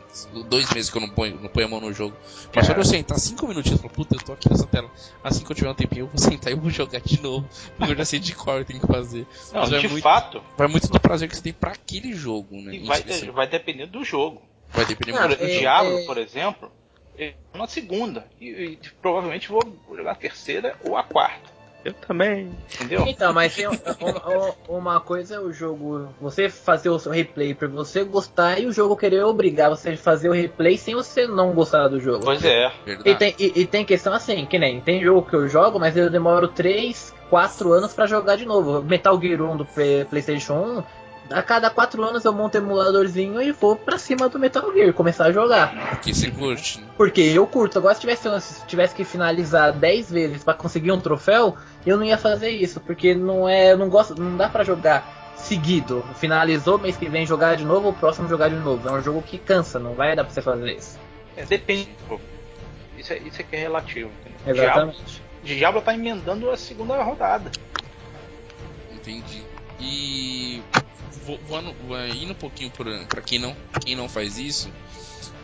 dois 0.50 0.72
meses 0.72 0.90
que 0.90 0.98
eu 0.98 1.02
não 1.02 1.10
ponho, 1.10 1.40
não 1.42 1.50
ponho 1.50 1.66
a 1.68 1.70
mão 1.70 1.82
no 1.82 1.92
jogo. 1.92 2.16
Mas 2.56 2.66
só 2.66 2.74
de 2.74 2.80
eu 2.80 2.86
sentar 2.86 3.20
cinco 3.20 3.48
minutinhos 3.48 3.80
e 3.80 3.82
falar, 3.82 3.94
puta, 3.94 4.16
eu 4.16 4.20
tô 4.22 4.34
aqui 4.34 4.50
nessa 4.50 4.66
tela. 4.66 4.90
Assim 5.24 5.44
que 5.44 5.52
eu 5.52 5.56
tiver 5.56 5.70
um 5.70 5.74
tempinho, 5.74 6.04
eu 6.04 6.08
vou 6.08 6.18
sentar 6.22 6.52
e 6.52 6.56
eu 6.56 6.60
vou 6.62 6.70
jogar 6.70 7.02
de 7.02 7.22
novo. 7.22 7.48
Porque 7.78 7.92
eu 7.92 7.98
já 7.98 8.06
sei 8.06 8.20
de 8.20 8.34
cor 8.34 8.62
o 8.62 8.66
que 8.66 8.72
tem 8.74 8.82
que 8.82 8.88
fazer. 8.88 9.28
não, 9.52 9.62
Mas 9.62 9.74
é 9.74 9.80
de 9.80 9.88
muito- 9.90 10.04
fato, 10.04 10.42
Vai 10.58 10.68
muito 10.68 10.88
do 10.88 11.00
prazer 11.00 11.28
que 11.28 11.36
você 11.36 11.42
tem 11.42 11.54
pra 11.54 11.72
aquele 11.72 12.14
jogo, 12.14 12.56
né? 12.62 12.76
e 12.76 12.86
vai, 12.86 13.00
específico. 13.00 13.34
vai 13.34 13.48
depender 13.48 13.88
do 13.88 14.04
jogo. 14.04 14.42
vai 14.70 14.86
depender 14.86 15.18
Ah, 15.18 15.28
muito 15.28 15.34
o 15.34 15.38
do 15.38 15.44
é- 15.44 15.48
jogo. 15.50 15.60
Diablo, 15.60 15.98
é- 16.00 16.06
por 16.06 16.18
exemplo, 16.18 16.72
eu 17.18 17.34
tô 17.52 17.58
na 17.58 17.68
segunda. 17.68 18.26
E, 18.40 18.48
e 18.50 18.80
provavelmente 19.02 19.50
vou 19.50 19.62
jogar 19.96 20.12
a 20.12 20.16
terceira 20.16 20.76
ou 20.86 20.96
a 20.96 21.04
quarta. 21.04 21.57
Eu 21.88 21.94
também. 21.94 22.52
Entendeu? 22.76 23.06
Então, 23.08 23.32
mas 23.34 23.56
tem 23.56 23.66
um- 23.68 23.72
um- 23.72 24.76
um- 24.76 24.78
uma 24.80 25.00
coisa 25.00 25.36
é 25.36 25.40
o 25.40 25.54
jogo, 25.54 26.10
você 26.20 26.50
fazer 26.50 26.90
o 26.90 27.00
seu 27.00 27.14
replay 27.14 27.54
pra 27.54 27.68
você 27.70 28.04
gostar 28.04 28.60
e 28.60 28.66
o 28.66 28.74
jogo 28.74 28.98
querer 28.98 29.24
obrigar 29.24 29.70
você 29.70 29.92
a 29.92 29.98
fazer 29.98 30.28
o 30.28 30.34
replay 30.34 30.78
sem 30.78 30.94
você 30.96 31.26
não 31.26 31.54
gostar 31.54 31.88
do 31.88 32.00
jogo. 32.00 32.26
Pois 32.26 32.44
é. 32.44 32.70
E 33.06 33.16
tem, 33.16 33.34
e, 33.40 33.62
e 33.62 33.66
tem 33.66 33.86
questão 33.86 34.14
assim, 34.14 34.46
que 34.46 34.60
nem 34.60 34.82
tem 34.82 35.02
jogo 35.02 35.22
que 35.30 35.36
eu 35.36 35.48
jogo, 35.48 35.80
mas 35.80 35.96
eu 35.96 36.10
demoro 36.10 36.50
3, 36.50 37.14
4 37.30 37.72
anos 37.72 37.94
pra 37.94 38.06
jogar 38.06 38.36
de 38.36 38.46
novo. 38.46 38.82
Metal 38.84 39.18
Gear 39.22 39.42
1 39.42 39.56
do 39.58 39.66
Play- 39.66 40.04
PlayStation 40.06 40.54
1, 40.80 40.84
a 41.32 41.42
cada 41.42 41.70
4 41.70 42.04
anos 42.04 42.26
eu 42.26 42.34
monto 42.34 42.58
um 42.58 42.62
emuladorzinho 42.62 43.42
e 43.42 43.52
vou 43.52 43.76
pra 43.76 43.98
cima 43.98 44.30
do 44.30 44.40
Metal 44.40 44.72
Gear, 44.74 44.94
começar 44.94 45.26
a 45.26 45.32
jogar. 45.32 45.90
Porque 45.90 46.14
você 46.14 46.32
curte, 46.32 46.80
né? 46.82 46.88
Porque 46.96 47.22
eu 47.22 47.46
curto. 47.48 47.78
Agora, 47.78 47.94
se 47.96 48.02
tivesse, 48.02 48.42
se 48.42 48.66
tivesse 48.66 48.96
que 48.96 49.04
finalizar 49.04 49.74
10 49.74 50.12
vezes 50.12 50.44
pra 50.44 50.54
conseguir 50.54 50.92
um 50.92 51.00
troféu, 51.00 51.56
eu 51.86 51.98
não 51.98 52.04
ia 52.04 52.18
fazer 52.18 52.50
isso. 52.50 52.80
Porque 52.80 53.14
não 53.16 53.48
é. 53.48 53.76
Não 53.76 53.90
gosto. 53.90 54.20
Não 54.20 54.38
dá 54.38 54.50
pra 54.50 54.64
jogar 54.64 55.34
seguido. 55.36 56.04
Finalizou, 56.16 56.78
mês 56.78 56.98
que 56.98 57.08
vem 57.08 57.26
jogar 57.26 57.56
de 57.56 57.64
novo, 57.64 57.90
o 57.90 57.94
próximo 57.94 58.28
jogar 58.28 58.50
de 58.50 58.56
novo. 58.56 58.88
É 58.88 58.92
um 58.92 59.02
jogo 59.02 59.22
que 59.22 59.38
cansa, 59.38 59.80
não 59.80 59.94
vai 59.94 60.16
dar 60.16 60.24
pra 60.24 60.34
você 60.34 60.42
fazer 60.42 60.74
isso. 60.74 61.00
É, 61.36 61.46
depende 61.46 61.86
do 61.86 62.10
jogo. 62.10 62.22
Isso 62.98 63.14
é, 63.14 63.18
isso 63.20 63.42
é 63.42 63.44
que 63.44 63.56
é 63.56 63.60
relativo. 63.60 64.10
entendeu? 64.22 64.56
Diablo, 64.56 64.90
Exatamente. 64.92 65.22
Diablo 65.44 65.82
tá 65.82 65.94
emendando 65.94 66.50
a 66.50 66.58
segunda 66.58 67.02
rodada. 67.04 67.52
Entendi. 68.92 69.44
E 69.80 70.62
voando, 71.48 71.74
vai 71.88 72.10
indo 72.10 72.32
um 72.32 72.36
pouquinho 72.36 72.72
pra, 72.72 73.00
pra 73.10 73.22
quem 73.22 73.40
não 73.40 73.56
quem 73.84 73.96
não 73.96 74.08
faz 74.08 74.38
isso, 74.38 74.70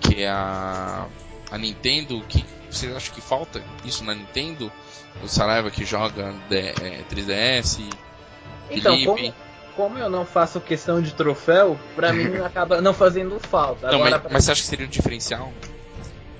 que 0.01 0.23
é 0.23 0.29
a, 0.29 1.07
a 1.51 1.57
Nintendo, 1.57 2.17
o 2.17 2.23
que 2.23 2.43
vocês 2.69 2.95
acham 2.95 3.13
que 3.13 3.21
falta 3.21 3.61
isso 3.85 4.03
na 4.03 4.13
Nintendo? 4.15 4.71
O 5.23 5.27
Saraiva 5.27 5.69
que 5.69 5.85
joga 5.85 6.33
D- 6.49 6.57
é, 6.81 7.03
3DS, 7.09 7.79
Então, 8.71 8.93
Felipe. 8.93 9.05
como, 9.05 9.33
como 9.75 9.97
eu 9.99 10.09
não 10.09 10.25
faço 10.25 10.59
questão 10.59 11.01
de 11.01 11.13
troféu, 11.13 11.77
pra 11.95 12.11
mim 12.11 12.37
acaba 12.43 12.81
não 12.81 12.93
fazendo 12.93 13.39
falta. 13.39 13.87
Não, 13.91 13.95
Agora, 13.99 14.19
mas, 14.23 14.31
mas 14.33 14.45
você 14.45 14.51
acha 14.53 14.61
que 14.61 14.67
seria 14.67 14.85
um 14.85 14.89
diferencial? 14.89 15.51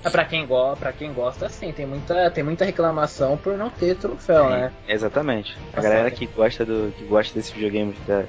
pra, 0.02 0.10
pra 0.10 0.24
quem 0.24 0.44
gosta, 0.46 0.76
pra 0.76 0.92
quem 0.92 1.12
gosta, 1.12 1.48
sim, 1.48 1.72
tem 1.72 1.86
muita, 1.86 2.30
tem 2.32 2.42
muita 2.44 2.64
reclamação 2.64 3.36
por 3.38 3.56
não 3.56 3.70
ter 3.70 3.96
troféu, 3.96 4.50
né? 4.50 4.72
Exatamente. 4.88 5.56
A 5.72 5.80
galera 5.80 6.10
que 6.10 6.26
gosta 6.26 6.64
do. 6.64 6.92
que 6.98 7.04
gosta 7.04 7.32
desse 7.34 7.52
videogame 7.54 7.94
da. 8.06 8.24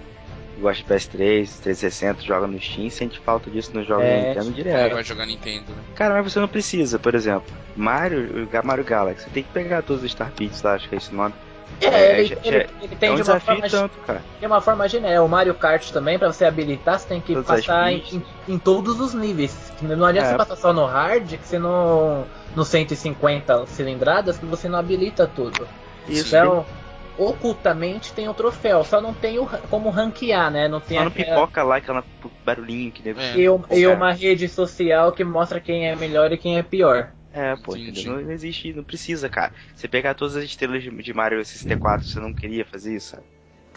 Gosta 0.60 0.84
de 0.84 0.89
PS3, 0.89 1.60
360, 1.62 2.22
joga 2.22 2.47
no 2.47 2.60
Steam, 2.62 2.89
sente 2.89 3.20
falta 3.20 3.49
disso 3.49 3.72
nos 3.74 3.86
jogos 3.88 4.06
É, 4.06 4.28
Nintendo 4.30 4.45
Quem 4.45 4.53
direto. 4.53 4.93
vai 4.93 5.03
jogar 5.03 5.26
Nintendo, 5.26 5.66
né? 5.72 5.84
Cara, 5.95 6.14
mas 6.16 6.32
você 6.34 6.39
não 6.39 6.47
precisa, 6.47 6.97
por 6.99 7.14
exemplo, 7.16 7.51
Mario, 7.76 8.47
o 8.47 8.66
Mario 8.68 8.84
Galaxy, 8.84 9.24
você 9.26 9.30
tem 9.32 9.43
que 9.43 9.49
pegar 9.49 9.82
todos 9.84 10.03
os 10.03 10.12
Star 10.12 10.32
Pits 10.32 10.62
lá, 10.62 10.74
acho 10.76 10.88
que 10.89 10.95
é 10.95 10.97
esse 10.97 11.12
o 11.12 11.16
nome. 11.16 11.34
É, 11.82 11.86
É, 11.88 12.20
ele, 12.20 12.26
já- 12.28 12.36
ele- 12.43 12.60
já- 12.60 12.66
ele 12.84 12.95
tem 12.95 13.10
é 13.10 13.12
um 13.12 13.16
de 13.16 13.22
uma 13.24 13.39
forma 13.39 13.68
tanto, 13.70 13.97
cara. 14.06 14.22
De 14.39 14.45
uma 14.45 14.62
forma 14.62 14.88
geral, 14.88 15.26
o 15.26 15.30
Mario 15.30 15.53
Kart 15.56 15.89
também, 15.91 16.18
pra 16.18 16.32
você 16.32 16.45
habilitar, 16.45 16.99
você 16.99 17.08
tem 17.08 17.20
que 17.20 17.34
Todas 17.34 17.49
as 17.49 17.66
passar 17.66 17.91
em, 17.91 18.03
em- 18.14 18.24
em 18.53 18.58
todos 18.60 18.99
os 18.99 19.14
níveis. 19.14 19.74
Não 19.82 20.06
adianta 20.06 20.28
É. 20.28 20.32
você 20.32 20.38
passar 20.38 20.56
só 20.56 20.72
no 20.72 20.86
hard, 20.86 21.28
que 21.38 21.45
você 21.45 21.60
não. 21.60 22.26
No 22.56 22.64
150 22.64 23.66
cilindradas, 23.66 24.38
que 24.38 24.45
você 24.45 24.70
não 24.70 24.80
habilita 24.80 25.28
tudo. 25.28 25.68
Isso, 26.08 26.28
Então, 26.38 26.66
ocultamente 27.18 28.13
tem 28.13 28.28
o 28.30 28.34
troféu, 28.34 28.84
só 28.84 28.99
não 29.01 29.13
tem 29.13 29.39
o, 29.39 29.45
como 29.70 29.89
ranquear, 29.89 30.51
né? 30.51 30.68
Não 30.68 30.80
tem 30.80 30.97
só 30.97 31.03
não 31.03 31.11
aquela- 31.11 31.36
pipoca 31.36 31.63
lá 31.63 31.78
aquela 31.78 32.03
barulhinho 32.45 32.91
que 32.91 33.01
deve 33.01 33.22
É. 33.22 33.38
e, 33.38 33.49
um- 33.49 33.63
e 33.72 33.84
É. 33.84 33.89
uma 33.89 34.11
rede 34.11 34.47
social 34.47 35.11
que 35.11 35.24
mostra 35.24 35.59
quem 35.59 35.88
é 35.88 35.95
melhor 35.95 36.32
e 36.32 36.38
quem 36.38 36.57
é 36.57 36.63
pior. 36.63 37.11
É, 37.34 37.55
pô, 37.57 37.76
Entendi. 37.76 38.01
entendeu? 38.01 38.22
Não 38.26 38.32
existe, 38.32 38.72
não 38.74 38.84
precisa, 38.84 39.28
cara. 39.28 39.51
Você 39.76 39.88
pegar 39.89 40.13
todas 40.13 40.38
as 40.38 40.43
estrelas 40.45 40.82
de, 40.82 40.89
de 40.89 41.13
Mario 41.13 41.43
64, 41.43 42.07
você 42.07 42.20
não 42.20 42.34
queria 42.34 42.63
fazer 42.66 42.95
isso, 42.95 43.11
sabe? 43.11 43.26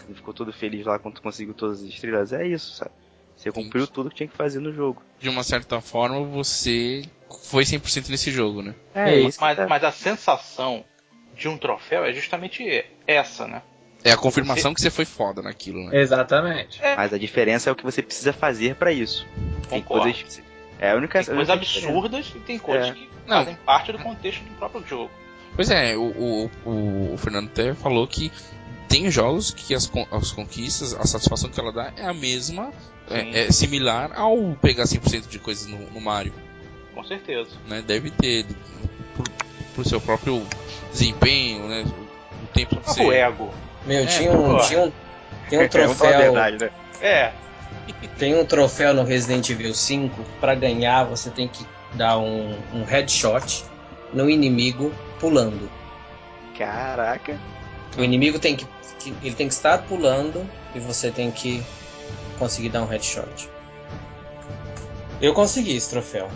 Você 0.05 0.13
ficou 0.13 0.33
todo 0.33 0.53
feliz 0.53 0.85
lá 0.85 0.97
quando 0.97 1.15
tu 1.15 1.21
conseguiu 1.21 1.53
todas 1.53 1.81
as 1.81 1.89
estrelas, 1.89 2.31
é 2.31 2.47
isso, 2.47 2.73
sabe? 2.75 2.91
Você 3.35 3.51
cumpriu 3.51 3.83
Entendi. 3.83 3.93
tudo 3.93 4.09
que 4.09 4.15
tinha 4.15 4.27
que 4.29 4.35
fazer 4.35 4.59
no 4.59 4.71
jogo. 4.71 5.01
De 5.19 5.27
uma 5.29 5.43
certa 5.43 5.79
forma, 5.81 6.21
você 6.25 7.03
foi 7.43 7.63
100% 7.65 8.09
nesse 8.09 8.31
jogo, 8.31 8.61
né? 8.61 8.75
É 8.93 9.17
isso. 9.19 9.39
Mas, 9.41 9.57
mas 9.67 9.83
a 9.83 9.91
sensação 9.91 10.83
de 11.39 11.47
um 11.47 11.57
troféu 11.57 12.03
é 12.05 12.13
justamente 12.13 12.85
essa, 13.07 13.47
né? 13.47 13.61
É 14.03 14.11
a 14.11 14.17
confirmação 14.17 14.73
que 14.73 14.81
você 14.81 14.89
foi 14.89 15.05
foda 15.05 15.41
naquilo, 15.41 15.83
né? 15.89 15.99
Exatamente. 15.99 16.79
Mas 16.95 17.11
a 17.13 17.17
diferença 17.17 17.69
é 17.69 17.73
o 17.73 17.75
que 17.75 17.83
você 17.83 18.01
precisa 18.01 18.31
fazer 18.31 18.75
pra 18.75 18.91
isso. 18.91 19.25
Tem 19.69 19.81
coisas 19.81 20.21
que 20.21 20.31
você- 20.33 20.43
É 20.79 20.91
a 20.91 20.95
única 20.95 21.21
Tem 21.21 21.35
coisas 21.35 21.49
absurdas 21.49 22.31
e 22.33 22.39
tem 22.39 22.57
coisas 22.57 22.89
É. 22.89 22.93
que 22.93 23.09
Não. 23.27 23.39
fazem 23.39 23.55
parte 23.65 23.91
do 23.91 23.99
contexto 23.99 24.41
do 24.43 24.53
próprio 24.55 24.85
jogo. 24.87 25.11
Pois 25.55 25.69
é, 25.69 25.97
o, 25.97 26.49
o, 26.65 27.13
o, 27.13 27.17
Fernando 27.17 27.47
até 27.47 27.73
falou 27.73 28.07
que 28.07 28.31
tem 28.87 29.11
jogos 29.11 29.51
que 29.51 29.73
as, 29.75 29.91
as 30.11 30.31
conquistas, 30.31 30.93
a 30.93 31.05
satisfação 31.05 31.49
que 31.49 31.59
ela 31.59 31.73
dá 31.73 31.91
é 31.97 32.05
a 32.05 32.13
mesma, 32.13 32.71
é, 33.11 33.41
é 33.47 33.51
similar 33.51 34.11
ao 34.17 34.55
pegar 34.61 34.85
100% 34.85 35.27
de 35.27 35.37
coisas 35.39 35.67
no, 35.67 35.77
no 35.91 35.99
Mario, 35.99 36.31
Com 36.95 37.03
certeza. 37.03 37.49
né? 37.67 37.83
Deve 37.85 38.09
ter, 38.11 38.45
por, 39.17 39.27
por 39.79 39.85
seu 39.85 40.01
próprio 40.01 40.45
desempenho, 40.91 41.69
né? 41.69 41.85
O, 41.87 42.43
o 42.43 42.47
tempo 42.53 42.75
que 42.81 42.89
O 42.89 42.93
você... 42.93 43.07
ego. 43.13 43.53
Meu, 43.85 44.03
É, 44.03 44.05
tinha 44.07 44.31
um, 44.33 44.57
tinha 44.59 44.81
um, 44.81 44.91
tem 45.49 45.59
um 45.59 45.69
falar 45.71 45.85
a 45.85 45.87
troféu. 45.95 46.21
verdade, 46.21 46.57
né? 46.59 46.69
É, 47.01 47.31
Tem 48.17 48.35
um 48.37 48.43
troféu 48.45 48.93
no 48.93 49.03
Resident 49.03 49.49
Evil 49.49 49.73
5. 49.73 50.21
Pra 50.41 50.53
ganhar, 50.53 51.05
você 51.05 51.29
tem 51.29 51.47
que 51.47 51.65
dar 51.93 52.17
um, 52.17 52.57
um 52.73 52.83
headshot 52.83 53.63
no 54.13 54.29
inimigo 54.29 54.91
pulando. 55.17 55.69
Caraca. 56.57 57.39
O 57.97 58.03
inimigo 58.03 58.37
tem 58.37 58.57
que, 58.57 58.67
que- 58.99 59.15
Ele 59.23 59.33
tem 59.33 59.47
que 59.47 59.53
estar 59.53 59.77
pulando 59.83 60.45
e 60.75 60.79
você 60.79 61.09
tem 61.09 61.31
que 61.31 61.63
conseguir 62.37 62.67
dar 62.67 62.81
um 62.81 62.85
headshot. 62.85 63.49
Eu 65.21 65.33
consegui 65.33 65.75
esse 65.77 65.89
troféu. 65.89 66.29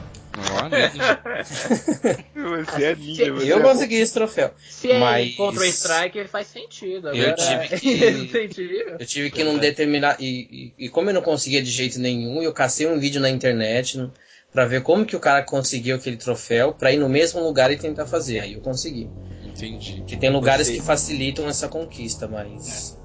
Você 2.36 2.84
é 2.84 2.96
ninja, 2.96 3.32
você 3.34 3.52
Eu 3.52 3.60
é 3.60 3.62
consegui 3.62 3.96
esse 3.96 4.14
troféu. 4.14 4.52
Se 4.70 4.92
é 4.92 5.00
Mas- 5.00 5.36
contra 5.36 5.62
o 5.62 5.66
Strike, 5.66 6.28
faz 6.28 6.48
sentido. 6.48 7.10
Eu 7.10 7.32
Agora, 7.32 7.68
tive 7.68 7.80
que- 7.80 7.94
Resident 7.96 8.58
Evil. 8.58 8.90
Eu 9.00 9.06
tive 9.06 9.32
que 9.32 9.44
não 9.44 9.58
determinar. 9.58 10.18
E, 10.20 10.74
e, 10.78 10.86
e 10.86 10.90
como 10.90 11.10
eu 11.10 11.14
não 11.14 11.22
conseguia 11.22 11.62
de 11.62 11.70
jeito 11.70 12.00
nenhum, 12.00 12.42
eu 12.42 12.52
cacei 12.54 12.88
um 12.88 13.00
vídeo 13.00 13.22
na 13.22 13.30
internet 13.30 13.98
n- 13.98 14.10
pra 14.52 14.66
ver 14.66 14.82
como 14.82 15.06
que 15.06 15.16
o 15.16 15.20
cara 15.20 15.44
conseguiu 15.44 15.96
aquele 15.96 16.18
troféu 16.18 16.74
pra 16.74 16.92
ir 16.92 16.98
no 16.98 17.10
mesmo 17.10 17.40
lugar 17.42 17.72
e 17.72 17.78
tentar 17.78 18.06
fazer. 18.06 18.40
Aí 18.40 18.54
eu 18.54 18.62
consegui. 18.62 19.10
entendi. 19.46 19.98
Porque 19.98 20.18
tem 20.18 20.30
lugares 20.32 20.68
Você- 20.68 20.74
que 20.76 20.82
facilitam 20.82 21.48
essa 21.48 21.68
conquista, 21.68 22.28
mas 22.28 22.98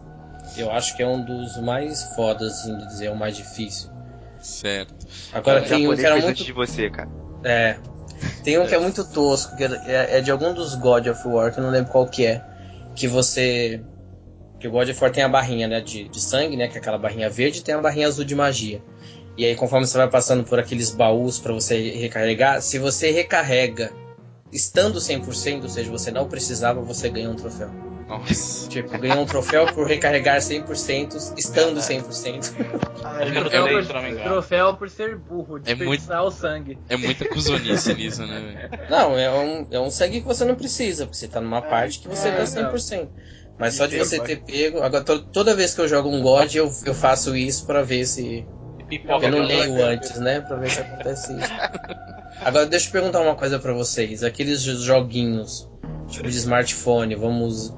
eu 0.57 0.71
acho 0.71 0.97
que 0.97 1.03
é 1.03 1.07
um 1.07 1.23
dos 1.25 1.57
mais 1.63 2.03
fodas, 2.15 2.53
assim, 2.53 2.77
de 2.79 2.87
dizer, 2.89 3.07
é 3.07 3.11
o 3.11 3.17
mais 3.17 3.37
difícil. 3.37 3.91
Certo. 4.41 5.07
Agora 5.33 5.63
tem 5.63 5.89
um 5.89 5.95
que 5.95 6.05
era 6.05 6.17
muito 6.17 6.45
de 6.45 6.53
você, 6.53 6.91
cara. 6.91 7.09
É. 7.45 7.77
Tem 8.43 8.59
um 8.59 8.67
que 8.67 8.75
é 8.75 8.79
muito 8.79 9.05
tosco, 9.05 9.57
que 9.57 9.65
é, 9.65 10.19
é 10.19 10.21
de 10.21 10.31
algum 10.31 10.53
dos 10.53 10.75
God 10.75 11.07
of 11.07 11.27
War, 11.27 11.53
que 11.53 11.61
eu 11.61 11.65
não 11.65 11.71
lembro 11.71 11.91
qual 11.91 12.07
que 12.07 12.27
é. 12.27 12.43
Que 12.95 13.07
você. 13.07 13.81
Que 14.59 14.67
o 14.67 14.71
God 14.71 14.89
of 14.89 15.01
War 15.01 15.13
tem 15.13 15.23
a 15.23 15.29
barrinha, 15.29 15.69
né? 15.69 15.81
De, 15.81 16.09
de 16.09 16.21
sangue, 16.21 16.57
né? 16.57 16.69
Que 16.69 16.79
é 16.79 16.81
aquela 16.81 16.99
barrinha 16.99 17.31
verde 17.31 17.61
e 17.61 17.63
tem 17.63 17.75
a 17.75 17.81
barrinha 17.81 18.09
azul 18.09 18.25
de 18.25 18.35
magia. 18.35 18.83
E 19.37 19.45
aí, 19.45 19.55
conforme 19.55 19.87
você 19.87 19.97
vai 19.97 20.09
passando 20.09 20.43
por 20.43 20.59
aqueles 20.59 20.91
baús 20.91 21.39
pra 21.39 21.53
você 21.53 21.91
recarregar, 21.91 22.61
se 22.61 22.77
você 22.77 23.13
recarrega 23.13 23.93
estando 24.53 25.01
100%, 25.01 25.65
ou 25.65 25.69
seja, 25.69 25.91
você 25.91 26.11
não 26.11 26.27
precisava, 26.29 26.81
você 26.81 27.09
ganha 27.09 27.31
um 27.31 27.37
troféu. 27.37 27.71
Nossa. 28.09 28.69
Tipo, 28.69 28.97
ganha 28.99 29.17
um 29.17 29.27
troféu 29.27 29.67
por 29.67 29.87
recarregar 29.87 30.41
100%, 30.41 31.17
estando 31.37 31.81
100%. 31.81 32.55
Eu 33.21 33.33
já 33.35 33.41
Troféu 33.41 33.69
por, 33.69 33.85
se 33.85 33.93
não 33.93 34.03
me 34.03 34.11
engano. 34.11 34.25
troféu 34.31 34.75
por 34.77 34.89
ser 34.91 35.17
burro, 35.17 35.59
É 35.59 35.61
desperdiçar 35.61 36.25
o 36.25 36.31
sangue. 36.31 36.79
É 36.89 36.97
muita 36.97 37.29
cuzonice 37.29 37.93
nisso, 37.95 38.27
né? 38.27 38.71
Não, 38.89 39.19
é 39.19 39.31
um, 39.31 39.67
é 39.71 39.79
um 39.79 39.91
sangue 39.91 40.21
que 40.23 40.27
você 40.27 40.45
não 40.45 40.55
precisa, 40.55 41.05
porque 41.05 41.19
você 41.19 41.29
tá 41.29 41.41
numa 41.41 41.61
parte 41.61 42.01
que 42.01 42.09
você 42.09 42.29
é, 42.29 42.33
tá 42.33 42.47
100%. 42.47 43.11
Mas 43.59 43.75
só 43.75 43.87
de 43.87 43.99
você 43.99 44.21
ter 44.21 44.37
pego. 44.37 44.83
Agora, 44.83 45.05
to- 45.05 45.27
toda 45.27 45.55
vez 45.55 45.75
que 45.75 45.81
eu 45.81 45.89
jogo 45.89 46.09
um 46.09 46.23
God, 46.23 46.55
eu, 46.55 46.73
eu 46.87 46.95
faço 46.95 47.37
isso 47.37 47.67
pra 47.67 47.83
ver 47.83 48.07
se. 48.07 48.47
Pipoca 48.89 49.27
Eu 49.27 49.33
não 49.33 49.43
de 49.43 49.49
leio 49.49 49.85
antes, 49.85 50.19
né? 50.19 50.41
Pra 50.41 50.57
ver 50.57 50.71
se 50.71 50.81
acontece 50.81 51.33
isso. 51.35 51.53
Agora, 52.45 52.67
deixa 52.67 52.89
eu 52.89 52.93
perguntar 52.93 53.21
uma 53.21 53.35
coisa 53.35 53.59
pra 53.59 53.73
vocês. 53.73 54.23
Aqueles 54.23 54.63
jo- 54.63 54.79
joguinhos, 54.81 55.69
tipo 56.09 56.29
de 56.29 56.37
smartphone, 56.37 57.15
vamos. 57.15 57.75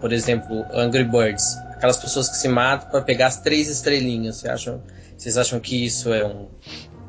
Por 0.00 0.12
exemplo, 0.12 0.64
Angry 0.72 1.04
Birds. 1.04 1.56
Aquelas 1.72 1.96
pessoas 1.96 2.28
que 2.28 2.36
se 2.36 2.48
matam 2.48 2.88
pra 2.90 3.00
pegar 3.02 3.26
as 3.26 3.40
três 3.40 3.68
estrelinhas. 3.68 4.36
Vocês 4.36 4.52
acham, 4.52 4.82
vocês 5.16 5.36
acham 5.38 5.60
que 5.60 5.84
isso 5.84 6.12
é 6.12 6.24
um 6.24 6.48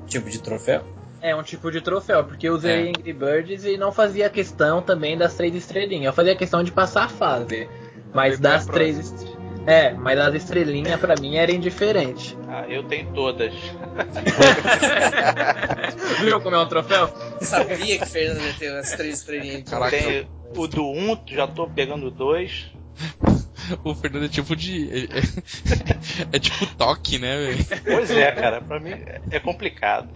tipo 0.08 0.30
de 0.30 0.40
troféu? 0.42 0.84
É 1.22 1.36
um 1.36 1.44
tipo 1.44 1.70
de 1.72 1.82
troféu, 1.82 2.24
porque 2.24 2.48
eu 2.48 2.54
usei 2.56 2.88
É. 2.88 2.90
Angry 2.90 3.14
Birds 3.14 3.66
e 3.66 3.78
não 3.78 3.92
fazia 3.92 4.30
questão 4.30 4.82
também 4.82 5.18
das 5.18 5.34
três 5.36 5.54
estrelinhas. 5.56 6.06
Eu 6.06 6.14
fazia 6.14 6.36
questão 6.36 6.64
de 6.64 6.72
passar 6.72 7.04
a 7.06 7.10
fase. 7.10 7.68
Mas 8.14 8.40
das 8.40 8.66
três 8.66 8.98
est- 8.98 9.28
É, 9.70 9.94
mas 9.94 10.20
as 10.20 10.34
estrelinhas 10.34 11.00
pra 11.00 11.16
mim 11.16 11.36
era 11.36 11.52
indiferente. 11.52 12.36
Ah, 12.48 12.66
eu 12.68 12.84
tenho 12.86 13.14
todas. 13.14 13.54
Viu 16.22 16.42
como 16.42 16.56
é 16.56 16.60
um 16.60 16.68
troféu? 16.68 17.08
Sabia 17.40 18.00
que 18.00 18.06
Fernando 18.08 18.42
ia 18.44 18.54
ter 18.54 18.76
as 18.76 18.94
três 18.94 19.20
estrelinhas. 19.20 19.70
Caraca. 19.70 19.96
Tem 19.96 20.28
o 20.56 20.68
do 20.68 20.84
1, 20.84 21.12
um, 21.12 21.18
já 21.28 21.46
tô 21.46 21.68
pegando 21.68 22.10
dois. 22.10 22.66
O 23.84 23.94
Fernando 23.94 24.26
é 24.26 24.30
tipo 24.30 24.56
de. 24.56 24.90
É, 24.90 25.04
é- 25.04 25.22
é 26.34 26.40
tipo 26.40 26.66
toque, 26.76 27.20
né, 27.20 27.38
velho? 27.38 27.64
Pois 27.86 28.10
é, 28.10 28.32
cara, 28.32 28.60
pra 28.62 28.80
mim 28.80 28.96
é 29.30 29.40
complicado. 29.40 30.10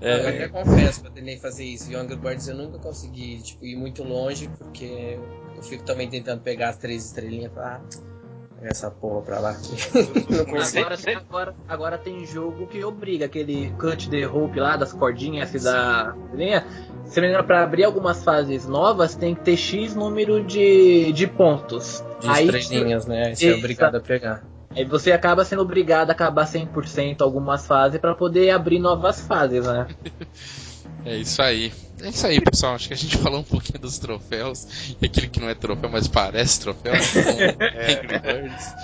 Eu 0.00 0.28
até 0.28 0.48
confesso 0.48 1.06
eu 1.06 1.10
tentei 1.12 1.38
fazer 1.38 1.62
isso. 1.64 1.92
Younger 1.92 2.16
Birds 2.16 2.48
eu 2.48 2.56
nunca 2.56 2.78
consegui 2.78 3.40
tipo, 3.42 3.64
ir 3.64 3.76
muito 3.76 4.02
longe, 4.02 4.50
porque 4.58 5.16
eu 5.54 5.62
fico 5.62 5.84
também 5.84 6.08
tentando 6.08 6.42
pegar 6.42 6.70
as 6.70 6.76
três 6.76 7.04
estrelinhas 7.06 7.52
falar, 7.54 7.80
pega 7.88 8.17
essa 8.62 8.90
porra 8.90 9.22
pra 9.22 9.38
lá. 9.38 9.52
não 10.28 10.44
consigo. 10.44 10.86
Agora, 10.86 10.98
agora, 11.16 11.54
agora 11.68 11.98
tem 11.98 12.26
jogo 12.26 12.66
que 12.66 12.84
obriga 12.84 13.26
aquele 13.26 13.70
cut 13.78 14.10
the 14.10 14.24
rope 14.24 14.58
lá 14.58 14.76
das 14.76 14.92
cordinhas 14.92 15.50
que 15.50 15.58
dá. 15.58 16.14
linha. 16.34 16.66
Se 17.04 17.20
não 17.20 17.28
me 17.28 17.42
pra 17.42 17.62
abrir 17.62 17.84
algumas 17.84 18.22
fases 18.22 18.66
novas 18.66 19.14
tem 19.14 19.34
que 19.34 19.40
ter 19.42 19.56
X 19.56 19.94
número 19.94 20.44
de, 20.44 21.12
de 21.12 21.26
pontos. 21.26 22.04
De 22.20 22.28
Aí, 22.28 22.48
estrelinhas, 22.48 23.06
né? 23.06 23.28
Aí 23.28 23.36
você 23.36 23.50
é 23.50 23.54
obrigado 23.54 23.94
a 23.94 24.00
pegar. 24.00 24.44
aí 24.74 24.84
você 24.84 25.12
acaba 25.12 25.44
sendo 25.44 25.62
obrigado 25.62 26.10
a 26.10 26.12
acabar 26.12 26.44
100% 26.44 27.22
algumas 27.22 27.66
fases 27.66 27.98
pra 27.98 28.14
poder 28.14 28.50
abrir 28.50 28.78
novas 28.78 29.20
fases, 29.20 29.66
né? 29.66 29.86
É 31.08 31.16
isso 31.16 31.40
aí. 31.42 31.72
É 32.00 32.08
isso 32.10 32.26
aí, 32.26 32.40
pessoal. 32.40 32.74
Acho 32.74 32.88
que 32.88 32.94
a 32.94 32.96
gente 32.96 33.16
falou 33.18 33.40
um 33.40 33.44
pouquinho 33.44 33.78
dos 33.78 33.98
troféus. 33.98 34.66
E 35.00 35.06
aquele 35.06 35.28
que 35.28 35.40
não 35.40 35.48
é 35.48 35.54
troféu, 35.54 35.90
mas 35.90 36.06
parece 36.06 36.60
troféu. 36.60 36.92
Angry 36.94 38.18
Birds. 38.20 38.74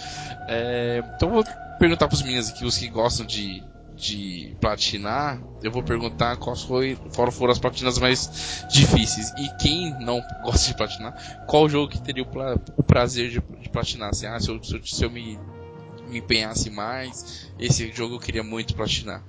É, 0.48 1.02
então 1.16 1.28
eu 1.28 1.34
vou 1.34 1.44
perguntar 1.78 2.08
pros 2.08 2.22
meninos 2.22 2.48
aqui, 2.50 2.64
os 2.64 2.76
que 2.76 2.88
gostam 2.88 3.24
de, 3.26 3.62
de 3.96 4.56
platinar. 4.60 5.40
Eu 5.62 5.70
vou 5.70 5.82
perguntar 5.82 6.36
quais 6.36 6.62
foi, 6.62 6.96
qual 7.14 7.30
foram 7.30 7.52
as 7.52 7.58
platinas 7.58 7.98
mais 7.98 8.64
difíceis. 8.70 9.32
E 9.36 9.48
quem 9.58 9.94
não 10.00 10.22
gosta 10.42 10.66
de 10.68 10.74
platinar, 10.74 11.14
qual 11.46 11.68
jogo 11.68 11.88
que 11.88 12.00
teria 12.00 12.22
o, 12.22 12.26
pla- 12.26 12.56
o 12.76 12.82
prazer 12.82 13.30
de, 13.30 13.40
de 13.60 13.68
platinar? 13.68 14.10
Assim, 14.10 14.26
ah, 14.26 14.38
se 14.40 14.48
eu, 14.50 14.62
se 14.62 14.74
eu, 14.76 14.84
se 14.84 15.04
eu 15.04 15.10
me, 15.10 15.38
me 16.08 16.18
empenhasse 16.18 16.70
mais, 16.70 17.50
esse 17.58 17.90
jogo 17.92 18.16
eu 18.16 18.20
queria 18.20 18.42
muito 18.42 18.74
platinar. 18.74 19.22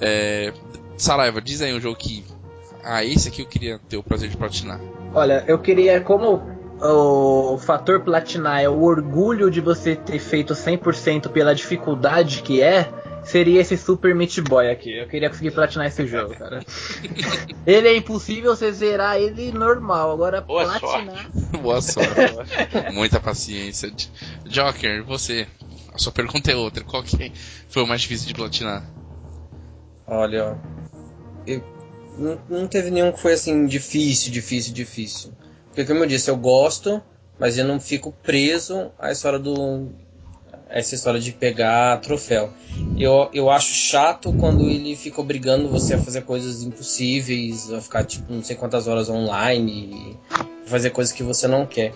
É, 0.00 0.52
Saraiva, 0.96 1.40
diz 1.40 1.62
aí 1.62 1.72
um 1.74 1.80
jogo 1.80 1.96
que. 1.96 2.24
Ah, 2.82 3.04
esse 3.04 3.28
aqui 3.28 3.42
eu 3.42 3.46
queria 3.46 3.78
ter 3.88 3.96
o 3.96 4.02
prazer 4.02 4.28
de 4.28 4.36
platinar. 4.36 4.80
Olha, 5.14 5.44
eu 5.46 5.58
queria, 5.58 6.00
como 6.00 6.42
o 6.80 7.58
fator 7.58 8.00
platinar 8.00 8.62
é 8.62 8.68
o 8.68 8.82
orgulho 8.82 9.50
de 9.50 9.60
você 9.60 9.94
ter 9.94 10.18
feito 10.18 10.54
100% 10.54 11.28
pela 11.28 11.54
dificuldade 11.54 12.42
que 12.42 12.62
é, 12.62 12.90
seria 13.22 13.60
esse 13.60 13.76
Super 13.76 14.14
Meat 14.14 14.40
Boy 14.40 14.70
aqui. 14.70 14.96
Eu 14.96 15.06
queria 15.06 15.28
conseguir 15.28 15.50
platinar 15.50 15.86
esse 15.86 16.06
jogo, 16.06 16.34
cara. 16.34 16.60
ele 17.66 17.88
é 17.88 17.96
impossível 17.96 18.56
você 18.56 18.72
zerar 18.72 19.16
ele 19.16 19.52
normal, 19.52 20.12
agora 20.12 20.40
Boa 20.40 20.64
platinar. 20.78 21.30
Boa 21.60 21.82
sorte. 21.82 22.10
Muita 22.92 23.20
paciência. 23.20 23.92
Joker, 24.46 25.04
você. 25.04 25.46
A 25.92 25.98
sua 25.98 26.12
pergunta 26.12 26.50
é 26.50 26.56
outra. 26.56 26.84
Qual 26.84 27.02
que 27.02 27.32
foi 27.68 27.82
o 27.82 27.86
mais 27.86 28.00
difícil 28.00 28.28
de 28.28 28.34
platinar? 28.34 28.84
Olha, 30.06 30.52
ó, 30.52 30.56
eu, 31.46 31.62
não, 32.20 32.38
não 32.48 32.68
teve 32.68 32.90
nenhum 32.90 33.10
que 33.10 33.20
foi 33.20 33.32
assim 33.32 33.64
difícil, 33.64 34.30
difícil, 34.30 34.74
difícil. 34.74 35.32
Porque 35.68 35.86
como 35.86 36.04
eu 36.04 36.06
disse, 36.06 36.30
eu 36.30 36.36
gosto, 36.36 37.02
mas 37.38 37.56
eu 37.56 37.64
não 37.64 37.80
fico 37.80 38.12
preso 38.22 38.90
à 38.98 39.10
história 39.10 39.38
do 39.38 39.88
essa 40.68 40.94
história 40.94 41.18
de 41.18 41.32
pegar 41.32 42.00
troféu. 42.00 42.52
Eu, 42.96 43.28
eu 43.32 43.50
acho 43.50 43.72
chato 43.72 44.32
quando 44.34 44.68
ele 44.68 44.94
fica 44.94 45.20
obrigando 45.20 45.68
você 45.68 45.94
a 45.94 45.98
fazer 45.98 46.22
coisas 46.22 46.62
impossíveis, 46.62 47.72
a 47.72 47.80
ficar 47.80 48.04
tipo 48.04 48.32
não 48.32 48.42
sei 48.42 48.54
quantas 48.54 48.86
horas 48.86 49.08
online, 49.08 50.16
fazer 50.66 50.90
coisas 50.90 51.12
que 51.12 51.22
você 51.22 51.48
não 51.48 51.66
quer. 51.66 51.92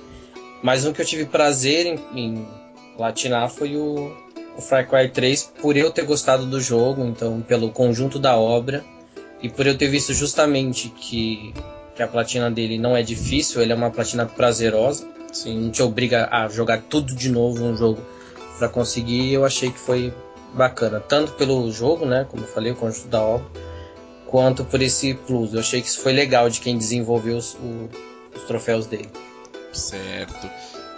Mas 0.63 0.85
um 0.87 0.93
que 0.93 1.03
eu 1.03 1.07
tive 1.07 1.27
prazer 1.27 1.87
em, 1.87 2.01
em 2.17 2.49
platinar 2.97 3.49
foi 3.51 3.77
o, 3.77 4.17
o 4.57 4.61
Far 4.61 4.89
Cry 4.89 5.11
3 5.11 5.53
por 5.61 5.77
eu 5.77 5.91
ter 5.91 6.05
gostado 6.05 6.47
do 6.47 6.61
jogo, 6.61 7.05
então 7.05 7.43
pelo 7.43 7.71
conjunto 7.71 8.19
da 8.19 8.37
obra 8.37 8.83
e 9.45 9.49
por 9.51 9.67
eu 9.67 9.77
ter 9.77 9.89
visto 9.89 10.13
justamente 10.15 10.89
que, 10.89 11.53
que 11.95 12.03
a 12.03 12.09
platina 12.09 12.51
dele 12.51 12.79
não 12.79 12.97
é 12.97 13.03
difícil, 13.03 13.61
ele 13.61 13.73
é 13.73 13.77
uma 13.77 13.91
platina 13.91 14.25
prazerosa, 14.27 15.07
assim, 15.31 15.59
não 15.61 15.71
te 15.71 15.83
obriga 15.83 16.29
a 16.33 16.49
jogar 16.49 16.83
tudo 16.83 17.15
de 17.15 17.29
novo 17.31 17.63
um 17.63 17.77
jogo 17.77 18.01
para 18.59 18.69
conseguir, 18.69 19.33
eu 19.33 19.45
achei 19.45 19.71
que 19.71 19.79
foi 19.79 20.13
bacana, 20.55 20.99
tanto 21.01 21.33
pelo 21.33 21.71
jogo, 21.71 22.07
né, 22.07 22.27
como 22.31 22.43
eu 22.45 22.49
falei, 22.49 22.73
o 22.73 22.77
conjunto 22.77 23.09
da 23.09 23.21
obra, 23.21 23.47
quanto 24.27 24.65
por 24.65 24.81
esse 24.81 25.13
plus. 25.15 25.53
Eu 25.53 25.61
achei 25.61 25.81
que 25.83 25.89
isso 25.89 26.01
foi 26.01 26.13
legal 26.13 26.49
de 26.49 26.61
quem 26.61 26.79
desenvolveu 26.79 27.37
os, 27.37 27.55
o- 27.55 27.89
os 28.35 28.43
troféus 28.45 28.87
dele. 28.87 29.09
Certo. 29.73 30.49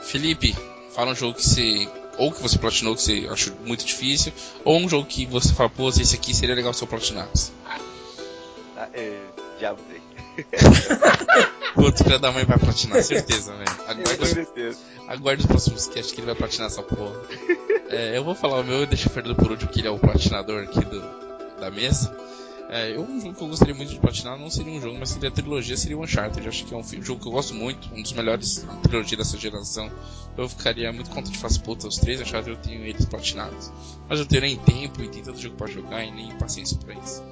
Felipe, 0.03 0.55
fala 0.95 1.13
um 1.13 1.15
jogo 1.15 1.35
que 1.35 1.43
você. 1.47 1.89
Ou 2.19 2.33
que 2.33 2.41
você 2.41 2.57
platinou 2.59 2.95
que 2.95 3.03
você 3.03 3.27
achou 3.31 3.53
muito 3.67 3.85
difícil, 3.85 4.33
ou 4.65 4.79
um 4.79 4.89
jogo 4.89 5.07
que 5.07 5.27
você 5.27 5.53
fala, 5.53 5.69
pô, 5.69 5.89
esse 5.91 6.15
aqui 6.15 6.35
seria 6.35 6.55
legal 6.55 6.73
se 6.73 6.83
eu 6.83 6.89
platinasse. 6.89 7.53
Ah, 8.77 8.89
é, 8.93 9.19
Diablo 9.59 9.83
3. 9.89 10.03
Putz, 11.75 12.03
filho 12.03 12.19
da 12.19 12.33
mãe 12.33 12.45
vai 12.45 12.59
platinar, 12.59 13.03
certeza, 13.03 13.55
velho. 13.55 13.71
Aguarde, 13.87 14.27
certeza. 14.27 14.79
aguarde 15.09 15.41
os 15.43 15.47
próximos 15.47 15.87
casts 15.87 16.13
que 16.13 16.21
ele 16.21 16.27
vai 16.27 16.35
platinar 16.35 16.67
essa 16.69 16.83
porra. 16.83 17.15
É, 17.91 18.17
eu 18.17 18.25
vou 18.25 18.35
falar 18.35 18.61
o 18.61 18.65
meu 18.65 18.83
e 18.83 18.87
deixo 18.87 19.09
o 19.09 19.13
Fernando 19.13 19.37
por 19.37 19.51
último, 19.51 19.71
que 19.71 19.81
ele 19.81 19.89
é 19.89 19.91
o 19.91 19.99
platinador 19.99 20.63
aqui 20.65 20.81
do, 20.85 21.01
da 21.61 21.71
mesa. 21.71 22.15
É, 22.69 22.91
eu, 22.97 23.03
um 23.03 23.21
jogo 23.21 23.35
que 23.35 23.43
eu 23.45 23.49
gostaria 23.49 23.75
muito 23.75 23.93
de 23.93 24.01
platinar 24.01 24.37
não 24.37 24.51
seria 24.51 24.73
um 24.73 24.81
jogo, 24.81 24.97
mas 24.99 25.11
seria 25.11 25.29
a 25.29 25.33
trilogia, 25.33 25.77
seria 25.77 25.97
o 25.97 26.03
Uncharted. 26.03 26.43
Eu 26.45 26.49
acho 26.49 26.65
que 26.65 26.75
é 26.75 26.77
um 26.77 26.83
fi- 26.83 27.01
jogo 27.01 27.21
que 27.23 27.29
eu 27.29 27.33
gosto 27.33 27.55
muito, 27.55 27.89
um 27.95 28.03
dos 28.03 28.13
melhores 28.13 28.65
da 28.65 28.75
trilogia 28.77 29.17
dessa 29.17 29.39
geração. 29.39 29.89
Eu 30.37 30.49
ficaria 30.49 30.93
muito 30.93 31.09
contente 31.11 31.33
de 31.33 31.39
fazer 31.39 31.61
puta, 31.61 31.87
os 31.87 31.97
três 31.97 32.21
Uncharted 32.21 32.51
eu 32.51 32.57
tenho 32.61 32.85
eles 32.85 33.05
platinados. 33.05 33.71
Mas 34.09 34.19
eu 34.19 34.25
não 34.25 34.27
tenho 34.29 34.43
nem 34.43 34.57
tempo 34.57 35.01
e 35.03 35.09
tem 35.09 35.23
tanto 35.23 35.41
jogo 35.41 35.55
pra 35.57 35.69
jogar 35.69 36.03
e 36.05 36.11
nem 36.11 36.33
paciência 36.39 36.77
pra 36.85 36.93
isso. 36.95 37.23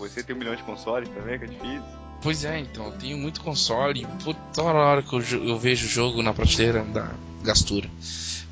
Você 0.00 0.22
tem 0.22 0.34
um 0.34 0.38
milhão 0.38 0.56
de 0.56 0.62
consoles 0.62 1.08
também, 1.10 1.38
que 1.38 1.44
é 1.44 1.48
difícil. 1.48 1.82
Pois 2.22 2.44
é, 2.44 2.58
então, 2.58 2.86
eu 2.86 2.92
tenho 2.92 3.16
muito 3.16 3.40
console. 3.40 4.06
Puta, 4.24 4.40
toda 4.54 4.70
hora 4.70 5.02
que 5.02 5.12
eu, 5.12 5.20
eu 5.46 5.58
vejo 5.58 5.86
o 5.86 5.88
jogo 5.88 6.22
na 6.22 6.34
prateleira 6.34 6.82
da 6.84 7.10
gastura. 7.42 7.88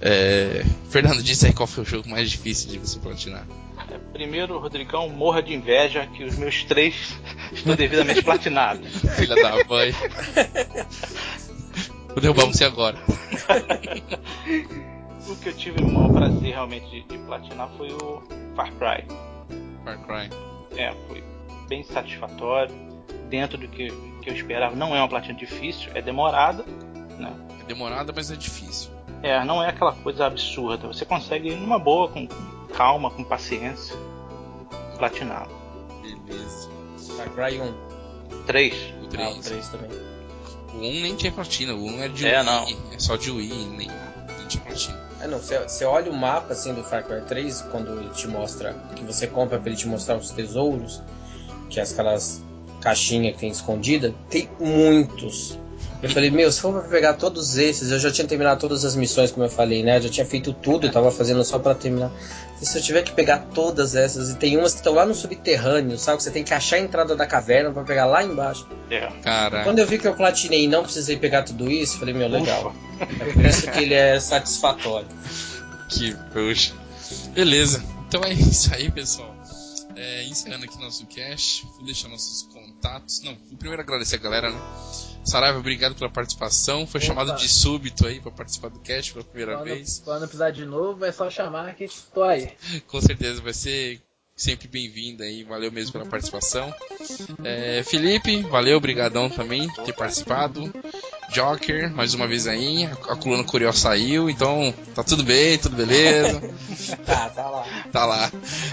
É, 0.00 0.64
Fernando, 0.90 1.22
diz 1.22 1.42
aí 1.44 1.52
qual 1.52 1.66
foi 1.66 1.82
o 1.82 1.86
jogo 1.86 2.08
mais 2.08 2.30
difícil 2.30 2.70
de 2.70 2.78
você 2.78 2.98
platinar. 2.98 3.46
É, 3.90 3.98
Primeiro, 4.12 4.58
Rodrigão, 4.58 5.08
morra 5.08 5.42
de 5.42 5.54
inveja 5.54 6.06
que 6.06 6.24
os 6.24 6.36
meus 6.36 6.64
três 6.64 7.18
estão 7.52 7.74
devidamente 7.74 8.22
platinados. 8.22 8.86
Filha 9.16 9.34
da 9.34 9.64
mãe. 9.64 9.92
Vou 12.08 12.20
derrubar 12.20 12.46
você 12.46 12.64
agora. 12.64 12.98
O 15.28 15.36
que 15.36 15.50
eu 15.50 15.52
tive 15.52 15.82
o 15.82 15.92
maior 15.92 16.10
prazer 16.10 16.52
realmente 16.52 16.88
de, 16.90 17.02
de 17.02 17.18
platinar 17.18 17.68
foi 17.76 17.92
o 17.92 18.22
Far 18.56 18.72
Cry. 18.72 19.04
Far 19.84 19.98
Cry. 20.06 20.30
É, 20.74 20.94
foi 21.06 21.22
bem 21.68 21.82
satisfatório. 21.84 22.74
Dentro 23.28 23.58
do 23.58 23.68
que, 23.68 23.88
que 24.22 24.30
eu 24.30 24.34
esperava, 24.34 24.74
não 24.74 24.96
é 24.96 25.00
uma 25.00 25.08
platina 25.08 25.34
difícil, 25.38 25.90
é 25.94 26.00
demorada, 26.00 26.64
né? 27.18 27.30
É 27.60 27.64
demorada, 27.64 28.10
mas 28.14 28.30
é 28.30 28.36
difícil. 28.36 28.90
É, 29.22 29.44
não 29.44 29.62
é 29.62 29.68
aquela 29.68 29.92
coisa 29.92 30.26
absurda. 30.26 30.86
Você 30.86 31.04
consegue 31.04 31.48
ir 31.50 31.56
numa 31.56 31.78
boa, 31.78 32.08
com, 32.08 32.26
calma, 32.74 33.10
com 33.10 33.22
paciência, 33.24 33.94
platiná-lo. 34.96 35.50
Beleza. 36.02 36.70
Far 37.16 37.28
Cry 37.30 37.60
1. 37.60 37.74
3. 38.46 38.74
O 38.74 38.78
Ah, 38.78 39.04
o 39.04 39.08
3. 39.08 39.44
3 39.44 39.68
também. 39.68 39.90
O 40.74 40.76
1 40.78 40.80
nem 41.02 41.16
tinha 41.16 41.32
platina, 41.32 41.74
o 41.74 41.84
1 41.84 42.02
é 42.04 42.08
de 42.08 42.26
É, 42.26 42.38
Wii. 42.38 42.46
não. 42.46 42.94
É 42.94 42.98
só 42.98 43.16
de 43.16 43.30
Wii, 43.30 43.48
nem, 43.76 43.88
nem 43.88 44.46
tinha 44.48 44.62
platina. 44.64 44.98
É, 45.20 45.26
não, 45.26 45.38
você, 45.38 45.58
você 45.58 45.84
olha 45.84 46.10
o 46.10 46.16
mapa 46.16 46.52
assim 46.52 46.72
do 46.72 46.82
Far 46.84 47.04
Cry 47.04 47.20
3, 47.26 47.62
quando 47.72 47.90
ele 48.00 48.10
te 48.10 48.26
mostra, 48.28 48.74
que 48.94 49.02
você 49.04 49.26
compra 49.26 49.58
pra 49.58 49.68
ele 49.68 49.76
te 49.78 49.88
mostrar 49.88 50.16
os 50.16 50.30
tesouros, 50.30 51.02
que 51.68 51.80
é 51.80 51.82
aquelas 51.82 52.42
caixinhas 52.80 53.34
que 53.34 53.40
tem 53.40 53.50
escondida, 53.50 54.14
tem 54.30 54.48
muitos. 54.60 55.58
Eu 56.00 56.08
falei, 56.10 56.30
meu, 56.30 56.50
se 56.52 56.60
for 56.60 56.72
pra 56.80 56.88
pegar 56.88 57.14
todos 57.14 57.56
esses, 57.56 57.90
eu 57.90 57.98
já 57.98 58.10
tinha 58.12 58.24
terminado 58.26 58.60
todas 58.60 58.84
as 58.84 58.94
missões, 58.94 59.32
como 59.32 59.44
eu 59.46 59.50
falei, 59.50 59.82
né? 59.82 59.96
Eu 59.98 60.02
já 60.02 60.08
tinha 60.08 60.26
feito 60.26 60.52
tudo, 60.52 60.86
eu 60.86 60.92
tava 60.92 61.10
fazendo 61.10 61.42
só 61.44 61.58
pra 61.58 61.74
terminar. 61.74 62.12
E 62.62 62.66
se 62.66 62.78
eu 62.78 62.82
tiver 62.82 63.02
que 63.02 63.10
pegar 63.10 63.48
todas 63.52 63.96
essas, 63.96 64.30
e 64.30 64.36
tem 64.36 64.56
umas 64.56 64.72
que 64.74 64.78
estão 64.78 64.94
lá 64.94 65.04
no 65.04 65.12
subterrâneo, 65.14 65.98
sabe? 65.98 66.18
Que 66.18 66.22
você 66.22 66.30
tem 66.30 66.44
que 66.44 66.54
achar 66.54 66.76
a 66.76 66.78
entrada 66.78 67.16
da 67.16 67.26
caverna 67.26 67.72
pra 67.72 67.82
pegar 67.82 68.06
lá 68.06 68.22
embaixo. 68.22 68.64
É. 68.88 69.08
Cara, 69.22 69.64
Quando 69.64 69.80
eu 69.80 69.86
vi 69.88 69.98
que 69.98 70.06
eu 70.06 70.14
platinei 70.14 70.64
e 70.64 70.68
não 70.68 70.84
precisei 70.84 71.16
pegar 71.16 71.42
tudo 71.42 71.68
isso, 71.68 71.94
eu 71.96 71.98
falei, 71.98 72.14
meu, 72.14 72.28
legal. 72.28 72.72
Ufa. 72.94 73.04
É 73.20 73.32
por 73.32 73.44
isso 73.44 73.68
que 73.68 73.80
ele 73.80 73.94
é 73.94 74.20
satisfatório. 74.20 75.08
que 75.88 76.14
poxa. 76.32 76.74
Beleza. 77.34 77.82
Então 78.06 78.22
é 78.22 78.32
isso 78.32 78.72
aí, 78.72 78.88
pessoal. 78.88 79.34
É, 80.00 80.22
encerrando 80.26 80.64
aqui 80.64 80.78
nosso 80.78 81.04
cast, 81.06 81.66
vou 81.74 81.84
deixar 81.84 82.08
nossos 82.08 82.44
contatos. 82.52 83.20
Não, 83.22 83.34
vou 83.34 83.58
primeiro 83.58 83.82
agradecer 83.82 84.14
a 84.14 84.20
galera, 84.20 84.48
né? 84.48 84.60
Saraiva, 85.24 85.58
obrigado 85.58 85.96
pela 85.96 86.08
participação. 86.08 86.86
Foi 86.86 87.00
Opa. 87.00 87.08
chamado 87.08 87.36
de 87.36 87.48
súbito 87.48 88.06
aí 88.06 88.20
pra 88.20 88.30
participar 88.30 88.68
do 88.68 88.78
cast 88.78 89.12
pela 89.12 89.24
primeira 89.24 89.56
Quando, 89.56 89.64
vez. 89.64 90.00
quando 90.04 90.20
precisar 90.20 90.50
de 90.52 90.64
novo, 90.64 91.04
é 91.04 91.10
só 91.10 91.28
chamar 91.28 91.74
que 91.74 91.88
tô 92.14 92.22
aí. 92.22 92.48
Com 92.86 93.00
certeza 93.00 93.42
vai 93.42 93.52
ser 93.52 94.00
sempre 94.36 94.68
bem-vindo 94.68 95.24
aí. 95.24 95.42
Valeu 95.42 95.72
mesmo 95.72 95.92
pela 95.92 96.06
participação. 96.06 96.72
É, 97.42 97.82
Felipe, 97.82 98.40
valeu, 98.42 98.80
brigadão 98.80 99.28
também 99.28 99.66
por 99.68 99.84
ter 99.84 99.94
participado. 99.94 100.72
Joker, 101.30 101.90
mais 101.94 102.14
uma 102.14 102.26
vez 102.26 102.46
aí. 102.46 102.86
A, 102.86 103.12
a 103.12 103.16
coluna 103.16 103.44
Curió 103.44 103.72
saiu, 103.72 104.28
então 104.30 104.72
tá 104.94 105.02
tudo 105.02 105.22
bem, 105.22 105.58
tudo 105.58 105.76
beleza. 105.76 106.40
Tá, 107.04 107.28
tá 107.28 107.48
lá. 107.50 107.66
tá 107.92 108.06
lá. 108.06 108.32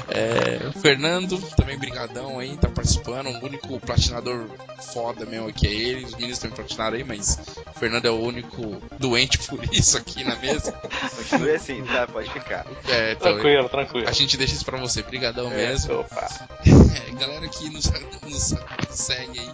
É, 0.10 0.68
o 0.68 0.80
Fernando, 0.80 1.38
também 1.56 1.78
brigadão 1.78 2.40
aí, 2.40 2.56
tá 2.56 2.70
participando. 2.70 3.28
O 3.28 3.46
único 3.46 3.80
platinador 3.80 4.46
foda 4.94 5.26
mesmo 5.26 5.48
aqui 5.50 5.68
é 5.68 5.72
ele. 5.74 6.06
Os 6.06 6.14
meninos 6.16 6.38
também 6.40 6.56
platinaram 6.56 6.96
aí, 6.98 7.04
mas 7.04 7.38
o 7.76 7.80
Fernando 7.80 8.06
é 8.06 8.10
o 8.12 8.20
único 8.22 8.82
doente 9.00 9.40
por 9.40 9.62
isso 9.74 9.98
aqui 9.98 10.24
na 10.24 10.36
mesa. 10.36 10.72
Continue 10.72 11.52
assim, 11.56 11.84
tá? 11.84 12.08
Pode 12.08 12.32
ficar. 12.32 12.66
É, 12.88 13.14
então, 13.14 13.34
Tranquilo, 13.34 13.70
tranquilo. 13.70 14.08
a 14.08 14.12
gente 14.14 14.38
deixa 14.38 14.54
isso 14.54 14.66
pra 14.66 14.78
você. 14.78 15.02
Brigadão 15.02 15.50
mesmo. 15.50 16.00
Opa. 16.00 16.30
É, 16.96 17.12
galera 17.20 17.48
que 17.50 17.70
nos, 17.70 17.92
nos 18.24 18.54
segue 18.90 19.40
aí, 19.40 19.50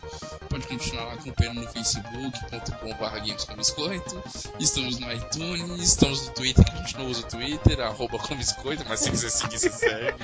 pode 0.62 0.68
continuar 0.68 1.06
lá 1.06 1.14
acompanhando 1.14 1.62
no 1.62 1.68
facebook.com.br 1.68 3.20
games 3.26 3.46
com 3.46 3.56
biscoito. 3.56 4.24
Estamos 4.60 5.00
no 5.00 5.12
iTunes, 5.12 5.82
estamos 5.82 6.28
no 6.28 6.34
Twitter, 6.34 6.64
que 6.64 6.72
a 6.72 6.76
gente 6.76 6.98
não 6.98 7.08
usa 7.08 7.22
o 7.22 7.30
Twitter, 7.30 7.80
arroba 7.80 8.20
com 8.20 8.36
biscoito, 8.36 8.84
mas 8.88 9.00
se 9.00 9.10
quiser 9.10 9.30
seguir, 9.30 9.60
você 9.60 9.70
segue. 9.70 10.18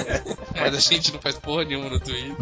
mas 0.54 0.74
a 0.74 0.80
gente 0.80 1.12
não 1.12 1.20
faz 1.20 1.38
porra 1.38 1.64
nenhuma 1.64 1.90
no 1.90 2.00
Twitter. 2.00 2.36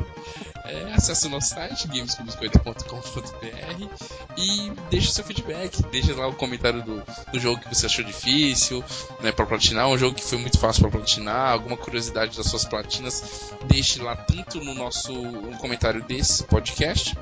É, 0.65 0.93
acesse 0.95 1.27
o 1.27 1.31
nosso 1.31 1.49
site, 1.49 1.89
gamescombiscoito.com.br 1.89 3.89
e 4.37 4.73
deixe 4.89 5.11
seu 5.11 5.25
feedback, 5.25 5.83
deixe 5.91 6.13
lá 6.13 6.29
o 6.29 6.35
comentário 6.35 6.81
do, 6.83 7.03
do 7.33 7.41
jogo 7.41 7.61
que 7.61 7.75
você 7.75 7.87
achou 7.87 8.05
difícil, 8.05 8.85
né, 9.21 9.33
para 9.33 9.47
platinar, 9.47 9.89
um 9.89 9.99
jogo 9.99 10.15
que 10.15 10.25
foi 10.25 10.39
muito 10.39 10.61
fácil 10.61 10.83
para 10.83 10.93
platinar, 10.93 11.51
alguma 11.51 11.77
curiosidade 11.77 12.37
das 12.37 12.47
suas 12.47 12.65
platinas, 12.65 13.53
deixe 13.67 14.01
lá 14.01 14.15
tanto 14.15 14.63
no 14.63 14.75
nosso 14.75 15.13
no 15.13 15.59
comentário 15.59 16.05
desse 16.05 16.45
podcast, 16.45 17.17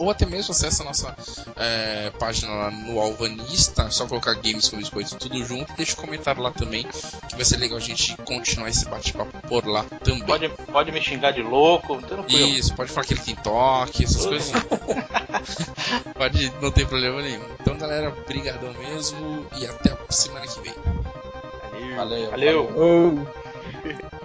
ou 0.00 0.10
até 0.10 0.24
mesmo 0.24 0.52
acesse 0.52 0.80
a 0.80 0.84
nossa 0.86 1.14
é, 1.56 2.10
página 2.18 2.50
lá 2.52 2.70
no 2.70 2.98
Alvanista, 2.98 3.82
é 3.82 3.90
só 3.90 4.06
colocar 4.06 4.34
Games 4.34 4.68
com 4.68 4.78
Biscoito 4.78 5.16
tudo 5.16 5.44
junto 5.44 5.70
deixa 5.74 5.92
um 5.92 5.96
comentário 5.96 6.42
lá 6.42 6.50
também, 6.50 6.84
que 6.84 7.36
vai 7.36 7.44
ser 7.44 7.58
legal 7.58 7.76
a 7.76 7.80
gente 7.80 8.16
continuar 8.18 8.70
esse 8.70 8.88
bate-papo 8.88 9.30
por 9.46 9.66
lá 9.66 9.84
também. 10.02 10.24
Pode, 10.24 10.48
pode 10.48 10.92
me 10.92 11.02
xingar 11.02 11.32
de 11.32 11.42
louco, 11.42 12.00
tranquilo. 12.00 12.48
Isso, 12.48 12.74
pode 12.74 12.90
falar 12.90 13.06
que 13.06 13.12
ele 13.12 13.20
tem 13.20 13.36
toque, 13.36 14.04
essas 14.04 14.24
coisas. 14.24 14.52
pode, 16.16 16.52
não 16.62 16.70
tem 16.70 16.86
problema 16.86 17.20
nenhum. 17.20 17.44
Então, 17.60 17.76
galera, 17.76 18.10
brigadão 18.26 18.72
mesmo 18.72 19.46
e 19.58 19.66
até 19.66 19.92
a 19.92 20.12
semana 20.12 20.46
que 20.46 20.60
vem. 20.60 20.74
Valeu. 21.96 22.30
Valeu. 22.30 22.30
Valeu. 22.30 23.26
Oh. 23.36 24.10